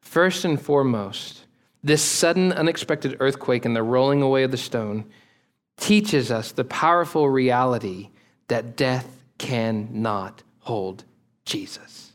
First 0.00 0.44
and 0.44 0.60
foremost, 0.60 1.45
this 1.86 2.02
sudden, 2.02 2.52
unexpected 2.52 3.16
earthquake 3.20 3.64
and 3.64 3.76
the 3.76 3.82
rolling 3.82 4.20
away 4.20 4.42
of 4.42 4.50
the 4.50 4.56
stone 4.56 5.04
teaches 5.76 6.32
us 6.32 6.50
the 6.50 6.64
powerful 6.64 7.28
reality 7.28 8.10
that 8.48 8.76
death 8.76 9.22
cannot 9.38 10.42
hold 10.60 11.04
Jesus. 11.44 12.12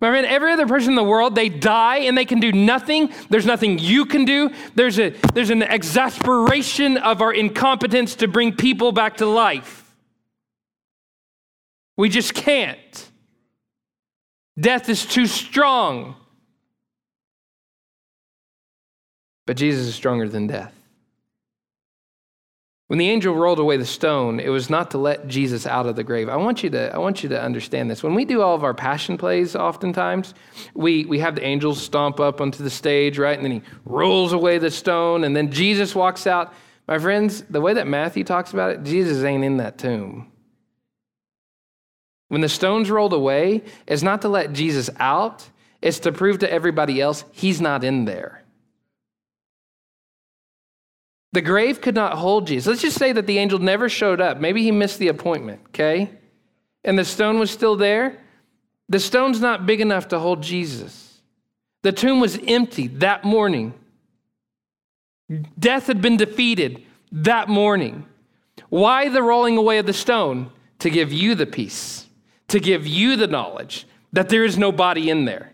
My 0.00 0.10
friend, 0.10 0.24
every 0.26 0.52
other 0.52 0.66
person 0.66 0.90
in 0.90 0.96
the 0.96 1.02
world, 1.02 1.34
they 1.34 1.50
die 1.50 1.98
and 1.98 2.16
they 2.16 2.24
can 2.24 2.40
do 2.40 2.52
nothing. 2.52 3.12
There's 3.28 3.44
nothing 3.44 3.78
you 3.78 4.06
can 4.06 4.24
do. 4.24 4.50
There's, 4.74 4.98
a, 4.98 5.10
there's 5.34 5.50
an 5.50 5.62
exasperation 5.62 6.96
of 6.96 7.20
our 7.20 7.34
incompetence 7.34 8.14
to 8.16 8.28
bring 8.28 8.54
people 8.54 8.92
back 8.92 9.18
to 9.18 9.26
life. 9.26 9.94
We 11.98 12.08
just 12.08 12.32
can't. 12.32 13.10
Death 14.58 14.88
is 14.88 15.04
too 15.04 15.26
strong. 15.26 16.14
But 19.48 19.56
Jesus 19.56 19.86
is 19.86 19.94
stronger 19.94 20.28
than 20.28 20.46
death. 20.46 20.74
When 22.88 22.98
the 22.98 23.08
angel 23.08 23.34
rolled 23.34 23.58
away 23.58 23.78
the 23.78 23.86
stone, 23.86 24.40
it 24.40 24.50
was 24.50 24.68
not 24.68 24.90
to 24.90 24.98
let 24.98 25.26
Jesus 25.26 25.66
out 25.66 25.86
of 25.86 25.96
the 25.96 26.04
grave. 26.04 26.28
I 26.28 26.36
want 26.36 26.62
you 26.62 26.68
to, 26.68 26.94
I 26.94 26.98
want 26.98 27.22
you 27.22 27.30
to 27.30 27.42
understand 27.42 27.90
this. 27.90 28.02
When 28.02 28.14
we 28.14 28.26
do 28.26 28.42
all 28.42 28.54
of 28.54 28.62
our 28.62 28.74
passion 28.74 29.16
plays, 29.16 29.56
oftentimes, 29.56 30.34
we, 30.74 31.06
we 31.06 31.18
have 31.20 31.34
the 31.34 31.46
angels 31.46 31.80
stomp 31.80 32.20
up 32.20 32.42
onto 32.42 32.62
the 32.62 32.68
stage, 32.68 33.18
right? 33.18 33.38
And 33.38 33.42
then 33.42 33.52
he 33.52 33.62
rolls 33.86 34.34
away 34.34 34.58
the 34.58 34.70
stone, 34.70 35.24
and 35.24 35.34
then 35.34 35.50
Jesus 35.50 35.94
walks 35.94 36.26
out. 36.26 36.52
My 36.86 36.98
friends, 36.98 37.40
the 37.48 37.62
way 37.62 37.72
that 37.72 37.86
Matthew 37.86 38.24
talks 38.24 38.52
about 38.52 38.72
it, 38.72 38.82
Jesus 38.82 39.24
ain't 39.24 39.44
in 39.44 39.56
that 39.56 39.78
tomb. 39.78 40.30
When 42.28 42.42
the 42.42 42.50
stone's 42.50 42.90
rolled 42.90 43.14
away, 43.14 43.64
it's 43.86 44.02
not 44.02 44.20
to 44.20 44.28
let 44.28 44.52
Jesus 44.52 44.90
out, 44.98 45.48
it's 45.80 46.00
to 46.00 46.12
prove 46.12 46.40
to 46.40 46.52
everybody 46.52 47.00
else 47.00 47.24
he's 47.32 47.62
not 47.62 47.82
in 47.82 48.04
there. 48.04 48.37
The 51.38 51.42
grave 51.42 51.80
could 51.80 51.94
not 51.94 52.14
hold 52.14 52.48
Jesus. 52.48 52.66
Let's 52.66 52.82
just 52.82 52.98
say 52.98 53.12
that 53.12 53.28
the 53.28 53.38
angel 53.38 53.60
never 53.60 53.88
showed 53.88 54.20
up. 54.20 54.40
Maybe 54.40 54.64
he 54.64 54.72
missed 54.72 54.98
the 54.98 55.06
appointment, 55.06 55.60
okay? 55.68 56.10
And 56.82 56.98
the 56.98 57.04
stone 57.04 57.38
was 57.38 57.48
still 57.48 57.76
there. 57.76 58.18
The 58.88 58.98
stone's 58.98 59.40
not 59.40 59.64
big 59.64 59.80
enough 59.80 60.08
to 60.08 60.18
hold 60.18 60.42
Jesus. 60.42 61.20
The 61.82 61.92
tomb 61.92 62.18
was 62.18 62.40
empty 62.48 62.88
that 62.88 63.22
morning. 63.22 63.72
Death 65.56 65.86
had 65.86 66.02
been 66.02 66.16
defeated 66.16 66.82
that 67.12 67.48
morning. 67.48 68.04
Why 68.68 69.08
the 69.08 69.22
rolling 69.22 69.58
away 69.58 69.78
of 69.78 69.86
the 69.86 69.92
stone? 69.92 70.50
To 70.80 70.90
give 70.90 71.12
you 71.12 71.36
the 71.36 71.46
peace, 71.46 72.08
to 72.48 72.58
give 72.58 72.84
you 72.84 73.14
the 73.14 73.28
knowledge 73.28 73.86
that 74.12 74.28
there 74.28 74.42
is 74.42 74.58
no 74.58 74.72
body 74.72 75.08
in 75.08 75.24
there. 75.24 75.52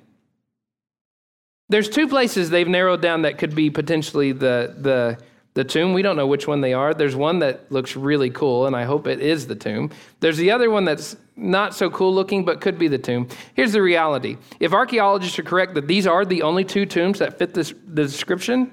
There's 1.69 1.91
two 1.91 2.09
places 2.09 2.49
they've 2.49 2.67
narrowed 2.67 3.03
down 3.03 3.21
that 3.21 3.37
could 3.37 3.55
be 3.55 3.69
potentially 3.69 4.33
the, 4.33 4.75
the 4.79 5.19
the 5.55 5.65
tomb. 5.65 5.93
We 5.93 6.03
don't 6.03 6.17
know 6.17 6.27
which 6.27 6.47
one 6.47 6.61
they 6.61 6.75
are. 6.75 6.93
There's 6.93 7.17
one 7.17 7.39
that 7.39 7.71
looks 7.71 7.97
really 7.97 8.31
cool, 8.31 8.67
and 8.67 8.75
I 8.75 8.85
hope 8.85 9.07
it 9.07 9.21
is 9.21 9.47
the 9.47 9.55
tomb. 9.55 9.91
There's 10.21 10.37
the 10.37 10.51
other 10.51 10.69
one 10.69 10.85
that's 10.85 11.17
not 11.37 11.75
so 11.75 11.91
cool 11.91 12.13
looking, 12.13 12.45
but 12.45 12.61
could 12.61 12.79
be 12.79 12.89
the 12.89 12.99
tomb. 12.99 13.29
Here's 13.55 13.73
the 13.73 13.83
reality 13.83 14.37
if 14.61 14.73
archaeologists 14.73 15.39
are 15.39 15.45
correct 15.45 15.75
that 15.75 15.87
these 15.87 16.07
are 16.07 16.25
the 16.25 16.43
only 16.43 16.65
two 16.65 16.87
tombs 16.87 17.21
that 17.21 17.39
fit 17.39 17.55
this, 17.55 17.73
the 17.87 18.03
description, 18.03 18.73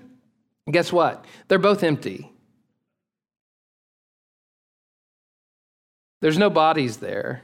guess 0.69 0.91
what? 0.91 1.25
They're 1.47 1.59
both 1.59 1.83
empty. 1.83 2.31
There's 6.21 6.37
no 6.37 6.49
bodies 6.49 6.97
there. 6.97 7.41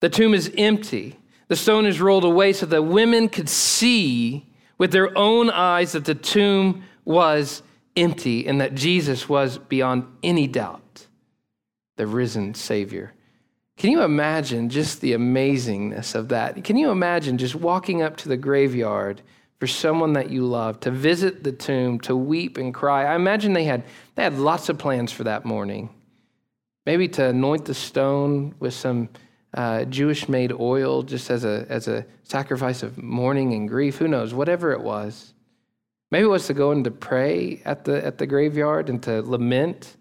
The 0.00 0.08
tomb 0.08 0.32
is 0.32 0.50
empty. 0.56 1.18
The 1.48 1.56
stone 1.56 1.84
is 1.84 2.00
rolled 2.00 2.24
away 2.24 2.52
so 2.52 2.64
that 2.66 2.82
women 2.82 3.28
could 3.28 3.48
see 3.48 4.46
with 4.78 4.92
their 4.92 5.16
own 5.16 5.50
eyes 5.50 5.92
that 5.92 6.06
the 6.06 6.14
tomb 6.14 6.84
was 7.04 7.62
empty 7.96 8.46
and 8.46 8.60
that 8.60 8.74
Jesus 8.74 9.28
was 9.28 9.58
beyond 9.58 10.06
any 10.22 10.46
doubt 10.46 11.06
the 11.96 12.06
risen 12.06 12.54
Savior. 12.54 13.12
Can 13.76 13.90
you 13.90 14.02
imagine 14.02 14.68
just 14.68 15.00
the 15.00 15.12
amazingness 15.12 16.14
of 16.14 16.28
that? 16.28 16.62
Can 16.64 16.76
you 16.76 16.90
imagine 16.90 17.38
just 17.38 17.54
walking 17.54 18.02
up 18.02 18.16
to 18.18 18.28
the 18.28 18.36
graveyard 18.36 19.22
for 19.58 19.66
someone 19.66 20.14
that 20.14 20.30
you 20.30 20.44
love, 20.44 20.80
to 20.80 20.90
visit 20.90 21.44
the 21.44 21.52
tomb, 21.52 22.00
to 22.00 22.16
weep 22.16 22.56
and 22.58 22.72
cry? 22.74 23.04
I 23.04 23.14
imagine 23.14 23.52
they 23.52 23.64
had, 23.64 23.84
they 24.14 24.22
had 24.22 24.38
lots 24.38 24.68
of 24.68 24.78
plans 24.78 25.12
for 25.12 25.24
that 25.24 25.44
morning. 25.44 25.90
Maybe 26.86 27.08
to 27.08 27.26
anoint 27.26 27.66
the 27.66 27.74
stone 27.74 28.54
with 28.58 28.74
some 28.74 29.10
uh, 29.52 29.84
Jewish 29.84 30.28
made 30.28 30.52
oil 30.52 31.02
just 31.02 31.30
as 31.30 31.44
a, 31.44 31.66
as 31.68 31.88
a 31.88 32.06
sacrifice 32.22 32.82
of 32.82 33.02
mourning 33.02 33.52
and 33.52 33.68
grief. 33.68 33.98
Who 33.98 34.08
knows? 34.08 34.32
Whatever 34.32 34.72
it 34.72 34.80
was. 34.80 35.34
Maybe 36.10 36.24
it 36.24 36.28
was 36.28 36.46
to 36.48 36.54
go 36.54 36.72
and 36.72 36.82
to 36.84 36.90
pray 36.90 37.62
at 37.64 37.84
the, 37.84 38.04
at 38.04 38.18
the 38.18 38.26
graveyard 38.26 38.88
and 38.88 39.02
to 39.04 39.22
lament. 39.22 39.96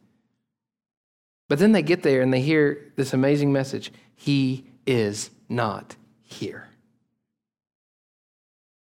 But 1.47 1.59
then 1.59 1.71
they 1.71 1.81
get 1.81 2.03
there 2.03 2.21
and 2.21 2.33
they 2.33 2.41
hear 2.41 2.91
this 2.95 3.13
amazing 3.13 3.51
message 3.51 3.91
He 4.15 4.65
is 4.85 5.29
not 5.47 5.95
here. 6.23 6.67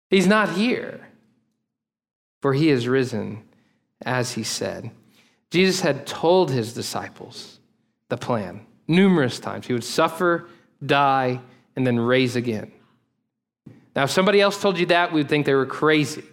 He's 0.09 0.27
not 0.27 0.51
here, 0.51 1.09
for 2.40 2.53
He 2.53 2.68
is 2.68 2.88
risen, 2.88 3.42
as 4.03 4.33
He 4.33 4.42
said. 4.42 4.90
Jesus 5.51 5.81
had 5.81 6.07
told 6.07 6.51
His 6.51 6.72
disciples 6.72 7.59
the 8.09 8.16
plan 8.16 8.66
numerous 8.88 9.38
times. 9.38 9.66
He 9.66 9.72
would 9.72 9.85
suffer, 9.85 10.48
die, 10.85 11.40
and 11.77 11.87
then 11.87 11.98
raise 11.98 12.37
again. 12.37 12.72
Now, 13.94 14.05
if 14.05 14.11
somebody 14.11 14.40
else 14.40 14.61
told 14.61 14.79
you 14.79 14.87
that, 14.87 15.12
we 15.12 15.20
would 15.20 15.29
think 15.29 15.46
they 15.46 15.55
were 15.55 15.66
crazy. 15.66 16.25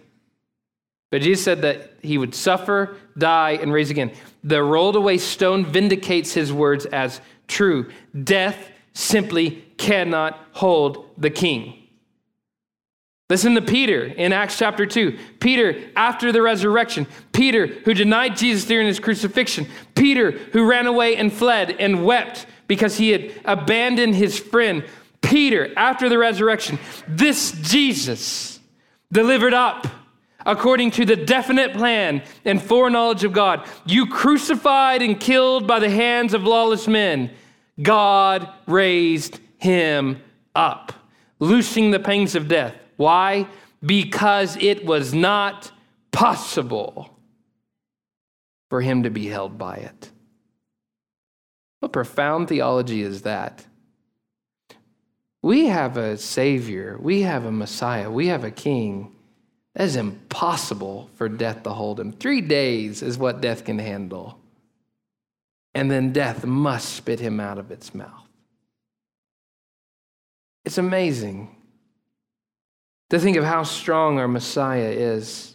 But 1.10 1.22
Jesus 1.22 1.44
said 1.44 1.62
that 1.62 1.94
he 2.02 2.18
would 2.18 2.34
suffer, 2.34 2.96
die, 3.18 3.58
and 3.60 3.72
raise 3.72 3.90
again. 3.90 4.12
The 4.44 4.62
rolled 4.62 4.96
away 4.96 5.18
stone 5.18 5.64
vindicates 5.64 6.32
his 6.32 6.52
words 6.52 6.86
as 6.86 7.20
true. 7.48 7.90
Death 8.24 8.70
simply 8.92 9.64
cannot 9.76 10.38
hold 10.52 11.10
the 11.18 11.30
king. 11.30 11.76
Listen 13.28 13.54
to 13.54 13.62
Peter 13.62 14.04
in 14.04 14.32
Acts 14.32 14.58
chapter 14.58 14.86
2. 14.86 15.16
Peter, 15.38 15.90
after 15.94 16.32
the 16.32 16.42
resurrection, 16.42 17.06
Peter, 17.32 17.66
who 17.66 17.94
denied 17.94 18.36
Jesus 18.36 18.64
during 18.64 18.88
his 18.88 18.98
crucifixion, 18.98 19.66
Peter, 19.94 20.32
who 20.32 20.68
ran 20.68 20.86
away 20.86 21.16
and 21.16 21.32
fled 21.32 21.76
and 21.78 22.04
wept 22.04 22.46
because 22.66 22.96
he 22.96 23.10
had 23.10 23.32
abandoned 23.44 24.16
his 24.16 24.38
friend, 24.38 24.84
Peter, 25.22 25.72
after 25.76 26.08
the 26.08 26.18
resurrection, 26.18 26.78
this 27.06 27.52
Jesus 27.62 28.58
delivered 29.12 29.54
up 29.54 29.86
according 30.46 30.90
to 30.92 31.04
the 31.04 31.16
definite 31.16 31.74
plan 31.74 32.22
and 32.44 32.62
foreknowledge 32.62 33.24
of 33.24 33.32
God. 33.32 33.66
You 33.86 34.06
crucified 34.06 35.02
and 35.02 35.18
killed 35.18 35.66
by 35.66 35.78
the 35.78 35.90
hands 35.90 36.34
of 36.34 36.44
lawless 36.44 36.88
men. 36.88 37.30
God 37.80 38.48
raised 38.66 39.38
him 39.58 40.20
up, 40.54 40.92
loosing 41.38 41.90
the 41.90 42.00
pangs 42.00 42.34
of 42.34 42.48
death. 42.48 42.74
Why? 42.96 43.46
Because 43.82 44.56
it 44.60 44.84
was 44.84 45.14
not 45.14 45.70
possible 46.12 47.16
for 48.68 48.80
him 48.80 49.02
to 49.02 49.10
be 49.10 49.26
held 49.26 49.58
by 49.58 49.76
it. 49.76 50.10
What 51.80 51.92
profound 51.92 52.48
theology 52.48 53.02
is 53.02 53.22
that? 53.22 53.66
We 55.42 55.66
have 55.66 55.96
a 55.96 56.18
Savior, 56.18 56.98
we 57.00 57.22
have 57.22 57.46
a 57.46 57.52
Messiah, 57.52 58.10
we 58.10 58.26
have 58.26 58.44
a 58.44 58.50
King 58.50 59.16
that 59.74 59.84
is 59.84 59.96
impossible 59.96 61.10
for 61.14 61.28
death 61.28 61.62
to 61.62 61.70
hold 61.70 62.00
him. 62.00 62.12
Three 62.12 62.40
days 62.40 63.02
is 63.02 63.18
what 63.18 63.40
death 63.40 63.64
can 63.64 63.78
handle. 63.78 64.38
And 65.74 65.90
then 65.90 66.12
death 66.12 66.44
must 66.44 66.94
spit 66.94 67.20
him 67.20 67.38
out 67.38 67.58
of 67.58 67.70
its 67.70 67.94
mouth. 67.94 68.28
It's 70.64 70.78
amazing 70.78 71.54
to 73.10 73.18
think 73.18 73.36
of 73.36 73.44
how 73.44 73.62
strong 73.62 74.18
our 74.18 74.28
Messiah 74.28 74.90
is. 74.90 75.54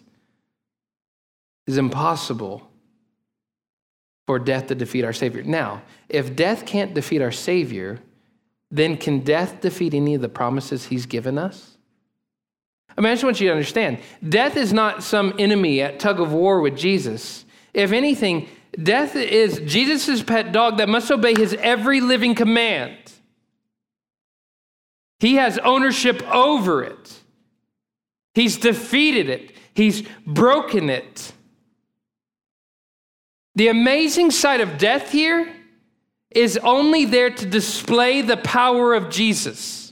It's 1.67 1.77
impossible 1.77 2.67
for 4.25 4.39
death 4.39 4.67
to 4.67 4.75
defeat 4.75 5.03
our 5.03 5.13
Savior. 5.13 5.43
Now, 5.43 5.81
if 6.09 6.35
death 6.35 6.65
can't 6.65 6.93
defeat 6.93 7.21
our 7.21 7.31
Savior, 7.31 7.99
then 8.71 8.97
can 8.97 9.19
death 9.19 9.61
defeat 9.61 9.93
any 9.93 10.15
of 10.15 10.21
the 10.21 10.29
promises 10.29 10.85
He's 10.85 11.05
given 11.05 11.37
us? 11.37 11.74
I 12.97 13.01
just 13.01 13.23
want 13.23 13.41
you 13.41 13.47
to 13.47 13.53
understand 13.53 13.99
death 14.27 14.55
is 14.55 14.71
not 14.71 15.03
some 15.03 15.33
enemy 15.37 15.81
at 15.81 15.99
tug 15.99 16.19
of 16.19 16.31
war 16.31 16.61
with 16.61 16.77
Jesus. 16.77 17.45
If 17.73 17.91
anything, 17.91 18.47
death 18.81 19.15
is 19.15 19.59
Jesus' 19.65 20.23
pet 20.23 20.51
dog 20.51 20.77
that 20.77 20.87
must 20.87 21.11
obey 21.11 21.33
his 21.35 21.53
every 21.55 21.99
living 21.99 22.35
command. 22.35 22.97
He 25.19 25.35
has 25.35 25.57
ownership 25.59 26.21
over 26.29 26.83
it, 26.83 27.19
he's 28.33 28.57
defeated 28.57 29.29
it, 29.29 29.51
he's 29.73 30.03
broken 30.25 30.89
it. 30.89 31.33
The 33.55 33.69
amazing 33.69 34.31
side 34.31 34.59
of 34.59 34.77
death 34.77 35.11
here 35.11 35.53
is 36.29 36.57
only 36.57 37.05
there 37.05 37.29
to 37.29 37.45
display 37.45 38.21
the 38.21 38.35
power 38.35 38.93
of 38.93 39.09
Jesus. 39.09 39.84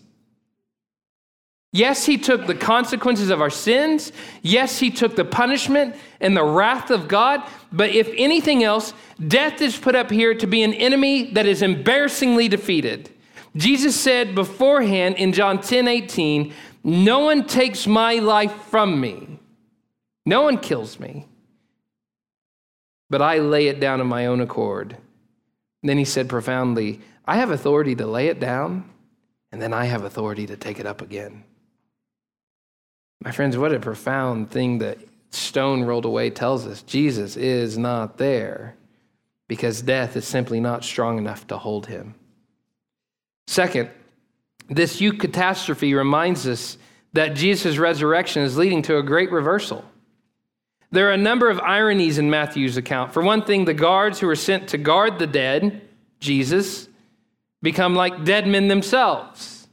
Yes, 1.75 2.05
he 2.05 2.19
took 2.19 2.45
the 2.45 2.53
consequences 2.53 3.31
of 3.31 3.41
our 3.41 3.49
sins. 3.49 4.11
Yes, 4.43 4.77
he 4.77 4.91
took 4.91 5.15
the 5.15 5.25
punishment 5.25 5.95
and 6.21 6.37
the 6.37 6.43
wrath 6.43 6.91
of 6.91 7.07
God. 7.07 7.41
But 7.71 7.89
if 7.89 8.13
anything 8.15 8.63
else, 8.63 8.93
death 9.27 9.59
is 9.59 9.75
put 9.75 9.95
up 9.95 10.11
here 10.11 10.35
to 10.35 10.45
be 10.45 10.61
an 10.61 10.75
enemy 10.75 11.31
that 11.31 11.47
is 11.47 11.63
embarrassingly 11.63 12.47
defeated. 12.47 13.09
Jesus 13.55 13.99
said 13.99 14.35
beforehand 14.35 15.15
in 15.15 15.33
John 15.33 15.59
10 15.59 15.87
18, 15.87 16.53
No 16.83 17.21
one 17.21 17.47
takes 17.47 17.87
my 17.87 18.15
life 18.15 18.53
from 18.69 19.01
me, 19.01 19.39
no 20.27 20.43
one 20.43 20.59
kills 20.59 20.99
me, 20.99 21.25
but 23.09 23.21
I 23.21 23.39
lay 23.39 23.67
it 23.67 23.79
down 23.79 23.99
of 23.99 24.05
my 24.05 24.27
own 24.27 24.41
accord. 24.41 24.97
Then 25.81 25.97
he 25.97 26.05
said 26.05 26.29
profoundly, 26.29 27.01
I 27.25 27.37
have 27.37 27.49
authority 27.49 27.95
to 27.95 28.05
lay 28.05 28.27
it 28.27 28.39
down, 28.39 28.89
and 29.51 29.59
then 29.61 29.73
I 29.73 29.85
have 29.85 30.03
authority 30.03 30.45
to 30.47 30.55
take 30.55 30.79
it 30.79 30.85
up 30.85 31.01
again. 31.01 31.43
My 33.23 33.31
friends, 33.31 33.57
what 33.57 33.73
a 33.73 33.79
profound 33.79 34.51
thing 34.51 34.79
that 34.79 34.97
stone 35.29 35.83
rolled 35.83 36.03
away 36.03 36.29
tells 36.29 36.67
us. 36.67 36.81
Jesus 36.83 37.37
is 37.37 37.77
not 37.77 38.17
there 38.17 38.75
because 39.47 39.81
death 39.81 40.17
is 40.17 40.27
simply 40.27 40.59
not 40.59 40.83
strong 40.83 41.17
enough 41.17 41.47
to 41.47 41.57
hold 41.57 41.87
him. 41.87 42.15
Second, 43.47 43.89
this 44.69 44.99
eucatastrophe 44.99 45.95
reminds 45.95 46.47
us 46.47 46.77
that 47.13 47.35
Jesus' 47.35 47.77
resurrection 47.77 48.43
is 48.43 48.57
leading 48.57 48.81
to 48.83 48.97
a 48.97 49.03
great 49.03 49.31
reversal. 49.31 49.85
There 50.91 51.07
are 51.07 51.13
a 51.13 51.17
number 51.17 51.49
of 51.49 51.59
ironies 51.59 52.17
in 52.17 52.29
Matthew's 52.29 52.75
account. 52.75 53.13
For 53.13 53.23
one 53.23 53.45
thing, 53.45 53.65
the 53.65 53.73
guards 53.73 54.19
who 54.19 54.27
were 54.27 54.35
sent 54.35 54.69
to 54.69 54.77
guard 54.77 55.17
the 55.17 55.27
dead, 55.27 55.81
Jesus, 56.19 56.89
become 57.61 57.95
like 57.95 58.25
dead 58.25 58.47
men 58.47 58.67
themselves. 58.67 59.67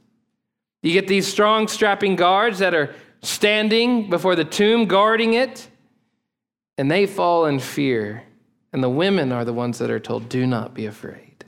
You 0.83 0.93
get 0.93 1.07
these 1.07 1.27
strong, 1.27 1.67
strapping 1.67 2.15
guards 2.15 2.59
that 2.59 2.73
are 2.73 2.95
standing 3.21 4.09
before 4.09 4.35
the 4.35 4.45
tomb, 4.45 4.85
guarding 4.85 5.33
it, 5.33 5.67
and 6.77 6.89
they 6.89 7.05
fall 7.05 7.45
in 7.45 7.59
fear. 7.59 8.23
And 8.73 8.81
the 8.81 8.89
women 8.89 9.31
are 9.31 9.43
the 9.43 9.53
ones 9.53 9.79
that 9.79 9.91
are 9.91 9.99
told, 9.99 10.29
Do 10.29 10.47
not 10.47 10.73
be 10.73 10.85
afraid. 10.85 11.45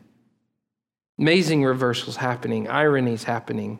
Amazing 1.18 1.64
reversals 1.64 2.18
happening, 2.18 2.68
ironies 2.70 3.24
happening. 3.24 3.80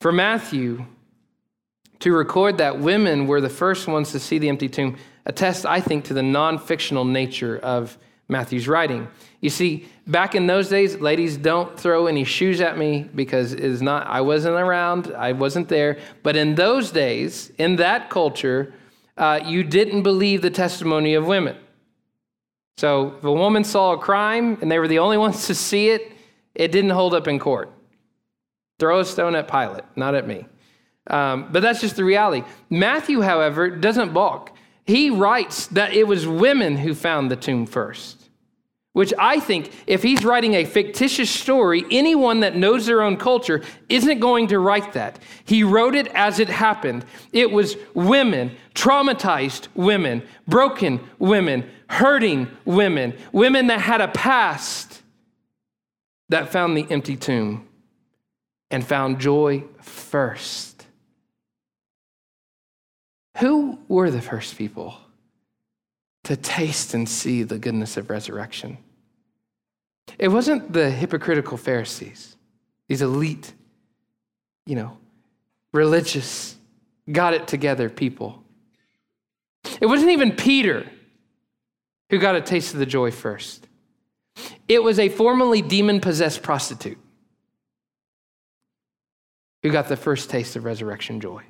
For 0.00 0.10
Matthew, 0.10 0.86
to 2.00 2.12
record 2.12 2.58
that 2.58 2.78
women 2.78 3.26
were 3.26 3.40
the 3.40 3.48
first 3.48 3.88
ones 3.88 4.12
to 4.12 4.20
see 4.20 4.38
the 4.38 4.48
empty 4.48 4.68
tomb 4.68 4.96
attests, 5.26 5.64
I 5.64 5.80
think, 5.80 6.04
to 6.06 6.14
the 6.14 6.22
non 6.22 6.58
fictional 6.58 7.04
nature 7.04 7.58
of 7.58 7.98
Matthew's 8.28 8.68
writing. 8.68 9.08
You 9.40 9.50
see, 9.50 9.86
back 10.06 10.34
in 10.34 10.46
those 10.46 10.68
days, 10.68 10.96
ladies, 10.96 11.36
don't 11.36 11.78
throw 11.78 12.06
any 12.06 12.24
shoes 12.24 12.60
at 12.60 12.76
me 12.76 13.08
because 13.14 13.52
it 13.52 13.60
is 13.60 13.80
not, 13.80 14.06
I 14.06 14.20
wasn't 14.20 14.56
around, 14.56 15.14
I 15.16 15.32
wasn't 15.32 15.68
there. 15.68 15.98
But 16.22 16.34
in 16.36 16.56
those 16.56 16.90
days, 16.90 17.52
in 17.58 17.76
that 17.76 18.10
culture, 18.10 18.74
uh, 19.16 19.40
you 19.44 19.62
didn't 19.62 20.02
believe 20.02 20.42
the 20.42 20.50
testimony 20.50 21.14
of 21.14 21.26
women. 21.26 21.56
So 22.78 23.14
if 23.18 23.24
a 23.24 23.32
woman 23.32 23.64
saw 23.64 23.92
a 23.92 23.98
crime 23.98 24.58
and 24.60 24.70
they 24.70 24.78
were 24.78 24.88
the 24.88 24.98
only 24.98 25.18
ones 25.26 25.46
to 25.46 25.54
see 25.54 25.90
it, 25.90 26.12
it 26.54 26.72
didn't 26.72 26.90
hold 26.90 27.14
up 27.14 27.28
in 27.28 27.38
court. 27.38 27.70
Throw 28.80 29.00
a 29.00 29.04
stone 29.04 29.34
at 29.36 29.48
Pilate, 29.48 29.84
not 29.96 30.14
at 30.14 30.26
me. 30.26 30.46
Um, 31.08 31.48
but 31.50 31.60
that's 31.60 31.80
just 31.80 31.96
the 31.96 32.04
reality. 32.04 32.46
Matthew, 32.70 33.20
however, 33.20 33.70
doesn't 33.70 34.12
balk. 34.12 34.52
He 34.84 35.10
writes 35.10 35.66
that 35.68 35.92
it 35.92 36.06
was 36.06 36.26
women 36.26 36.76
who 36.76 36.94
found 36.94 37.30
the 37.30 37.36
tomb 37.36 37.66
first. 37.66 38.17
Which 38.94 39.12
I 39.18 39.38
think, 39.38 39.70
if 39.86 40.02
he's 40.02 40.24
writing 40.24 40.54
a 40.54 40.64
fictitious 40.64 41.30
story, 41.30 41.84
anyone 41.90 42.40
that 42.40 42.56
knows 42.56 42.86
their 42.86 43.02
own 43.02 43.16
culture 43.16 43.62
isn't 43.88 44.18
going 44.18 44.48
to 44.48 44.58
write 44.58 44.94
that. 44.94 45.20
He 45.44 45.62
wrote 45.62 45.94
it 45.94 46.08
as 46.08 46.38
it 46.40 46.48
happened. 46.48 47.04
It 47.32 47.50
was 47.50 47.76
women, 47.94 48.56
traumatized 48.74 49.68
women, 49.74 50.22
broken 50.48 51.00
women, 51.18 51.70
hurting 51.88 52.48
women, 52.64 53.14
women 53.30 53.68
that 53.68 53.80
had 53.80 54.00
a 54.00 54.08
past 54.08 55.02
that 56.30 56.50
found 56.50 56.76
the 56.76 56.86
empty 56.90 57.16
tomb 57.16 57.68
and 58.70 58.84
found 58.86 59.20
joy 59.20 59.64
first. 59.80 60.86
Who 63.38 63.78
were 63.86 64.10
the 64.10 64.20
first 64.20 64.58
people 64.58 64.98
to 66.28 66.36
taste 66.36 66.92
and 66.92 67.08
see 67.08 67.42
the 67.42 67.58
goodness 67.58 67.96
of 67.96 68.10
resurrection? 68.10 68.76
It 70.18 70.28
wasn't 70.28 70.74
the 70.74 70.90
hypocritical 70.90 71.56
Pharisees. 71.56 72.36
these 72.86 73.00
elite, 73.00 73.54
you 74.66 74.76
know, 74.76 74.98
religious, 75.72 76.56
got 77.10 77.32
it 77.32 77.48
together 77.48 77.88
people. 77.88 78.42
It 79.80 79.86
wasn't 79.86 80.10
even 80.10 80.32
Peter 80.32 80.86
who 82.10 82.18
got 82.18 82.36
a 82.36 82.42
taste 82.42 82.74
of 82.74 82.78
the 82.78 82.86
joy 82.86 83.10
first. 83.10 83.66
It 84.68 84.82
was 84.82 84.98
a 84.98 85.08
formerly 85.08 85.62
demon 85.62 85.98
possessed 85.98 86.42
prostitute 86.42 86.98
who 89.62 89.70
got 89.70 89.88
the 89.88 89.96
first 89.96 90.28
taste 90.28 90.56
of 90.56 90.64
resurrection 90.64 91.20
joy. 91.20 91.42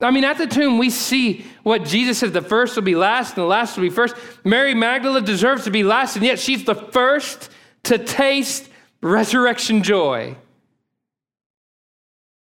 I 0.00 0.10
mean, 0.10 0.24
at 0.24 0.38
the 0.38 0.46
tomb, 0.46 0.78
we 0.78 0.90
see 0.90 1.44
what 1.62 1.84
Jesus 1.84 2.18
said 2.18 2.32
the 2.32 2.42
first 2.42 2.76
will 2.76 2.82
be 2.82 2.96
last 2.96 3.30
and 3.30 3.44
the 3.44 3.48
last 3.48 3.76
will 3.76 3.84
be 3.84 3.90
first. 3.90 4.16
Mary 4.44 4.74
Magdalene 4.74 5.24
deserves 5.24 5.64
to 5.64 5.70
be 5.70 5.84
last, 5.84 6.16
and 6.16 6.24
yet 6.24 6.38
she's 6.38 6.64
the 6.64 6.74
first 6.74 7.50
to 7.84 7.98
taste 7.98 8.68
resurrection 9.00 9.82
joy. 9.82 10.36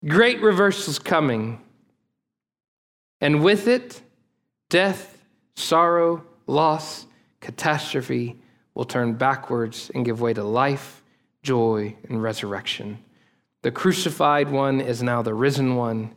Great 0.07 0.41
reversals 0.41 0.99
coming. 0.99 1.61
And 3.21 3.43
with 3.43 3.69
it, 3.69 4.01
death, 4.69 5.25
sorrow, 5.55 6.25
loss, 6.47 7.07
catastrophe 7.41 8.39
will 8.75 8.85
turn 8.85 9.15
backwards 9.15 9.91
and 9.95 10.05
give 10.05 10.21
way 10.21 10.35
to 10.35 10.45
life, 10.45 11.03
joy, 11.43 11.97
and 12.09 12.23
resurrection. 12.23 12.99
The 13.63 13.71
crucified 13.71 14.51
one 14.51 14.81
is 14.81 15.03
now 15.03 15.23
the 15.23 15.35
risen 15.35 15.77
one. 15.77 16.15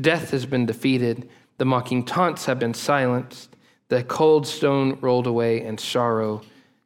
Death 0.00 0.30
has 0.30 0.46
been 0.46 0.66
defeated. 0.66 1.28
The 1.58 1.64
mocking 1.64 2.04
taunts 2.04 2.46
have 2.46 2.58
been 2.58 2.74
silenced. 2.74 3.56
The 3.88 4.02
cold 4.02 4.46
stone 4.46 4.98
rolled 5.00 5.26
away, 5.26 5.60
and 5.62 5.78
sorrow 5.78 6.42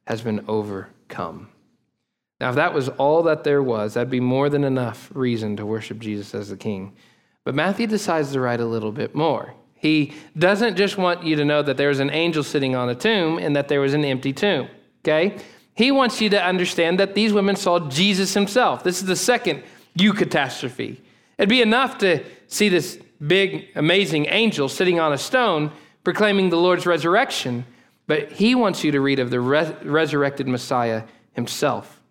has 0.07 0.21
been 0.21 0.43
overcome. 0.47 1.49
Now, 2.39 2.49
if 2.49 2.55
that 2.55 2.73
was 2.73 2.89
all 2.89 3.23
that 3.23 3.43
there 3.43 3.63
was, 3.63 3.93
that'd 3.93 4.09
be 4.09 4.19
more 4.19 4.49
than 4.49 4.63
enough 4.63 5.09
reason 5.13 5.57
to 5.57 5.65
worship 5.65 5.99
Jesus 5.99 6.35
as 6.35 6.49
the 6.49 6.57
king. 6.57 6.93
But 7.43 7.55
Matthew 7.55 7.87
decides 7.87 8.31
to 8.33 8.39
write 8.39 8.59
a 8.59 8.65
little 8.65 8.91
bit 8.91 9.15
more. 9.15 9.53
He 9.73 10.13
doesn't 10.37 10.75
just 10.75 10.97
want 10.97 11.23
you 11.23 11.35
to 11.35 11.45
know 11.45 11.61
that 11.63 11.77
there 11.77 11.89
was 11.89 11.99
an 11.99 12.09
angel 12.09 12.43
sitting 12.43 12.75
on 12.75 12.89
a 12.89 12.95
tomb 12.95 13.37
and 13.37 13.55
that 13.55 13.67
there 13.67 13.79
was 13.79 13.93
an 13.93 14.03
empty 14.03 14.33
tomb, 14.33 14.67
okay? 15.01 15.37
He 15.75 15.91
wants 15.91 16.19
you 16.19 16.29
to 16.31 16.43
understand 16.43 16.99
that 16.99 17.15
these 17.15 17.31
women 17.31 17.55
saw 17.55 17.87
Jesus 17.87 18.33
himself. 18.33 18.83
This 18.83 18.99
is 18.99 19.05
the 19.05 19.15
second 19.15 19.63
eucatastrophe. 19.97 20.97
It'd 21.37 21.49
be 21.49 21.61
enough 21.61 21.97
to 21.99 22.23
see 22.47 22.69
this 22.69 22.99
big, 23.25 23.67
amazing 23.75 24.27
angel 24.29 24.69
sitting 24.69 24.99
on 24.99 25.13
a 25.13 25.17
stone 25.17 25.71
proclaiming 26.03 26.49
the 26.49 26.57
Lord's 26.57 26.85
resurrection, 26.85 27.65
but 28.07 28.31
he 28.31 28.55
wants 28.55 28.83
you 28.83 28.91
to 28.91 29.01
read 29.01 29.19
of 29.19 29.29
the 29.29 29.41
res- 29.41 29.73
resurrected 29.83 30.47
Messiah 30.47 31.03
himself. 31.33 32.01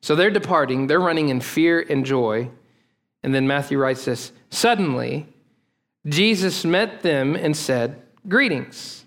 So 0.00 0.14
they're 0.14 0.30
departing, 0.30 0.86
they're 0.86 1.00
running 1.00 1.28
in 1.28 1.40
fear 1.40 1.84
and 1.88 2.04
joy. 2.04 2.50
And 3.22 3.34
then 3.34 3.46
Matthew 3.46 3.78
writes 3.78 4.04
this 4.04 4.32
Suddenly, 4.50 5.26
Jesus 6.06 6.64
met 6.64 7.02
them 7.02 7.34
and 7.34 7.56
said, 7.56 8.02
Greetings. 8.28 9.04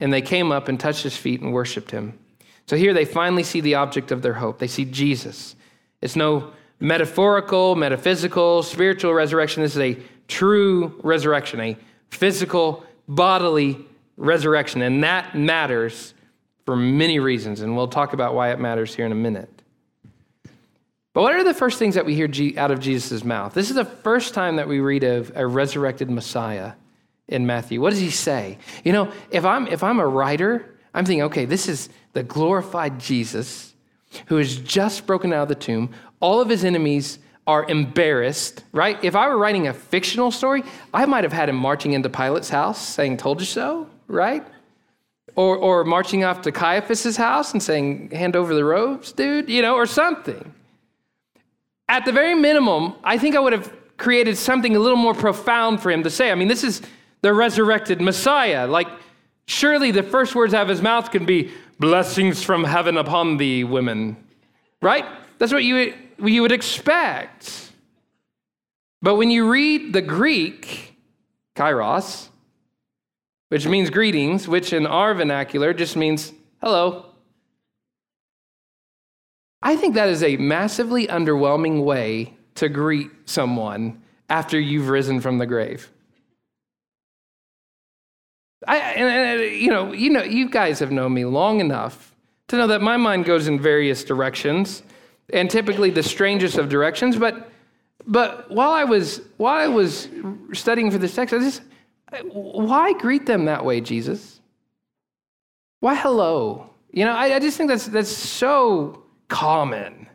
And 0.00 0.12
they 0.12 0.22
came 0.22 0.52
up 0.52 0.68
and 0.68 0.78
touched 0.78 1.02
his 1.02 1.16
feet 1.16 1.40
and 1.40 1.52
worshiped 1.52 1.90
him. 1.90 2.18
So 2.66 2.76
here 2.76 2.92
they 2.92 3.04
finally 3.04 3.42
see 3.42 3.60
the 3.60 3.76
object 3.76 4.12
of 4.12 4.22
their 4.22 4.34
hope. 4.34 4.58
They 4.58 4.66
see 4.66 4.84
Jesus. 4.84 5.56
It's 6.02 6.14
no 6.16 6.52
metaphorical, 6.80 7.74
metaphysical, 7.74 8.62
spiritual 8.62 9.12
resurrection. 9.12 9.62
This 9.62 9.74
is 9.74 9.80
a 9.80 9.98
true 10.28 10.98
resurrection, 11.02 11.60
a 11.60 11.76
physical, 12.10 12.84
bodily 13.08 13.78
resurrection. 14.16 14.82
And 14.82 15.02
that 15.04 15.34
matters 15.34 16.14
for 16.64 16.76
many 16.76 17.18
reasons. 17.18 17.60
And 17.60 17.76
we'll 17.76 17.88
talk 17.88 18.12
about 18.12 18.34
why 18.34 18.52
it 18.52 18.60
matters 18.60 18.94
here 18.94 19.06
in 19.06 19.12
a 19.12 19.16
minute. 19.16 19.50
But 21.14 21.22
what 21.22 21.34
are 21.34 21.42
the 21.42 21.54
first 21.54 21.78
things 21.78 21.94
that 21.96 22.06
we 22.06 22.14
hear 22.14 22.28
out 22.58 22.70
of 22.70 22.78
Jesus' 22.78 23.24
mouth? 23.24 23.54
This 23.54 23.70
is 23.70 23.76
the 23.76 23.84
first 23.84 24.34
time 24.34 24.56
that 24.56 24.68
we 24.68 24.78
read 24.78 25.02
of 25.02 25.32
a 25.34 25.46
resurrected 25.46 26.10
Messiah 26.10 26.74
in 27.26 27.46
Matthew. 27.46 27.80
What 27.80 27.90
does 27.90 27.98
he 27.98 28.10
say? 28.10 28.58
You 28.84 28.92
know, 28.92 29.12
if 29.30 29.44
I'm 29.44 29.66
if 29.66 29.82
I'm 29.82 29.98
a 29.98 30.06
writer, 30.06 30.76
I'm 30.94 31.04
thinking, 31.04 31.24
okay, 31.24 31.44
this 31.44 31.68
is 31.68 31.88
the 32.12 32.22
glorified 32.22 33.00
Jesus 33.00 33.74
who 34.26 34.36
has 34.36 34.56
just 34.56 35.06
broken 35.06 35.32
out 35.32 35.42
of 35.42 35.48
the 35.48 35.54
tomb. 35.54 35.90
All 36.20 36.40
of 36.40 36.48
his 36.48 36.64
enemies 36.64 37.18
are 37.46 37.64
embarrassed, 37.68 38.62
right? 38.72 39.02
If 39.02 39.16
I 39.16 39.26
were 39.28 39.38
writing 39.38 39.68
a 39.68 39.72
fictional 39.72 40.30
story, 40.30 40.62
I 40.92 41.06
might 41.06 41.24
have 41.24 41.32
had 41.32 41.48
him 41.48 41.56
marching 41.56 41.92
into 41.94 42.10
Pilate's 42.10 42.50
house 42.50 42.78
saying, 42.78 43.16
Told 43.16 43.40
you 43.40 43.46
so, 43.46 43.88
right? 44.06 44.46
Or, 45.34 45.56
or 45.56 45.84
marching 45.84 46.24
off 46.24 46.42
to 46.42 46.52
Caiaphas's 46.52 47.16
house 47.16 47.52
and 47.52 47.62
saying, 47.62 48.10
Hand 48.10 48.36
over 48.36 48.54
the 48.54 48.64
robes, 48.64 49.12
dude, 49.12 49.48
you 49.48 49.62
know, 49.62 49.74
or 49.74 49.86
something. 49.86 50.54
At 51.88 52.04
the 52.04 52.12
very 52.12 52.34
minimum, 52.34 52.94
I 53.02 53.16
think 53.16 53.34
I 53.34 53.38
would 53.38 53.54
have 53.54 53.72
created 53.96 54.36
something 54.36 54.76
a 54.76 54.78
little 54.78 54.98
more 54.98 55.14
profound 55.14 55.80
for 55.80 55.90
him 55.90 56.02
to 56.02 56.10
say. 56.10 56.30
I 56.30 56.34
mean, 56.34 56.48
this 56.48 56.62
is 56.62 56.82
the 57.22 57.32
resurrected 57.32 58.00
Messiah. 58.00 58.66
Like, 58.66 58.88
surely 59.46 59.90
the 59.90 60.02
first 60.02 60.34
words 60.34 60.52
out 60.52 60.62
of 60.62 60.68
his 60.68 60.82
mouth 60.82 61.10
can 61.10 61.24
be, 61.24 61.50
Blessings 61.78 62.42
from 62.42 62.64
heaven 62.64 62.96
upon 62.96 63.36
thee, 63.36 63.64
women. 63.64 64.16
Right? 64.82 65.04
That's 65.38 65.52
what 65.52 65.64
you, 65.64 65.94
you 66.18 66.42
would 66.42 66.52
expect. 66.52 67.72
But 69.00 69.14
when 69.14 69.30
you 69.30 69.50
read 69.50 69.92
the 69.92 70.02
Greek, 70.02 70.96
kairos, 71.56 72.28
which 73.48 73.66
means 73.66 73.90
greetings, 73.90 74.48
which 74.48 74.72
in 74.72 74.86
our 74.86 75.14
vernacular 75.14 75.72
just 75.72 75.96
means 75.96 76.32
hello. 76.60 77.06
I 79.62 79.76
think 79.76 79.94
that 79.94 80.08
is 80.08 80.22
a 80.22 80.36
massively 80.36 81.06
underwhelming 81.06 81.82
way 81.84 82.34
to 82.56 82.68
greet 82.68 83.10
someone 83.24 84.02
after 84.28 84.58
you've 84.58 84.88
risen 84.88 85.20
from 85.20 85.38
the 85.38 85.46
grave. 85.46 85.90
I, 88.66 88.76
and, 88.78 89.08
and, 89.08 89.40
uh, 89.40 89.44
you 89.44 89.70
know, 89.70 89.92
you 89.92 90.10
know, 90.10 90.22
you 90.22 90.48
guys 90.50 90.78
have 90.80 90.90
known 90.90 91.14
me 91.14 91.24
long 91.24 91.60
enough 91.60 92.14
to 92.48 92.56
know 92.56 92.66
that 92.66 92.82
my 92.82 92.96
mind 92.96 93.24
goes 93.24 93.46
in 93.46 93.60
various 93.60 94.02
directions, 94.02 94.82
and 95.32 95.50
typically 95.50 95.90
the 95.90 96.02
strangest 96.02 96.58
of 96.58 96.68
directions. 96.68 97.16
But, 97.16 97.50
but 98.06 98.50
while 98.50 98.70
I 98.70 98.84
was 98.84 99.20
while 99.36 99.54
I 99.54 99.68
was 99.68 100.08
studying 100.52 100.90
for 100.90 100.98
this 100.98 101.14
text, 101.14 101.34
I 101.34 101.38
just, 101.38 101.62
why 102.32 102.94
greet 102.94 103.26
them 103.26 103.44
that 103.44 103.64
way, 103.64 103.80
Jesus? 103.80 104.40
Why 105.80 105.94
hello? 105.94 106.70
You 106.90 107.04
know, 107.04 107.12
I, 107.12 107.36
I 107.36 107.38
just 107.38 107.56
think 107.56 107.68
that's 107.68 107.86
that's 107.86 108.10
so 108.10 109.04
common, 109.28 110.08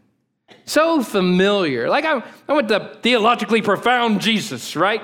so 0.66 1.04
familiar. 1.04 1.88
Like 1.88 2.04
I, 2.04 2.24
I 2.50 2.54
want 2.54 2.68
the 2.68 2.98
theologically 3.02 3.62
profound 3.62 4.20
Jesus, 4.20 4.76
right? 4.76 5.02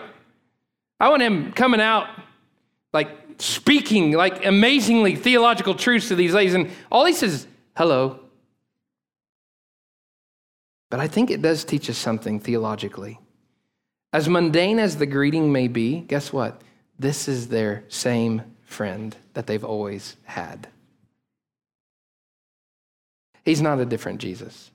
I 0.99 1.09
want 1.09 1.21
him 1.21 1.53
coming 1.53 1.79
out 1.79 2.07
like 2.91 3.09
speaking 3.39 4.11
like 4.11 4.45
amazingly 4.45 5.15
theological 5.15 5.73
truths 5.73 6.09
to 6.09 6.15
these 6.15 6.33
ladies, 6.33 6.53
and 6.53 6.69
all 6.91 7.05
he 7.05 7.13
says, 7.13 7.47
hello. 7.75 8.19
But 10.89 10.99
I 10.99 11.07
think 11.07 11.31
it 11.31 11.41
does 11.41 11.63
teach 11.63 11.89
us 11.89 11.97
something 11.97 12.39
theologically. 12.39 13.19
As 14.11 14.27
mundane 14.27 14.79
as 14.79 14.97
the 14.97 15.05
greeting 15.05 15.51
may 15.51 15.67
be, 15.67 16.01
guess 16.01 16.33
what? 16.33 16.61
This 16.97 17.27
is 17.27 17.47
their 17.47 17.83
same 17.87 18.41
friend 18.63 19.15
that 19.33 19.47
they've 19.47 19.63
always 19.63 20.15
had. 20.23 20.67
He's 23.45 23.61
not 23.61 23.79
a 23.79 23.85
different 23.85 24.19
Jesus. 24.19 24.71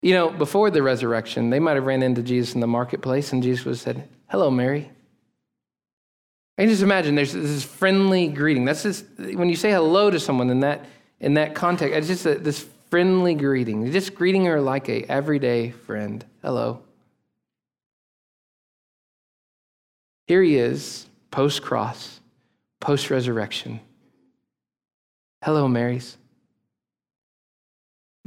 You 0.00 0.14
know, 0.14 0.30
before 0.30 0.70
the 0.70 0.82
resurrection, 0.82 1.50
they 1.50 1.60
might 1.60 1.76
have 1.76 1.86
ran 1.86 2.02
into 2.02 2.22
Jesus 2.22 2.54
in 2.54 2.60
the 2.60 2.66
marketplace, 2.66 3.32
and 3.32 3.42
Jesus 3.42 3.64
would 3.64 3.72
have 3.72 3.80
said, 3.80 4.08
Hello, 4.28 4.50
Mary. 4.50 4.90
I 6.58 6.62
can 6.62 6.70
just 6.70 6.82
imagine 6.82 7.14
there's 7.14 7.32
this 7.32 7.64
friendly 7.64 8.28
greeting. 8.28 8.64
That's 8.64 8.82
just 8.82 9.06
when 9.18 9.48
you 9.48 9.56
say 9.56 9.70
hello 9.70 10.10
to 10.10 10.20
someone 10.20 10.50
in 10.50 10.60
that 10.60 10.84
in 11.18 11.34
that 11.34 11.54
context. 11.54 11.96
It's 11.96 12.08
just 12.08 12.26
a, 12.26 12.34
this 12.34 12.66
friendly 12.90 13.34
greeting. 13.34 13.82
You're 13.82 13.92
just 13.92 14.14
greeting 14.14 14.44
her 14.44 14.60
like 14.60 14.88
a 14.88 15.02
everyday 15.04 15.70
friend. 15.70 16.24
Hello. 16.42 16.82
Here 20.26 20.42
he 20.42 20.56
is, 20.56 21.06
post 21.30 21.62
cross, 21.62 22.20
post 22.80 23.10
resurrection. 23.10 23.80
Hello, 25.42 25.66
Marys. 25.68 26.18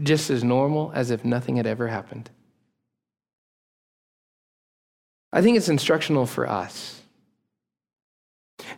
Just 0.02 0.30
as 0.30 0.44
normal 0.44 0.92
as 0.96 1.12
if 1.12 1.24
nothing 1.24 1.58
had 1.58 1.68
ever 1.68 1.88
happened. 1.88 2.30
I 5.32 5.42
think 5.42 5.58
it's 5.58 5.70
instructional 5.70 6.26
for 6.26 6.50
us 6.50 7.02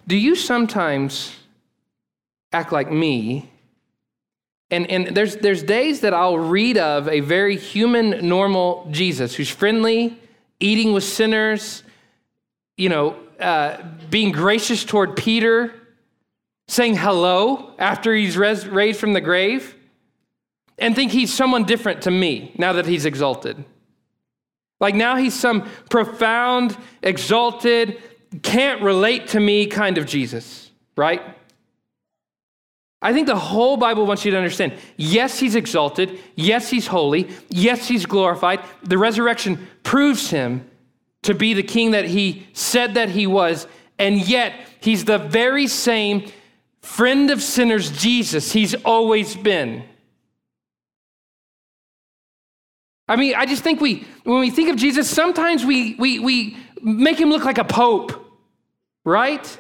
do 0.08 0.16
you 0.16 0.36
sometimes 0.36 1.36
act 2.52 2.72
like 2.72 2.92
me? 2.92 3.50
And, 4.70 4.90
and 4.92 5.16
there's, 5.16 5.38
there's 5.38 5.64
days 5.64 6.02
that 6.02 6.14
I'll 6.14 6.38
read 6.38 6.78
of 6.78 7.08
a 7.08 7.22
very 7.22 7.56
human, 7.58 8.28
normal 8.28 8.88
Jesus 8.92 9.36
who's 9.36 9.50
friendly, 9.50 10.20
eating 10.60 10.92
with 10.92 11.04
sinners, 11.04 11.84
you 12.76 12.90
know, 12.90 13.16
uh, 13.40 13.82
being 14.10 14.32
gracious 14.32 14.84
toward 14.84 15.16
Peter, 15.16 15.74
saying 16.68 16.98
hello 16.98 17.74
after 17.80 18.14
he's 18.14 18.36
res- 18.36 18.68
raised 18.68 19.00
from 19.00 19.14
the 19.14 19.22
grave. 19.22 19.76
and 20.80 20.96
think 20.96 21.12
he's 21.12 21.34
someone 21.34 21.64
different 21.64 22.04
to 22.04 22.12
me 22.12 22.52
now 22.58 22.74
that 22.74 22.86
he's 22.86 23.06
exalted. 23.06 23.64
Like 24.80 24.96
now 24.96 25.16
he's 25.16 25.34
some 25.34 25.68
profound, 25.90 26.78
exalted, 27.02 28.02
can't 28.44 28.82
relate 28.82 29.30
to 29.30 29.40
me 29.40 29.68
kind 29.68 29.98
of 29.98 30.06
Jesus, 30.06 30.72
right? 30.96 31.22
I 33.02 33.14
think 33.14 33.28
the 33.28 33.36
whole 33.36 33.78
Bible 33.78 34.06
wants 34.06 34.26
you 34.26 34.32
to 34.32 34.38
understand 34.38 34.74
yes, 34.98 35.40
he's 35.40 35.56
exalted. 35.56 36.20
Yes, 36.36 36.70
he's 36.70 36.88
holy. 36.88 37.30
Yes, 37.50 37.88
he's 37.88 38.06
glorified. 38.06 38.62
The 38.84 38.98
resurrection 38.98 39.68
proves 39.84 40.30
him 40.30 40.70
to 41.24 41.34
be 41.34 41.54
the 41.54 41.64
king 41.64 41.92
that 41.92 42.06
he 42.06 42.48
said 42.54 42.96
that 42.96 43.10
he 43.10 43.28
was. 43.28 43.68
And 44.00 44.28
yet, 44.28 44.54
he's 44.80 45.06
the 45.06 45.18
very 45.18 45.68
same 45.68 46.32
friend 46.82 47.30
of 47.32 47.44
sinners, 47.44 47.92
Jesus, 47.92 48.52
he's 48.54 48.74
always 48.86 49.36
been. 49.36 49.84
I 53.10 53.16
mean, 53.16 53.36
I 53.36 53.46
just 53.46 53.64
think 53.64 53.82
we, 53.82 54.06
when 54.24 54.40
we 54.40 54.50
think 54.50 54.70
of 54.70 54.78
Jesus, 54.78 55.10
sometimes 55.10 55.66
we, 55.66 55.96
we, 55.96 56.20
we 56.20 56.58
make 56.82 57.20
him 57.20 57.30
look 57.30 57.46
like 57.46 57.58
a 57.58 57.64
pope, 57.64 58.26
right? 59.08 59.58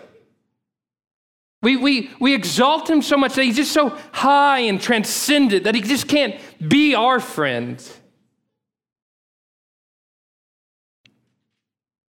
We, 1.61 1.77
we, 1.77 2.11
we 2.19 2.35
exalt 2.35 2.89
him 2.89 3.01
so 3.01 3.15
much 3.15 3.33
that 3.35 3.43
he's 3.43 3.55
just 3.55 3.71
so 3.71 3.97
high 4.11 4.59
and 4.59 4.79
transcendent 4.79 5.63
that 5.63 5.73
he 5.73 5.81
just 5.81 6.09
can't 6.09 6.35
be 6.67 6.93
our 6.93 7.21
friend. 7.21 7.81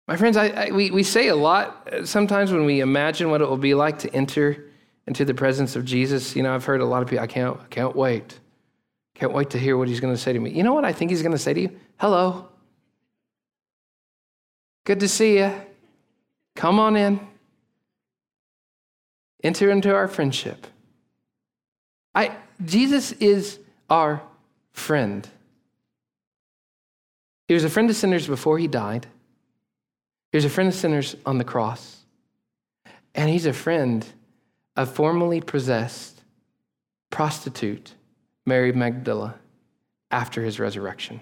My 0.09 0.17
friends, 0.17 0.35
I, 0.35 0.47
I, 0.49 0.71
we, 0.71 0.91
we 0.91 1.03
say 1.03 1.29
a 1.29 1.35
lot 1.35 1.87
uh, 1.87 2.05
sometimes 2.05 2.51
when 2.51 2.65
we 2.65 2.81
imagine 2.81 3.31
what 3.31 3.39
it 3.39 3.47
will 3.47 3.55
be 3.55 3.75
like 3.75 3.99
to 3.99 4.13
enter 4.13 4.65
into 5.07 5.23
the 5.23 5.33
presence 5.33 5.77
of 5.77 5.85
Jesus. 5.85 6.35
You 6.35 6.43
know, 6.43 6.53
I've 6.53 6.65
heard 6.65 6.81
a 6.81 6.85
lot 6.85 7.01
of 7.01 7.07
people, 7.07 7.23
I 7.23 7.27
can't, 7.27 7.57
I 7.57 7.65
can't 7.69 7.95
wait. 7.95 8.41
Can't 9.15 9.31
wait 9.31 9.51
to 9.51 9.57
hear 9.57 9.77
what 9.77 9.87
he's 9.87 10.01
going 10.01 10.13
to 10.13 10.19
say 10.19 10.33
to 10.33 10.39
me. 10.39 10.51
You 10.51 10.63
know 10.63 10.73
what 10.73 10.83
I 10.83 10.91
think 10.91 11.11
he's 11.11 11.21
going 11.21 11.31
to 11.31 11.37
say 11.37 11.53
to 11.53 11.61
you? 11.61 11.79
Hello. 11.97 12.49
Good 14.83 14.99
to 14.99 15.07
see 15.07 15.37
you. 15.37 15.53
Come 16.61 16.79
on 16.79 16.95
in. 16.95 17.19
Enter 19.43 19.71
into 19.71 19.95
our 19.95 20.07
friendship. 20.07 20.67
I, 22.13 22.37
Jesus 22.63 23.13
is 23.13 23.57
our 23.89 24.21
friend. 24.71 25.27
He 27.47 27.55
was 27.55 27.63
a 27.63 27.69
friend 27.69 27.89
of 27.89 27.95
sinners 27.95 28.27
before 28.27 28.59
he 28.59 28.67
died. 28.67 29.07
He 30.31 30.37
was 30.37 30.45
a 30.45 30.51
friend 30.51 30.67
of 30.67 30.75
sinners 30.75 31.15
on 31.25 31.39
the 31.39 31.43
cross. 31.43 31.97
And 33.15 33.27
he's 33.27 33.47
a 33.47 33.53
friend 33.53 34.05
of 34.75 34.93
formerly 34.93 35.41
possessed 35.41 36.21
prostitute 37.09 37.95
Mary 38.45 38.71
Magdala 38.71 39.33
after 40.11 40.43
his 40.43 40.59
resurrection. 40.59 41.21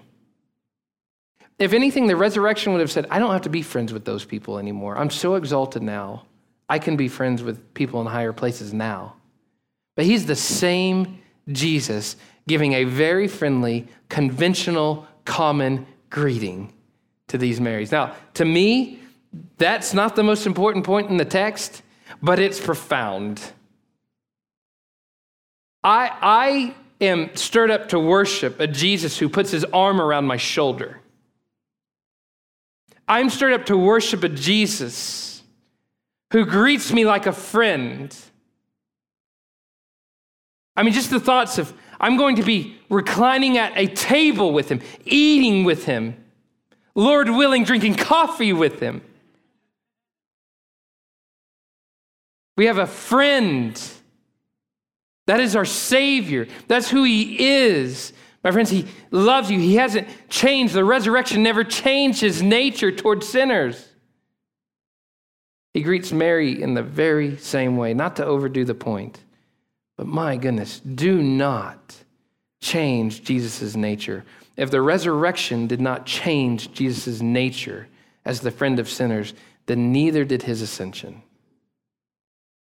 If 1.60 1.74
anything, 1.74 2.06
the 2.06 2.16
resurrection 2.16 2.72
would 2.72 2.80
have 2.80 2.90
said, 2.90 3.06
I 3.10 3.18
don't 3.18 3.32
have 3.32 3.42
to 3.42 3.50
be 3.50 3.60
friends 3.60 3.92
with 3.92 4.06
those 4.06 4.24
people 4.24 4.58
anymore. 4.58 4.96
I'm 4.96 5.10
so 5.10 5.34
exalted 5.34 5.82
now. 5.82 6.24
I 6.70 6.78
can 6.78 6.96
be 6.96 7.06
friends 7.06 7.42
with 7.42 7.74
people 7.74 8.00
in 8.00 8.06
higher 8.06 8.32
places 8.32 8.72
now. 8.72 9.14
But 9.94 10.06
he's 10.06 10.24
the 10.24 10.36
same 10.36 11.20
Jesus 11.52 12.16
giving 12.48 12.72
a 12.72 12.84
very 12.84 13.28
friendly, 13.28 13.86
conventional, 14.08 15.06
common 15.26 15.86
greeting 16.08 16.72
to 17.28 17.36
these 17.36 17.60
Marys. 17.60 17.92
Now, 17.92 18.14
to 18.34 18.46
me, 18.46 18.98
that's 19.58 19.92
not 19.92 20.16
the 20.16 20.22
most 20.22 20.46
important 20.46 20.86
point 20.86 21.10
in 21.10 21.18
the 21.18 21.26
text, 21.26 21.82
but 22.22 22.38
it's 22.38 22.58
profound. 22.58 23.42
I, 25.84 26.10
I 26.22 26.74
am 27.04 27.36
stirred 27.36 27.70
up 27.70 27.90
to 27.90 28.00
worship 28.00 28.60
a 28.60 28.66
Jesus 28.66 29.18
who 29.18 29.28
puts 29.28 29.50
his 29.50 29.64
arm 29.66 30.00
around 30.00 30.24
my 30.24 30.38
shoulder. 30.38 31.00
I'm 33.10 33.28
stirred 33.28 33.54
up 33.54 33.66
to 33.66 33.76
worship 33.76 34.22
a 34.22 34.28
Jesus 34.28 35.42
who 36.30 36.46
greets 36.46 36.92
me 36.92 37.04
like 37.04 37.26
a 37.26 37.32
friend. 37.32 38.16
I 40.76 40.84
mean, 40.84 40.94
just 40.94 41.10
the 41.10 41.18
thoughts 41.18 41.58
of 41.58 41.74
I'm 41.98 42.16
going 42.16 42.36
to 42.36 42.44
be 42.44 42.78
reclining 42.88 43.58
at 43.58 43.72
a 43.76 43.88
table 43.88 44.52
with 44.52 44.68
him, 44.68 44.80
eating 45.04 45.64
with 45.64 45.86
him, 45.86 46.16
Lord 46.94 47.28
willing, 47.28 47.64
drinking 47.64 47.96
coffee 47.96 48.52
with 48.52 48.78
him. 48.78 49.02
We 52.56 52.66
have 52.66 52.78
a 52.78 52.86
friend 52.86 53.76
that 55.26 55.40
is 55.40 55.56
our 55.56 55.64
Savior. 55.64 56.46
That's 56.68 56.90
who 56.90 57.02
He 57.02 57.54
is. 57.54 58.12
My 58.42 58.50
friends, 58.50 58.70
He 58.70 58.86
loves 59.10 59.50
you. 59.50 59.58
He 59.58 59.76
hasn't 59.76 60.08
changed. 60.28 60.74
The 60.74 60.84
resurrection 60.84 61.42
never 61.42 61.64
changed 61.64 62.20
His 62.20 62.42
nature 62.42 62.90
towards 62.92 63.28
sinners. 63.28 63.86
He 65.74 65.82
greets 65.82 66.10
Mary 66.10 66.60
in 66.60 66.74
the 66.74 66.82
very 66.82 67.36
same 67.36 67.76
way, 67.76 67.94
not 67.94 68.16
to 68.16 68.24
overdo 68.24 68.64
the 68.64 68.74
point, 68.74 69.22
but 69.96 70.06
my 70.06 70.36
goodness, 70.36 70.80
do 70.80 71.22
not 71.22 71.96
change 72.60 73.22
Jesus' 73.22 73.76
nature. 73.76 74.24
If 74.56 74.70
the 74.70 74.82
resurrection 74.82 75.66
did 75.66 75.80
not 75.80 76.06
change 76.06 76.72
Jesus' 76.72 77.22
nature 77.22 77.88
as 78.24 78.40
the 78.40 78.50
friend 78.50 78.78
of 78.78 78.88
sinners, 78.88 79.32
then 79.66 79.92
neither 79.92 80.24
did 80.24 80.42
his 80.42 80.60
ascension. 80.60 81.22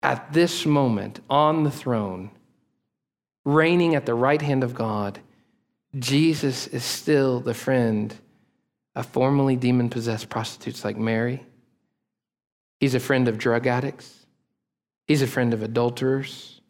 At 0.03 0.34
this 0.34 0.66
moment 0.66 1.22
on 1.30 1.64
the 1.64 1.72
throne, 1.72 2.32
reigning 3.45 3.95
at 3.95 4.05
the 4.05 4.14
right 4.14 4.41
hand 4.41 4.64
of 4.64 4.74
God, 4.74 5.20
Jesus 5.98 6.68
is 6.68 6.84
still 6.84 7.39
the 7.39 7.54
friend 7.54 8.16
of 8.96 9.06
formerly 9.08 9.56
demon 9.56 9.89
possessed 9.89 10.30
prostitutes 10.30 10.86
like 10.86 10.98
Mary. 10.98 11.44
He's 12.80 12.96
a 12.96 13.00
friend 13.00 13.28
of 13.28 13.38
drug 13.38 13.68
addicts. 13.68 14.26
He's 15.08 15.22
a 15.22 15.28
friend 15.28 15.54
of 15.54 15.62
adulterers. 15.62 16.62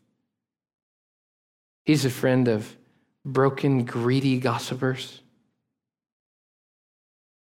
He's 1.86 2.06
a 2.06 2.10
friend 2.10 2.48
of 2.48 2.76
broken, 3.24 3.86
greedy 3.86 4.40
gossipers. 4.40 5.22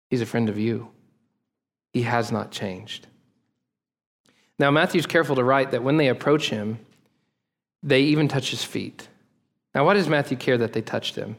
He's 0.09 0.21
a 0.21 0.25
friend 0.25 0.49
of 0.49 0.59
you. 0.59 0.89
He 1.93 2.03
has 2.03 2.31
not 2.31 2.51
changed. 2.51 3.07
Now, 4.57 4.71
Matthew's 4.71 5.05
careful 5.05 5.35
to 5.35 5.43
write 5.43 5.71
that 5.71 5.83
when 5.83 5.97
they 5.97 6.07
approach 6.07 6.49
him, 6.49 6.79
they 7.83 8.01
even 8.01 8.27
touch 8.27 8.51
his 8.51 8.63
feet. 8.63 9.07
Now, 9.73 9.85
why 9.85 9.95
does 9.95 10.07
Matthew 10.07 10.37
care 10.37 10.57
that 10.57 10.73
they 10.73 10.81
touched 10.81 11.15
him? 11.15 11.35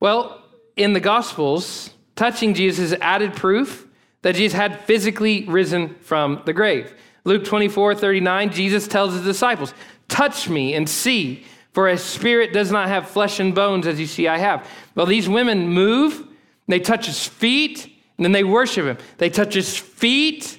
Well, 0.00 0.42
in 0.76 0.92
the 0.92 1.00
Gospels, 1.00 1.90
touching 2.14 2.54
Jesus 2.54 2.92
is 2.92 2.98
added 3.00 3.34
proof 3.34 3.86
that 4.22 4.34
Jesus 4.34 4.56
had 4.56 4.80
physically 4.80 5.44
risen 5.44 5.94
from 6.00 6.42
the 6.44 6.52
grave. 6.52 6.94
Luke 7.24 7.44
24, 7.44 7.94
39, 7.94 8.50
Jesus 8.50 8.88
tells 8.88 9.14
his 9.14 9.24
disciples, 9.24 9.74
Touch 10.08 10.48
me 10.48 10.74
and 10.74 10.88
see, 10.88 11.44
for 11.72 11.88
a 11.88 11.98
spirit 11.98 12.52
does 12.52 12.72
not 12.72 12.88
have 12.88 13.08
flesh 13.08 13.40
and 13.40 13.54
bones 13.54 13.86
as 13.86 14.00
you 14.00 14.06
see 14.06 14.26
I 14.26 14.38
have. 14.38 14.66
Well, 14.94 15.06
these 15.06 15.28
women 15.28 15.68
move, 15.68 16.26
they 16.66 16.80
touch 16.80 17.06
his 17.06 17.26
feet, 17.26 17.92
and 18.16 18.24
then 18.24 18.32
they 18.32 18.44
worship 18.44 18.86
him. 18.86 18.98
They 19.18 19.30
touch 19.30 19.54
his 19.54 19.76
feet. 19.76 20.58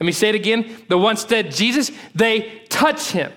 Let 0.00 0.06
me 0.06 0.12
say 0.12 0.30
it 0.30 0.34
again. 0.34 0.84
The 0.88 0.98
once 0.98 1.24
dead 1.24 1.52
Jesus, 1.52 1.90
they 2.14 2.62
touch 2.68 3.10
him. 3.10 3.32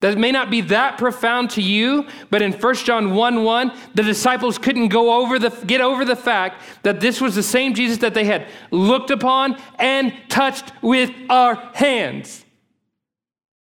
That 0.00 0.18
may 0.18 0.30
not 0.30 0.50
be 0.50 0.60
that 0.62 0.98
profound 0.98 1.50
to 1.50 1.62
you, 1.62 2.06
but 2.30 2.42
in 2.42 2.52
1 2.52 2.74
John 2.76 3.14
1 3.14 3.44
1, 3.44 3.72
the 3.94 4.02
disciples 4.02 4.58
couldn't 4.58 4.88
go 4.88 5.22
over 5.22 5.38
the, 5.38 5.48
get 5.66 5.80
over 5.80 6.04
the 6.04 6.16
fact 6.16 6.62
that 6.82 7.00
this 7.00 7.20
was 7.20 7.34
the 7.34 7.42
same 7.42 7.72
Jesus 7.72 7.98
that 7.98 8.12
they 8.12 8.24
had 8.24 8.46
looked 8.70 9.10
upon 9.10 9.60
and 9.78 10.12
touched 10.28 10.70
with 10.82 11.10
our 11.30 11.54
hands. 11.74 12.44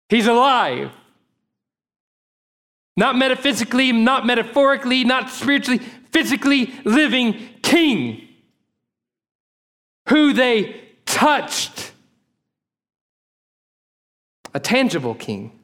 He's 0.09 0.25
alive. 0.25 0.91
Not 2.97 3.15
metaphysically, 3.15 3.91
not 3.91 4.25
metaphorically, 4.25 5.03
not 5.03 5.29
spiritually, 5.29 5.79
physically 6.11 6.73
living 6.83 7.49
king 7.61 8.27
who 10.09 10.33
they 10.33 10.81
touched. 11.05 11.91
A 14.53 14.59
tangible 14.59 15.15
king. 15.15 15.59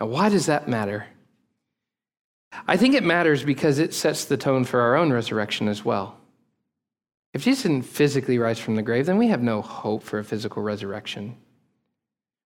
Now, 0.00 0.06
why 0.06 0.28
does 0.28 0.46
that 0.46 0.68
matter? 0.68 1.06
I 2.66 2.76
think 2.76 2.94
it 2.94 3.04
matters 3.04 3.44
because 3.44 3.78
it 3.78 3.94
sets 3.94 4.24
the 4.24 4.36
tone 4.36 4.64
for 4.64 4.80
our 4.80 4.96
own 4.96 5.12
resurrection 5.12 5.68
as 5.68 5.84
well. 5.84 6.18
If 7.34 7.44
Jesus 7.44 7.64
didn't 7.64 7.82
physically 7.82 8.38
rise 8.38 8.58
from 8.58 8.76
the 8.76 8.82
grave, 8.82 9.06
then 9.06 9.18
we 9.18 9.28
have 9.28 9.42
no 9.42 9.60
hope 9.60 10.02
for 10.02 10.18
a 10.18 10.24
physical 10.24 10.62
resurrection. 10.62 11.36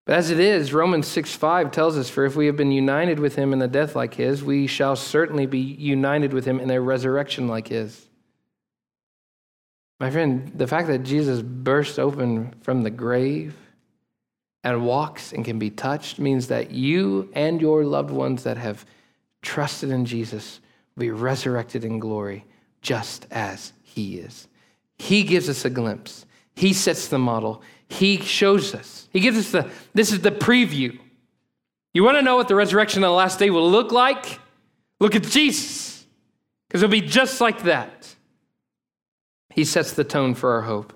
But 0.07 0.17
as 0.17 0.31
it 0.31 0.41
is, 0.41 0.73
Romans 0.73 1.07
6 1.07 1.35
5 1.35 1.71
tells 1.71 1.97
us, 1.97 2.11
For 2.11 2.25
if 2.25 2.35
we 2.35 2.47
have 2.47 2.57
been 2.57 2.73
united 2.73 3.21
with 3.21 3.37
him 3.37 3.53
in 3.53 3.63
a 3.63 3.69
death 3.69 3.95
like 3.95 4.15
his, 4.15 4.43
we 4.43 4.67
shall 4.67 4.97
certainly 4.97 5.47
be 5.47 5.61
united 5.61 6.33
with 6.33 6.45
him 6.45 6.59
in 6.59 6.71
a 6.71 6.81
resurrection 6.81 7.47
like 7.47 7.69
his. 7.69 8.09
My 10.01 10.11
friend, 10.11 10.51
the 10.57 10.67
fact 10.67 10.89
that 10.89 11.05
Jesus 11.05 11.43
burst 11.43 11.99
open 11.99 12.55
from 12.63 12.83
the 12.83 12.91
grave 12.91 13.55
and 14.63 14.85
walks 14.85 15.33
and 15.33 15.45
can 15.45 15.59
be 15.59 15.71
touched 15.71 16.19
means 16.19 16.49
that 16.49 16.71
you 16.71 17.31
and 17.35 17.61
your 17.61 17.85
loved 17.85 18.11
ones 18.11 18.43
that 18.43 18.57
have 18.57 18.85
trusted 19.43 19.91
in 19.91 20.05
Jesus 20.05 20.61
will 20.95 21.01
be 21.01 21.11
resurrected 21.11 21.85
in 21.85 21.99
glory 21.99 22.45
just 22.83 23.27
as 23.31 23.73
he 23.83 24.19
is. 24.19 24.49
He 24.99 25.23
gives 25.23 25.49
us 25.49 25.65
a 25.65 25.71
glimpse. 25.71 26.27
He 26.55 26.73
sets 26.73 27.09
the 27.09 27.19
model. 27.19 27.63
He 27.89 28.19
shows 28.19 28.75
us. 28.75 29.09
He 29.13 29.21
gives 29.21 29.39
us 29.39 29.51
the 29.51 29.71
this 29.95 30.13
is 30.13 30.21
the 30.21 30.31
preview. 30.31 30.99
You 31.93 32.05
want 32.05 32.19
to 32.19 32.23
know 32.23 32.37
what 32.37 32.49
the 32.49 32.55
resurrection 32.55 33.03
on 33.03 33.11
the 33.11 33.17
last 33.17 33.39
day 33.39 33.51
will 33.51 33.69
look 33.69 33.93
like? 33.93 34.39
Look 35.01 35.17
at 35.17 35.25
Jesus. 35.25 36.07
Because 36.69 36.83
it'll 36.83 36.93
be 36.93 37.01
just 37.01 37.41
like 37.41 37.63
that. 37.65 38.15
He 39.53 39.65
sets 39.65 39.93
the 39.93 40.05
tone 40.05 40.35
for 40.35 40.53
our 40.53 40.63
hope. 40.63 40.93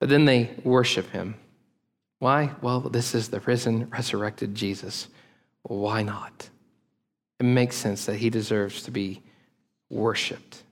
But 0.00 0.08
then 0.08 0.24
they 0.24 0.50
worship 0.64 1.10
him. 1.10 1.36
Why? 2.22 2.52
Well, 2.60 2.78
this 2.78 3.16
is 3.16 3.30
the 3.30 3.40
risen, 3.40 3.90
resurrected 3.90 4.54
Jesus. 4.54 5.08
Why 5.64 6.04
not? 6.04 6.48
It 7.40 7.46
makes 7.46 7.74
sense 7.74 8.06
that 8.06 8.14
he 8.14 8.30
deserves 8.30 8.84
to 8.84 8.92
be 8.92 9.22
worshiped. 9.90 10.62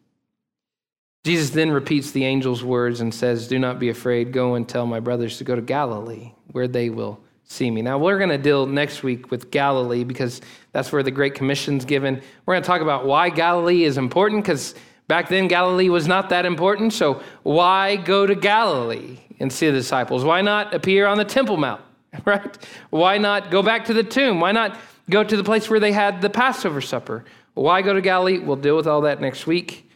Jesus 1.25 1.51
then 1.51 1.73
repeats 1.73 2.13
the 2.13 2.25
angel's 2.25 2.63
words 2.63 3.01
and 3.01 3.13
says, 3.13 3.49
Do 3.49 3.59
not 3.59 3.81
be 3.81 3.89
afraid. 3.89 4.33
Go 4.33 4.55
and 4.55 4.69
tell 4.69 4.87
my 4.87 5.01
brothers 5.01 5.39
to 5.39 5.45
go 5.45 5.57
to 5.57 5.61
Galilee, 5.61 6.31
where 6.53 6.69
they 6.69 6.89
will 6.89 7.19
see 7.43 7.69
me. 7.69 7.83
Now, 7.83 7.99
we're 7.99 8.19
going 8.19 8.31
to 8.31 8.39
deal 8.39 8.67
next 8.67 9.03
week 9.03 9.33
with 9.33 9.51
Galilee 9.51 10.05
because 10.05 10.41
that's 10.71 10.93
where 10.93 11.03
the 11.03 11.11
Great 11.11 11.35
Commission's 11.35 11.85
given. 11.85 12.23
We're 12.47 12.55
going 12.55 12.63
to 12.63 12.67
talk 12.69 12.81
about 12.81 13.07
why 13.07 13.29
Galilee 13.29 13.83
is 13.83 13.99
important 13.99 14.45
because 14.45 14.77
back 15.09 15.29
then 15.29 15.49
Galilee 15.49 15.89
was 15.89 16.07
not 16.07 16.29
that 16.29 16.47
important. 16.47 16.93
So, 16.93 17.21
why 17.43 17.97
go 17.97 18.25
to 18.25 18.37
Galilee 18.37 19.19
and 19.41 19.53
see 19.53 19.67
the 19.67 19.73
disciples? 19.73 20.25
Why 20.25 20.43
not 20.43 20.73
appear 20.73 21.07
on 21.07 21.19
the 21.19 21.25
Temple 21.25 21.57
Mount, 21.57 21.83
right? 22.25 22.69
Why 22.91 23.19
not 23.19 23.51
go 23.51 23.63
back 23.63 23.87
to 23.87 23.95
the 23.95 24.05
tomb? 24.05 24.39
Why 24.39 24.53
not 24.53 24.79
go 25.09 25.25
to 25.25 25.37
the 25.37 25.45
place 25.45 25.69
where 25.69 25.81
they 25.81 25.93
had 25.93 26.23
the 26.23 26.31
Passover 26.31 26.81
supper? 26.81 27.25
Why 27.55 27.83
go 27.83 27.93
to 27.93 28.01
Galilee? 28.01 28.39
We'll 28.39 28.57
deal 28.57 28.77
with 28.77 28.87
all 28.87 29.01
that 29.03 29.21
next 29.21 29.47
week. 29.47 29.91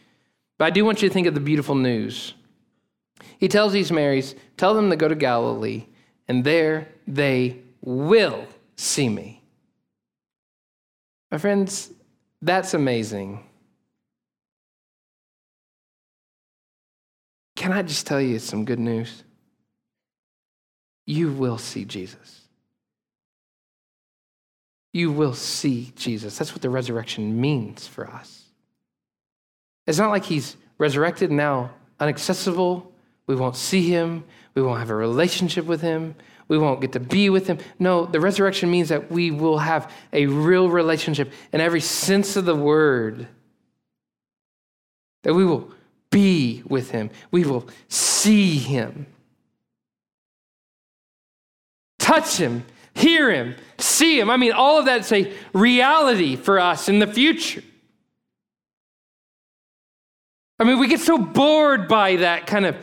But 0.57 0.65
I 0.65 0.69
do 0.71 0.83
want 0.83 1.01
you 1.01 1.07
to 1.07 1.13
think 1.13 1.27
of 1.27 1.33
the 1.33 1.39
beautiful 1.39 1.75
news. 1.75 2.33
He 3.39 3.47
tells 3.47 3.73
these 3.73 3.91
Marys, 3.91 4.35
tell 4.57 4.73
them 4.73 4.89
to 4.89 4.95
go 4.95 5.07
to 5.07 5.15
Galilee, 5.15 5.85
and 6.27 6.43
there 6.43 6.87
they 7.07 7.59
will 7.81 8.45
see 8.75 9.09
me. 9.09 9.41
My 11.31 11.37
friends, 11.37 11.91
that's 12.41 12.73
amazing. 12.73 13.43
Can 17.55 17.71
I 17.71 17.81
just 17.81 18.05
tell 18.05 18.21
you 18.21 18.39
some 18.39 18.65
good 18.65 18.79
news? 18.79 19.23
You 21.05 21.31
will 21.31 21.57
see 21.57 21.85
Jesus. 21.85 22.41
You 24.91 25.11
will 25.11 25.33
see 25.33 25.91
Jesus. 25.95 26.37
That's 26.37 26.53
what 26.53 26.61
the 26.61 26.69
resurrection 26.69 27.39
means 27.39 27.85
for 27.85 28.07
us. 28.09 28.43
It's 29.85 29.99
not 29.99 30.09
like 30.09 30.23
he's 30.23 30.55
resurrected 30.77 31.31
now, 31.31 31.71
inaccessible. 31.99 32.91
We 33.27 33.35
won't 33.35 33.55
see 33.55 33.89
him. 33.89 34.23
We 34.53 34.61
won't 34.61 34.79
have 34.79 34.89
a 34.89 34.95
relationship 34.95 35.65
with 35.65 35.81
him. 35.81 36.15
We 36.47 36.57
won't 36.57 36.79
get 36.79 36.93
to 36.93 36.99
be 36.99 37.29
with 37.29 37.47
him. 37.47 37.57
No, 37.79 38.05
the 38.05 38.19
resurrection 38.19 38.69
means 38.71 38.89
that 38.89 39.11
we 39.11 39.31
will 39.31 39.57
have 39.57 39.91
a 40.13 40.27
real 40.27 40.69
relationship 40.69 41.31
in 41.51 41.59
every 41.59 41.81
sense 41.81 42.35
of 42.35 42.45
the 42.45 42.55
word. 42.55 43.27
That 45.23 45.33
we 45.33 45.43
will 45.43 45.71
be 46.11 46.63
with 46.67 46.91
him. 46.91 47.09
We 47.31 47.45
will 47.45 47.67
see 47.89 48.57
him. 48.57 49.07
Touch 52.05 52.37
him, 52.37 52.63
hear 52.93 53.31
him, 53.31 53.55
see 53.79 54.19
him. 54.19 54.29
I 54.29 54.37
mean, 54.37 54.51
all 54.51 54.77
of 54.77 54.85
that's 54.85 55.11
a 55.11 55.33
reality 55.53 56.35
for 56.35 56.59
us 56.59 56.87
in 56.87 56.99
the 56.99 57.07
future. 57.07 57.63
I 60.59 60.65
mean, 60.65 60.77
we 60.77 60.87
get 60.87 60.99
so 60.99 61.17
bored 61.17 61.87
by 61.87 62.17
that 62.17 62.45
kind 62.45 62.67
of 62.67 62.77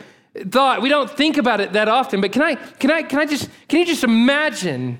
thought. 0.51 0.81
We 0.81 0.89
don't 0.89 1.09
think 1.09 1.37
about 1.37 1.61
it 1.61 1.71
that 1.71 1.87
often. 1.87 2.19
But 2.19 2.33
can 2.33 2.41
I, 2.41 2.55
can 2.55 2.91
I, 2.91 3.01
can 3.01 3.17
I 3.17 3.25
just, 3.25 3.49
can 3.69 3.79
you 3.79 3.85
just 3.85 4.03
imagine 4.03 4.99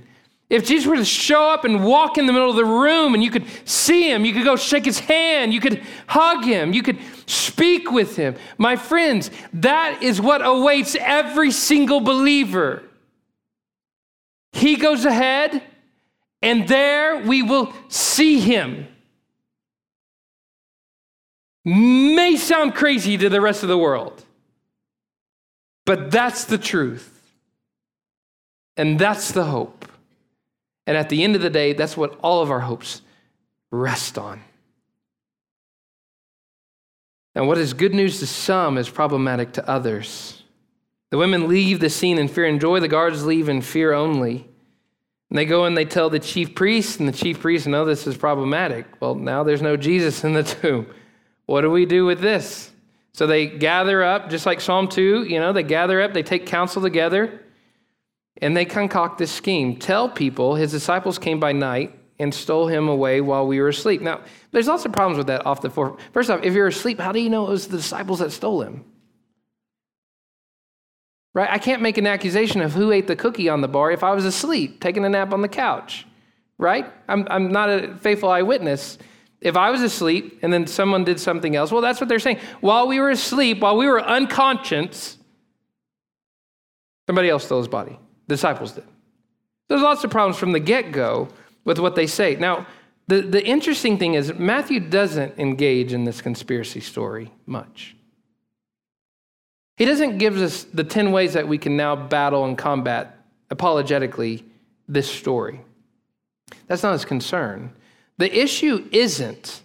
if 0.50 0.66
Jesus 0.66 0.88
were 0.88 0.96
to 0.96 1.04
show 1.04 1.50
up 1.50 1.66
and 1.66 1.84
walk 1.84 2.18
in 2.18 2.26
the 2.26 2.32
middle 2.32 2.50
of 2.50 2.56
the 2.56 2.64
room 2.64 3.16
and 3.16 3.22
you 3.22 3.30
could 3.30 3.46
see 3.66 4.10
him, 4.10 4.24
you 4.24 4.32
could 4.32 4.46
go 4.46 4.56
shake 4.56 4.86
his 4.86 5.00
hand, 5.00 5.54
you 5.54 5.60
could 5.60 5.84
hug 6.08 6.46
him, 6.46 6.72
you 6.72 6.82
could 6.82 7.00
speak 7.26 7.92
with 7.92 8.16
him. 8.16 8.36
My 8.58 8.78
friends, 8.78 9.32
that 9.52 10.02
is 10.02 10.22
what 10.22 10.40
awaits 10.46 10.96
every 10.96 11.52
single 11.52 12.00
believer. 12.00 12.84
He 14.54 14.78
goes 14.78 15.04
ahead, 15.04 15.62
and 16.42 16.68
there 16.68 17.18
we 17.18 17.44
will 17.44 17.74
see 17.90 18.40
him 18.40 18.88
may 21.66 22.36
sound 22.36 22.76
crazy 22.76 23.18
to 23.18 23.30
the 23.30 23.42
rest 23.42 23.64
of 23.64 23.70
the 23.70 23.78
world, 23.78 24.24
but 25.86 26.12
that's 26.12 26.46
the 26.46 26.58
truth. 26.58 27.10
And 28.76 28.98
that's 28.98 29.32
the 29.32 29.46
hope. 29.46 29.86
And 30.88 30.98
at 30.98 31.10
the 31.10 31.24
end 31.24 31.36
of 31.36 31.42
the 31.42 31.50
day, 31.50 31.74
that's 31.74 31.96
what 31.96 32.18
all 32.22 32.42
of 32.42 32.50
our 32.50 32.62
hopes 32.62 33.02
rest 33.72 34.18
on. 34.18 34.42
And 37.36 37.48
what 37.48 37.58
is 37.58 37.74
good 37.74 37.94
news 37.94 38.20
to 38.20 38.28
some 38.28 38.78
is 38.78 38.90
problematic 38.90 39.54
to 39.54 39.70
others. 39.70 40.43
The 41.14 41.20
women 41.20 41.48
leave 41.48 41.80
the 41.80 41.92
scene 41.92 42.18
in 42.18 42.28
fear 42.28 42.46
and 42.46 42.60
joy, 42.60 42.80
the 42.80 42.88
guards 42.88 43.24
leave 43.24 43.48
in 43.48 43.62
fear 43.62 43.94
only. 43.94 44.48
And 45.30 45.38
they 45.38 45.46
go 45.46 45.66
and 45.66 45.78
they 45.78 45.86
tell 45.86 46.10
the 46.10 46.18
chief 46.18 46.56
priests, 46.56 46.98
and 46.98 47.08
the 47.08 47.14
chief 47.14 47.40
priests 47.40 47.68
know 47.68 47.86
this 47.86 48.08
is 48.08 48.18
problematic. 48.18 48.88
Well, 49.00 49.14
now 49.14 49.44
there's 49.44 49.62
no 49.62 49.78
Jesus 49.78 50.24
in 50.24 50.34
the 50.34 50.42
tomb. 50.42 50.88
What 51.46 51.62
do 51.62 51.70
we 51.70 51.86
do 51.86 52.04
with 52.04 52.20
this? 52.20 52.72
So 53.12 53.28
they 53.28 53.46
gather 53.46 54.04
up, 54.04 54.32
just 54.32 54.48
like 54.48 54.60
Psalm 54.60 54.88
2, 54.88 55.26
you 55.26 55.40
know, 55.40 55.54
they 55.54 55.62
gather 55.62 56.02
up, 56.02 56.14
they 56.16 56.24
take 56.24 56.48
counsel 56.48 56.82
together, 56.82 57.42
and 58.42 58.58
they 58.58 58.66
concoct 58.66 59.20
this 59.20 59.32
scheme. 59.32 59.78
Tell 59.78 60.10
people 60.10 60.56
his 60.56 60.72
disciples 60.72 61.20
came 61.20 61.40
by 61.40 61.52
night 61.52 61.96
and 62.18 62.34
stole 62.34 62.66
him 62.66 62.88
away 62.88 63.22
while 63.22 63.46
we 63.46 63.62
were 63.62 63.68
asleep. 63.68 64.02
Now, 64.02 64.22
there's 64.50 64.66
lots 64.66 64.84
of 64.84 64.92
problems 64.92 65.20
with 65.20 65.28
that 65.28 65.46
off 65.46 65.62
the 65.62 65.70
floor. 65.70 65.96
First 66.12 66.32
off, 66.32 66.40
if 66.42 66.56
you're 66.56 66.66
asleep, 66.66 67.00
how 67.00 67.12
do 67.12 67.20
you 67.20 67.30
know 67.30 67.46
it 67.46 67.52
was 67.52 67.68
the 67.68 67.78
disciples 67.78 68.18
that 68.18 68.32
stole 68.32 68.64
him? 68.64 68.84
Right? 71.34 71.50
I 71.50 71.58
can't 71.58 71.82
make 71.82 71.98
an 71.98 72.06
accusation 72.06 72.62
of 72.62 72.74
who 72.74 72.92
ate 72.92 73.08
the 73.08 73.16
cookie 73.16 73.50
on 73.50 73.62
the 73.62 73.68
bar 73.68 73.92
if 73.92 74.04
I 74.04 74.14
was 74.14 74.24
asleep, 74.26 74.80
taking 74.80 75.04
a 75.04 75.10
nap 75.10 75.34
on 75.34 75.42
the 75.42 75.48
couch. 75.48 76.06
Right? 76.60 76.86
I'm, 77.08 77.28
I'm 77.30 77.52
not 77.52 77.70
a 77.70 77.96
faithful 77.98 78.30
eyewitness. 78.30 79.00
If 79.42 79.58
I 79.58 79.72
was 79.72 79.82
asleep 79.82 80.40
and 80.42 80.54
then 80.54 80.68
someone 80.68 81.04
did 81.04 81.20
something 81.20 81.56
else, 81.56 81.72
well, 81.72 81.82
that's 81.82 82.00
what 82.00 82.08
they're 82.08 82.20
saying. 82.20 82.40
While 82.62 82.88
we 82.88 83.00
were 83.00 83.10
asleep, 83.10 83.60
while 83.60 83.76
we 83.76 83.88
were 83.88 84.02
unconscious, 84.02 85.18
somebody 87.08 87.30
else 87.30 87.46
stole 87.46 87.60
his 87.60 87.68
body. 87.68 88.00
The 88.28 88.36
disciples 88.36 88.74
did. 88.74 88.86
There's 89.68 89.82
lots 89.82 90.04
of 90.04 90.12
problems 90.12 90.38
from 90.38 90.52
the 90.52 90.60
get 90.60 90.92
go 90.92 91.30
with 91.66 91.80
what 91.80 91.96
they 91.96 92.08
say. 92.08 92.36
Now, 92.36 92.68
the, 93.08 93.22
the 93.22 93.46
interesting 93.46 93.98
thing 93.98 94.14
is, 94.14 94.34
Matthew 94.34 94.80
doesn't 94.80 95.38
engage 95.38 95.94
in 95.94 96.06
this 96.06 96.22
conspiracy 96.22 96.80
story 96.80 97.32
much. 97.46 97.96
He 99.76 99.86
doesn't 99.86 100.18
give 100.18 100.38
us 100.38 100.64
the 100.66 100.84
10 100.84 101.12
ways 101.12 101.34
that 101.34 101.48
we 101.48 101.58
can 101.58 101.76
now 101.76 101.96
battle 101.96 102.46
and 102.46 102.58
combat 102.58 103.26
apologetically 103.50 104.46
this 104.88 105.10
story. 105.10 105.62
That's 106.68 106.84
not 106.84 106.94
his 106.94 107.06
concern. 107.06 107.74
The 108.18 108.38
issue 108.38 108.88
isn't 108.92 109.62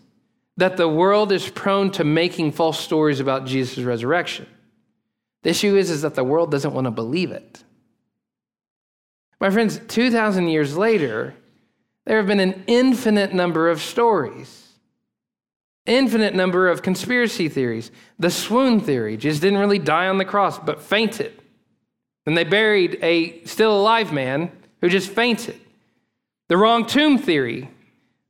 that 0.57 0.77
the 0.77 0.89
world 0.89 1.31
is 1.31 1.49
prone 1.49 1.91
to 1.93 2.05
making 2.05 2.53
false 2.53 2.81
stories 2.81 3.21
about 3.21 3.47
Jesus' 3.47 3.85
resurrection. 3.85 4.47
The 5.43 5.51
issue 5.51 5.77
is, 5.77 5.91
is 5.91 6.03
that 6.03 6.15
the 6.15 6.25
world 6.25 6.51
doesn't 6.51 6.75
want 6.75 6.87
to 6.87 6.91
believe 6.91 7.31
it. 7.31 7.63
My 9.41 9.51
friends, 9.51 9.81
2,000 9.87 10.49
years 10.49 10.77
later, 10.77 11.35
there 12.07 12.17
have 12.17 12.27
been 12.27 12.41
an 12.41 12.65
infinite 12.67 13.33
number 13.33 13.69
of 13.69 13.81
stories, 13.81 14.68
infinite 15.89 16.34
number 16.34 16.68
of 16.68 16.82
conspiracy 16.82 17.49
theories. 17.49 17.91
The 18.18 18.30
swoon 18.30 18.80
theory 18.80 19.16
just 19.16 19.41
didn't 19.41 19.59
really 19.59 19.78
die 19.78 20.09
on 20.09 20.18
the 20.18 20.24
cross, 20.24 20.59
but 20.59 20.80
fainted. 20.82 21.43
And 22.26 22.36
they 22.36 22.45
buried 22.45 22.99
a 23.03 23.43
still 23.45 23.76
alive 23.76 24.12
man 24.12 24.53
who 24.80 24.89
just 24.89 25.11
fainted. 25.11 25.59
The 26.49 26.57
wrong 26.57 26.86
tomb 26.86 27.18
theory, 27.18 27.70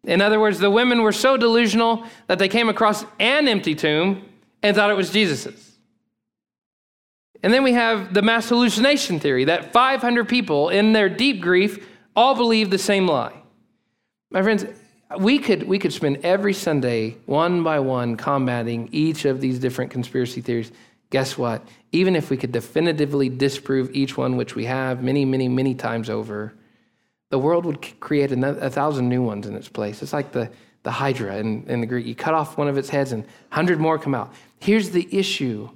in 0.04 0.20
other 0.20 0.40
words, 0.40 0.58
the 0.58 0.70
women 0.70 1.02
were 1.02 1.12
so 1.12 1.36
delusional 1.36 2.04
that 2.28 2.38
they 2.38 2.48
came 2.48 2.68
across 2.68 3.04
an 3.18 3.48
empty 3.48 3.74
tomb 3.74 4.24
and 4.62 4.74
thought 4.74 4.90
it 4.90 4.96
was 4.96 5.10
Jesus's. 5.10 5.76
And 7.42 7.52
then 7.52 7.62
we 7.62 7.72
have 7.72 8.14
the 8.14 8.22
mass 8.22 8.48
hallucination 8.48 9.20
theory 9.20 9.44
that 9.44 9.72
500 9.72 10.28
people, 10.28 10.70
in 10.70 10.92
their 10.92 11.08
deep 11.08 11.40
grief, 11.40 11.86
all 12.16 12.34
believe 12.34 12.70
the 12.70 12.78
same 12.78 13.06
lie. 13.06 13.34
My 14.30 14.42
friends, 14.42 14.64
we 15.16 15.38
could, 15.38 15.62
we 15.62 15.78
could 15.78 15.92
spend 15.92 16.18
every 16.24 16.52
Sunday, 16.52 17.16
one 17.24 17.62
by 17.62 17.80
one, 17.80 18.16
combating 18.16 18.88
each 18.92 19.24
of 19.24 19.40
these 19.40 19.58
different 19.58 19.90
conspiracy 19.90 20.40
theories. 20.40 20.70
guess 21.10 21.38
what? 21.38 21.66
Even 21.92 22.14
if 22.14 22.28
we 22.28 22.36
could 22.36 22.52
definitively 22.52 23.30
disprove 23.30 23.90
each 23.94 24.16
one, 24.18 24.36
which 24.36 24.54
we 24.54 24.66
have 24.66 25.02
many, 25.02 25.24
many, 25.24 25.48
many 25.48 25.74
times 25.74 26.10
over, 26.10 26.52
the 27.30 27.38
world 27.38 27.64
would 27.64 28.00
create 28.00 28.32
a 28.32 28.70
thousand 28.70 29.08
new 29.08 29.22
ones 29.22 29.46
in 29.46 29.54
its 29.54 29.68
place. 29.68 30.02
It's 30.02 30.12
like 30.12 30.32
the, 30.32 30.50
the 30.82 30.90
Hydra 30.90 31.36
in, 31.38 31.64
in 31.68 31.80
the 31.80 31.86
Greek. 31.86 32.06
You 32.06 32.14
cut 32.14 32.34
off 32.34 32.58
one 32.58 32.68
of 32.68 32.76
its 32.76 32.90
heads 32.90 33.12
and 33.12 33.22
100 33.22 33.78
more 33.78 33.98
come 33.98 34.14
out. 34.14 34.32
Here's 34.58 34.90
the 34.90 35.08
issue 35.10 35.70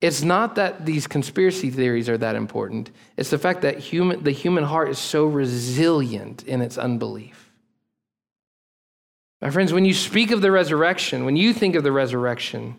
it's 0.00 0.22
not 0.22 0.56
that 0.56 0.84
these 0.84 1.06
conspiracy 1.06 1.70
theories 1.70 2.10
are 2.10 2.18
that 2.18 2.36
important, 2.36 2.90
it's 3.16 3.30
the 3.30 3.38
fact 3.38 3.62
that 3.62 3.78
human, 3.78 4.22
the 4.22 4.32
human 4.32 4.64
heart 4.64 4.90
is 4.90 4.98
so 4.98 5.24
resilient 5.24 6.42
in 6.42 6.60
its 6.60 6.76
unbelief. 6.76 7.43
My 9.40 9.50
friends, 9.50 9.72
when 9.72 9.84
you 9.84 9.94
speak 9.94 10.30
of 10.30 10.40
the 10.40 10.50
resurrection, 10.50 11.24
when 11.24 11.36
you 11.36 11.52
think 11.52 11.74
of 11.74 11.82
the 11.82 11.92
resurrection, 11.92 12.78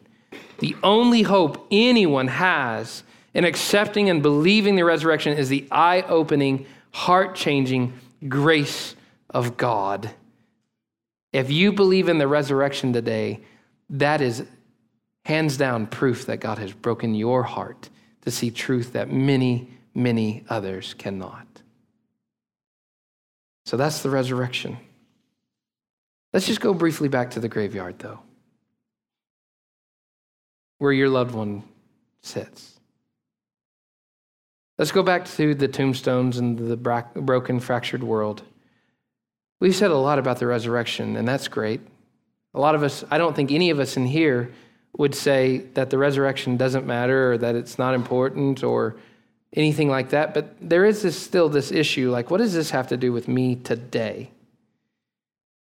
the 0.60 0.76
only 0.84 1.22
hope 1.22 1.68
anyone 1.70 2.28
has 2.28 3.03
in 3.34 3.43
accepting 3.43 4.10
and 4.10 4.24
believing 4.24 4.76
the 4.76 4.86
resurrection 4.86 5.38
is 5.38 5.49
the 5.49 5.68
eye 5.72 6.01
opening, 6.08 6.66
heart 6.91 7.36
changing 7.36 7.93
grace 8.28 8.95
of 9.30 9.58
God. 9.58 10.10
If 11.34 11.51
you 11.51 11.74
believe 11.74 12.08
in 12.08 12.18
the 12.18 12.28
resurrection 12.28 12.93
today, 12.93 13.41
that 13.89 14.22
is 14.22 14.45
hands 15.26 15.58
down 15.58 15.88
proof 15.88 16.26
that 16.28 16.38
God 16.38 16.58
has 16.60 16.72
broken 16.72 17.14
your 17.14 17.43
heart 17.43 17.89
to 18.22 18.32
see 18.32 18.49
truth 18.49 18.93
that 18.93 19.12
many, 19.12 19.70
many 19.93 20.45
others 20.49 20.93
cannot. 20.93 21.45
So 23.66 23.76
that's 23.76 24.01
the 24.01 24.10
resurrection. 24.10 24.78
Let's 26.36 26.47
just 26.47 26.59
go 26.59 26.73
briefly 26.73 27.07
back 27.07 27.31
to 27.31 27.39
the 27.39 27.47
graveyard, 27.47 27.97
though, 27.99 28.19
where 30.79 30.91
your 30.91 31.07
loved 31.07 31.33
one 31.33 31.63
sits. 32.21 32.77
Let's 34.77 34.91
go 34.91 35.01
back 35.01 35.23
to 35.38 35.55
the 35.55 35.69
tombstones 35.69 36.38
and 36.38 36.57
the 36.57 36.75
broken, 36.75 37.61
fractured 37.61 38.03
world. 38.03 38.43
We've 39.61 39.73
said 39.73 39.91
a 39.91 39.97
lot 39.97 40.19
about 40.19 40.39
the 40.39 40.45
resurrection, 40.45 41.15
and 41.15 41.25
that's 41.25 41.47
great. 41.47 41.79
A 42.53 42.59
lot 42.59 42.75
of 42.75 42.83
us, 42.83 43.05
I 43.09 43.17
don't 43.17 43.33
think 43.33 43.53
any 43.53 43.69
of 43.69 43.79
us 43.79 43.95
in 43.95 44.05
here 44.05 44.51
would 44.97 45.15
say 45.15 45.59
that 45.75 45.89
the 45.89 45.97
resurrection 45.97 46.57
doesn't 46.57 46.86
matter 46.86 47.31
or 47.31 47.38
that 47.38 47.55
it's 47.55 47.79
not 47.79 47.93
important 47.93 48.61
or 48.61 48.97
anything 49.53 49.88
like 49.88 50.09
that. 50.09 50.33
But 50.33 50.53
there 50.59 50.83
is 50.83 51.01
this, 51.01 51.17
still 51.17 51.47
this 51.47 51.71
issue 51.71 52.11
like, 52.11 52.29
what 52.29 52.39
does 52.39 52.53
this 52.53 52.71
have 52.71 52.89
to 52.89 52.97
do 52.97 53.13
with 53.13 53.29
me 53.29 53.55
today? 53.55 54.31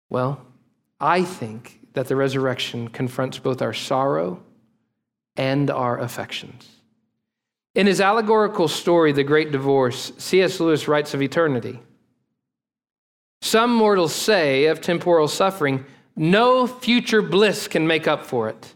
Well, 0.09 0.41
I 0.99 1.23
think 1.23 1.79
that 1.93 2.07
the 2.07 2.15
resurrection 2.15 2.87
confronts 2.87 3.39
both 3.39 3.61
our 3.61 3.73
sorrow 3.73 4.43
and 5.35 5.69
our 5.69 5.99
affections. 5.99 6.67
In 7.75 7.85
his 7.85 8.01
allegorical 8.01 8.67
story, 8.67 9.11
The 9.11 9.23
Great 9.23 9.51
Divorce, 9.51 10.11
C.S. 10.17 10.59
Lewis 10.59 10.87
writes 10.87 11.13
of 11.13 11.21
eternity. 11.21 11.79
Some 13.41 13.73
mortals 13.73 14.15
say 14.15 14.65
of 14.65 14.81
temporal 14.81 15.27
suffering, 15.27 15.85
no 16.15 16.65
future 16.65 17.21
bliss 17.21 17.67
can 17.67 17.85
make 17.85 18.07
up 18.07 18.25
for 18.25 18.49
it 18.49 18.73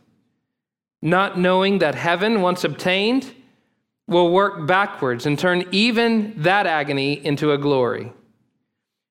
not 1.02 1.38
knowing 1.38 1.80
that 1.80 1.96
heaven, 1.96 2.42
once 2.42 2.64
obtained, 2.64 3.34
will 4.08 4.32
work 4.32 4.68
backwards 4.68 5.26
and 5.26 5.38
turn 5.38 5.64
even 5.72 6.34
that 6.38 6.68
agony 6.68 7.26
into 7.26 7.52
a 7.52 7.58
glory. 7.58 8.12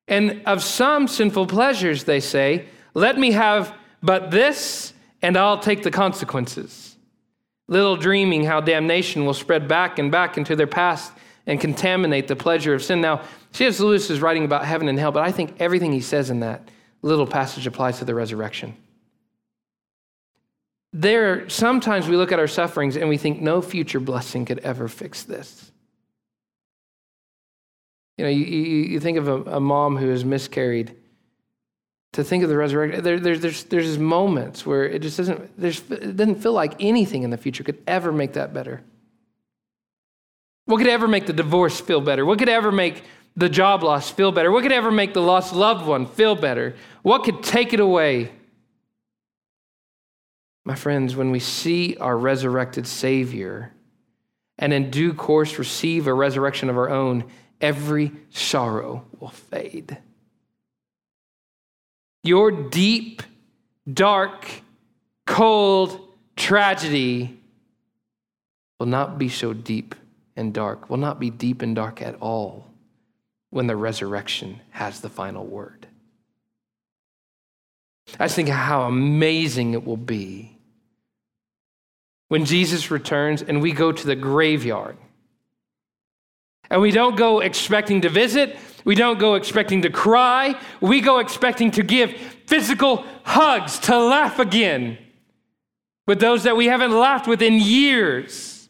And 0.06 0.42
of 0.46 0.62
some 0.62 1.08
sinful 1.08 1.46
pleasures, 1.46 2.04
they 2.04 2.20
say, 2.20 2.66
let 2.94 3.18
me 3.18 3.32
have 3.32 3.74
but 4.02 4.30
this, 4.30 4.92
and 5.22 5.36
I'll 5.36 5.58
take 5.58 5.82
the 5.82 5.90
consequences. 5.90 6.96
Little 7.68 7.96
dreaming 7.96 8.44
how 8.44 8.60
damnation 8.60 9.26
will 9.26 9.34
spread 9.34 9.68
back 9.68 9.98
and 9.98 10.10
back 10.10 10.38
into 10.38 10.56
their 10.56 10.66
past 10.66 11.12
and 11.46 11.60
contaminate 11.60 12.28
the 12.28 12.36
pleasure 12.36 12.74
of 12.74 12.82
sin. 12.82 13.00
Now, 13.00 13.22
C.S. 13.52 13.80
Lewis 13.80 14.10
is 14.10 14.20
writing 14.20 14.44
about 14.44 14.64
heaven 14.64 14.88
and 14.88 14.98
hell, 14.98 15.12
but 15.12 15.22
I 15.22 15.32
think 15.32 15.56
everything 15.60 15.92
he 15.92 16.00
says 16.00 16.30
in 16.30 16.40
that 16.40 16.68
little 17.02 17.26
passage 17.26 17.66
applies 17.66 17.98
to 17.98 18.04
the 18.04 18.14
resurrection. 18.14 18.76
There, 20.92 21.48
sometimes 21.48 22.08
we 22.08 22.16
look 22.16 22.32
at 22.32 22.38
our 22.38 22.48
sufferings 22.48 22.96
and 22.96 23.08
we 23.08 23.16
think 23.16 23.40
no 23.40 23.62
future 23.62 24.00
blessing 24.00 24.44
could 24.44 24.58
ever 24.60 24.88
fix 24.88 25.22
this. 25.22 25.70
You 28.18 28.24
know, 28.24 28.30
you, 28.30 28.44
you 28.44 29.00
think 29.00 29.16
of 29.16 29.28
a, 29.28 29.42
a 29.56 29.60
mom 29.60 29.96
who 29.96 30.08
has 30.08 30.24
miscarried. 30.24 30.94
To 32.14 32.24
think 32.24 32.42
of 32.42 32.48
the 32.48 32.56
resurrection, 32.56 33.04
there, 33.04 33.20
there, 33.20 33.38
there's, 33.38 33.64
there's 33.64 33.98
moments 33.98 34.66
where 34.66 34.84
it 34.84 35.00
just 35.00 35.16
doesn't, 35.16 35.56
there's, 35.56 35.78
it 35.90 36.16
doesn't 36.16 36.42
feel 36.42 36.52
like 36.52 36.74
anything 36.80 37.22
in 37.22 37.30
the 37.30 37.36
future 37.36 37.62
could 37.62 37.80
ever 37.86 38.10
make 38.10 38.32
that 38.32 38.52
better. 38.52 38.82
What 40.64 40.78
could 40.78 40.88
ever 40.88 41.06
make 41.06 41.26
the 41.26 41.32
divorce 41.32 41.80
feel 41.80 42.00
better? 42.00 42.26
What 42.26 42.38
could 42.38 42.48
ever 42.48 42.72
make 42.72 43.04
the 43.36 43.48
job 43.48 43.82
loss 43.82 44.10
feel 44.10 44.32
better? 44.32 44.50
What 44.50 44.62
could 44.62 44.72
ever 44.72 44.90
make 44.90 45.14
the 45.14 45.22
lost 45.22 45.54
loved 45.54 45.86
one 45.86 46.06
feel 46.06 46.34
better? 46.34 46.74
What 47.02 47.22
could 47.22 47.42
take 47.42 47.72
it 47.72 47.80
away? 47.80 48.32
My 50.64 50.74
friends, 50.74 51.16
when 51.16 51.30
we 51.30 51.40
see 51.40 51.96
our 51.96 52.16
resurrected 52.16 52.86
Savior 52.86 53.72
and 54.58 54.72
in 54.72 54.90
due 54.90 55.14
course 55.14 55.58
receive 55.58 56.06
a 56.06 56.14
resurrection 56.14 56.68
of 56.68 56.76
our 56.76 56.90
own, 56.90 57.24
every 57.60 58.12
sorrow 58.30 59.04
will 59.18 59.30
fade. 59.30 59.98
Your 62.22 62.50
deep, 62.50 63.22
dark, 63.92 64.46
cold 65.26 66.00
tragedy 66.36 67.38
will 68.78 68.86
not 68.86 69.18
be 69.18 69.28
so 69.28 69.52
deep 69.52 69.94
and 70.36 70.52
dark, 70.52 70.90
will 70.90 70.96
not 70.96 71.20
be 71.20 71.30
deep 71.30 71.62
and 71.62 71.74
dark 71.74 72.02
at 72.02 72.16
all 72.20 72.66
when 73.50 73.66
the 73.66 73.76
resurrection 73.76 74.60
has 74.70 75.00
the 75.00 75.08
final 75.08 75.44
word. 75.44 75.86
I 78.18 78.24
just 78.24 78.36
think 78.36 78.48
how 78.48 78.82
amazing 78.82 79.74
it 79.74 79.84
will 79.84 79.96
be 79.96 80.56
when 82.28 82.44
Jesus 82.44 82.90
returns 82.90 83.42
and 83.42 83.60
we 83.60 83.72
go 83.72 83.92
to 83.92 84.06
the 84.06 84.16
graveyard. 84.16 84.96
And 86.70 86.80
we 86.80 86.92
don't 86.92 87.16
go 87.16 87.40
expecting 87.40 88.00
to 88.02 88.08
visit, 88.08 88.56
we 88.84 88.94
don't 88.94 89.18
go 89.18 89.34
expecting 89.34 89.82
to 89.82 89.90
cry, 89.90 90.58
we 90.80 91.00
go 91.00 91.18
expecting 91.18 91.70
to 91.72 91.82
give 91.82 92.12
physical 92.46 93.04
hugs, 93.24 93.78
to 93.80 93.98
laugh 93.98 94.38
again 94.38 94.98
with 96.06 96.20
those 96.20 96.44
that 96.44 96.56
we 96.56 96.66
haven't 96.66 96.92
laughed 96.92 97.26
with 97.26 97.42
in 97.42 97.54
years. 97.54 98.68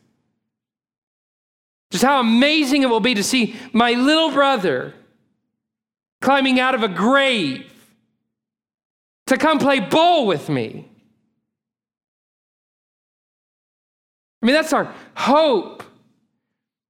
Just 1.90 2.04
how 2.04 2.20
amazing 2.20 2.82
it 2.82 2.88
will 2.88 3.00
be 3.00 3.14
to 3.14 3.24
see 3.24 3.56
my 3.72 3.92
little 3.92 4.30
brother 4.30 4.94
climbing 6.20 6.60
out 6.60 6.74
of 6.74 6.82
a 6.82 6.88
grave 6.88 7.66
to 9.26 9.36
come 9.36 9.58
play 9.58 9.80
ball 9.80 10.26
with 10.26 10.48
me. 10.48 10.88
I 14.42 14.46
mean, 14.46 14.54
that's 14.54 14.72
our 14.72 14.94
hope. 15.14 15.82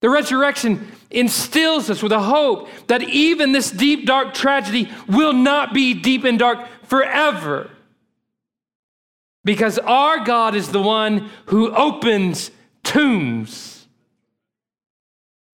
The 0.01 0.09
resurrection 0.09 0.90
instills 1.11 1.90
us 1.90 2.03
with 2.03 2.12
a 2.12 2.20
hope 2.20 2.68
that 2.86 3.03
even 3.03 3.53
this 3.53 3.70
deep, 3.70 4.07
dark 4.07 4.32
tragedy 4.32 4.90
will 5.07 5.32
not 5.32 5.74
be 5.74 5.94
deep 5.94 6.24
and 6.24 6.38
dark 6.38 6.66
forever. 6.84 7.70
Because 9.44 9.78
our 9.78 10.24
God 10.24 10.55
is 10.55 10.68
the 10.68 10.82
one 10.82 11.30
who 11.46 11.74
opens 11.74 12.51
tombs. 12.82 13.86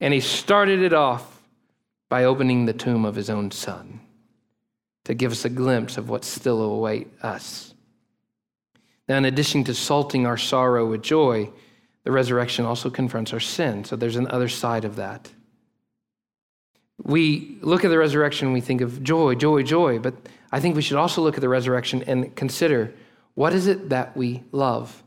And 0.00 0.12
he 0.12 0.20
started 0.20 0.82
it 0.82 0.92
off 0.92 1.42
by 2.08 2.24
opening 2.24 2.66
the 2.66 2.72
tomb 2.72 3.04
of 3.04 3.14
his 3.14 3.30
own 3.30 3.50
son 3.50 4.00
to 5.04 5.14
give 5.14 5.32
us 5.32 5.44
a 5.44 5.48
glimpse 5.48 5.96
of 5.96 6.08
what 6.08 6.24
still 6.24 6.60
awaits 6.62 7.22
us. 7.22 7.74
Now, 9.08 9.18
in 9.18 9.24
addition 9.24 9.64
to 9.64 9.74
salting 9.74 10.26
our 10.26 10.36
sorrow 10.36 10.84
with 10.86 11.02
joy, 11.02 11.50
the 12.06 12.12
resurrection 12.12 12.64
also 12.64 12.88
confronts 12.88 13.32
our 13.32 13.40
sin. 13.40 13.84
So 13.84 13.96
there's 13.96 14.14
an 14.14 14.28
other 14.28 14.48
side 14.48 14.84
of 14.84 14.94
that. 14.94 15.28
We 17.02 17.58
look 17.62 17.84
at 17.84 17.88
the 17.88 17.98
resurrection, 17.98 18.46
and 18.46 18.54
we 18.54 18.60
think 18.60 18.80
of 18.80 19.02
joy, 19.02 19.34
joy, 19.34 19.64
joy, 19.64 19.98
but 19.98 20.14
I 20.52 20.60
think 20.60 20.76
we 20.76 20.82
should 20.82 20.98
also 20.98 21.20
look 21.20 21.34
at 21.34 21.40
the 21.40 21.48
resurrection 21.48 22.04
and 22.06 22.34
consider 22.36 22.94
what 23.34 23.52
is 23.52 23.66
it 23.66 23.88
that 23.88 24.16
we 24.16 24.44
love? 24.52 25.02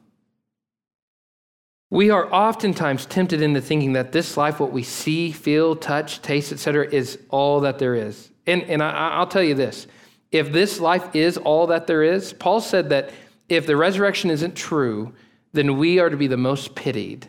We 1.90 2.10
are 2.10 2.32
oftentimes 2.34 3.06
tempted 3.06 3.42
into 3.42 3.62
thinking 3.62 3.94
that 3.94 4.12
this 4.12 4.36
life, 4.36 4.60
what 4.60 4.74
we 4.74 4.84
see, 4.84 5.32
feel, 5.32 5.78
touch, 5.78 6.22
taste, 6.22 6.52
etc., 6.52 6.86
is 6.92 7.18
all 7.30 7.62
that 7.62 7.80
there 7.80 7.96
is. 7.96 8.30
And, 8.46 8.64
and 8.64 8.84
I, 8.84 9.20
will 9.20 9.28
tell 9.28 9.42
you 9.42 9.56
this 9.56 9.88
if 10.34 10.52
this 10.52 10.82
life 10.82 11.16
is 11.16 11.38
all 11.38 11.68
that 11.68 11.88
there 11.88 12.04
is, 12.04 12.34
Paul 12.34 12.60
said 12.60 12.90
that 12.90 13.12
if 13.48 13.66
the 13.66 13.78
resurrection 13.78 14.30
isn't 14.30 14.56
true, 14.56 15.14
then 15.54 15.78
we 15.78 16.00
are 16.00 16.10
to 16.10 16.18
be 16.18 16.28
the 16.28 16.38
most 16.38 16.76
pitied. 16.76 17.28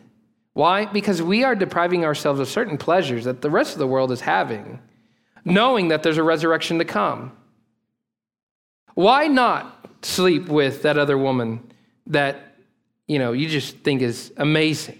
Why? 0.52 0.86
Because 0.86 1.22
we 1.22 1.44
are 1.44 1.54
depriving 1.54 2.04
ourselves 2.04 2.40
of 2.40 2.48
certain 2.48 2.76
pleasures 2.76 3.24
that 3.24 3.40
the 3.40 3.50
rest 3.50 3.72
of 3.72 3.78
the 3.78 3.86
world 3.86 4.12
is 4.12 4.22
having, 4.22 4.80
knowing 5.44 5.88
that 5.88 6.02
there's 6.02 6.18
a 6.18 6.22
resurrection 6.22 6.78
to 6.78 6.84
come. 6.84 7.32
Why 8.94 9.26
not 9.28 9.86
sleep 10.02 10.48
with 10.48 10.82
that 10.82 10.98
other 10.98 11.16
woman 11.16 11.72
that 12.06 12.50
you 13.10 13.18
know, 13.18 13.32
you 13.32 13.48
just 13.48 13.78
think 13.78 14.02
is 14.02 14.32
amazing. 14.36 14.96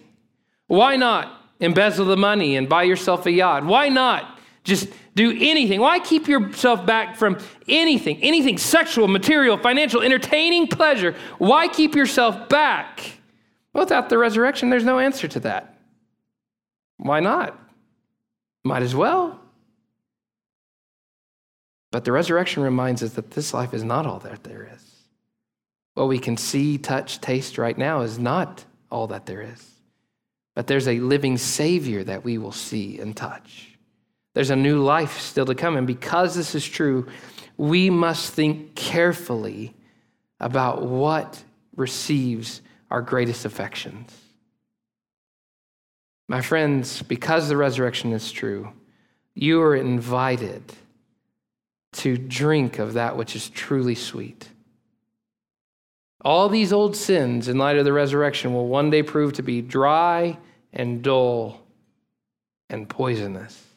Why 0.67 0.97
not 0.97 1.33
embezzle 1.61 2.07
the 2.07 2.17
money 2.17 2.57
and 2.57 2.69
buy 2.69 2.83
yourself 2.83 3.25
a 3.25 3.31
yacht? 3.31 3.65
Why 3.65 3.89
not 3.89 4.37
just 4.65 4.89
do 5.21 5.37
anything? 5.39 5.81
Why 5.81 5.99
keep 5.99 6.29
yourself 6.29 6.87
back 6.87 7.15
from 7.15 7.39
anything, 7.69 8.23
anything 8.23 8.57
sexual, 8.57 9.07
material, 9.07 9.59
financial, 9.59 10.01
entertaining 10.01 10.67
pleasure? 10.67 11.15
Why 11.37 11.69
keep 11.69 11.95
yourself 11.95 12.49
back? 12.49 13.19
Without 13.75 14.09
the 14.09 14.17
resurrection, 14.17 14.71
there's 14.71 14.85
no 14.85 14.99
answer 14.99 15.29
to 15.29 15.41
that. 15.41 15.77
Why 16.97 17.21
not? 17.21 17.59
Might 18.65 18.83
as 18.83 18.95
well. 18.95 19.39
But 21.91 22.07
the 22.07 22.13
resurrection 22.13 22.63
reminds 22.63 23.03
us 23.03 23.13
that 23.15 23.33
this 23.33 23.53
life 23.53 23.75
is 23.75 23.85
not 23.85 24.07
all 24.07 24.21
that 24.21 24.45
there 24.45 24.71
is. 24.75 24.85
What 25.95 26.09
we 26.09 26.19
can 26.19 26.39
see, 26.39 26.79
touch, 26.79 27.21
taste 27.21 27.59
right 27.59 27.77
now 27.77 28.01
is 28.01 28.19
not 28.19 28.65
all 28.91 29.09
that 29.09 29.27
there 29.27 29.43
is. 29.43 29.71
But 30.55 30.67
there's 30.67 30.89
a 30.89 30.99
living 31.01 31.37
Savior 31.37 32.05
that 32.05 32.25
we 32.25 32.39
will 32.39 32.53
see 32.53 32.99
and 32.99 33.15
touch. 33.15 33.70
There's 34.35 34.51
a 34.51 34.57
new 34.57 34.83
life 34.83 35.21
still 35.21 35.47
to 35.47 35.55
come. 35.55 35.77
And 35.77 35.87
because 35.87 36.35
this 36.35 36.55
is 36.55 36.67
true, 36.67 37.07
we 37.57 37.91
must 37.91 38.33
think 38.33 38.75
carefully 38.75 39.75
about 40.39 40.83
what 40.83 41.43
receives 41.77 42.63
our 42.91 43.03
greatest 43.03 43.45
affections. 43.45 44.17
My 46.29 46.41
friends, 46.41 47.03
because 47.03 47.49
the 47.49 47.57
resurrection 47.57 48.13
is 48.13 48.31
true, 48.31 48.73
you 49.35 49.61
are 49.63 49.75
invited 49.75 50.63
to 51.93 52.17
drink 52.17 52.79
of 52.79 52.93
that 52.93 53.17
which 53.17 53.35
is 53.35 53.51
truly 53.51 53.97
sweet. 53.97 54.49
All 56.23 56.49
these 56.49 56.73
old 56.73 56.95
sins, 56.95 57.49
in 57.49 57.59
light 57.59 57.79
of 57.79 57.85
the 57.85 57.93
resurrection, 57.93 58.53
will 58.55 58.69
one 58.69 58.91
day 58.91 59.03
prove 59.03 59.33
to 59.35 59.43
be 59.43 59.61
dry 59.61 60.39
and 60.73 61.03
dull 61.03 61.61
and 62.69 62.89
poisonous 62.89 63.70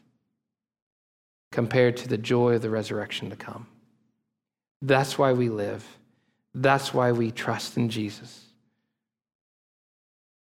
compared 1.53 1.95
to 1.95 2.09
the 2.09 2.17
joy 2.17 2.55
of 2.55 2.61
the 2.61 2.69
resurrection 2.69 3.29
to 3.29 3.35
come. 3.35 3.67
That's 4.81 5.17
why 5.17 5.31
we 5.31 5.47
live. 5.47 5.85
That's 6.53 6.93
why 6.93 7.13
we 7.13 7.31
trust 7.31 7.77
in 7.77 7.89
Jesus. 7.89 8.43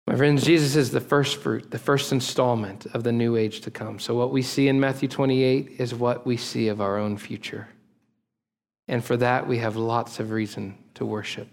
My 0.07 0.15
friends, 0.15 0.43
Jesus 0.43 0.75
is 0.75 0.91
the 0.91 0.99
first 0.99 1.37
fruit, 1.37 1.69
the 1.69 1.77
first 1.77 2.11
installment 2.11 2.87
of 2.87 3.03
the 3.03 3.11
new 3.11 3.35
age 3.35 3.61
to 3.61 3.71
come. 3.71 3.99
So, 3.99 4.15
what 4.15 4.31
we 4.31 4.41
see 4.41 4.67
in 4.67 4.79
Matthew 4.79 5.07
28 5.07 5.75
is 5.77 5.93
what 5.93 6.25
we 6.25 6.37
see 6.37 6.69
of 6.69 6.81
our 6.81 6.97
own 6.97 7.17
future. 7.17 7.67
And 8.87 9.03
for 9.03 9.15
that, 9.17 9.47
we 9.47 9.59
have 9.59 9.75
lots 9.75 10.19
of 10.19 10.31
reason 10.31 10.77
to 10.95 11.05
worship. 11.05 11.47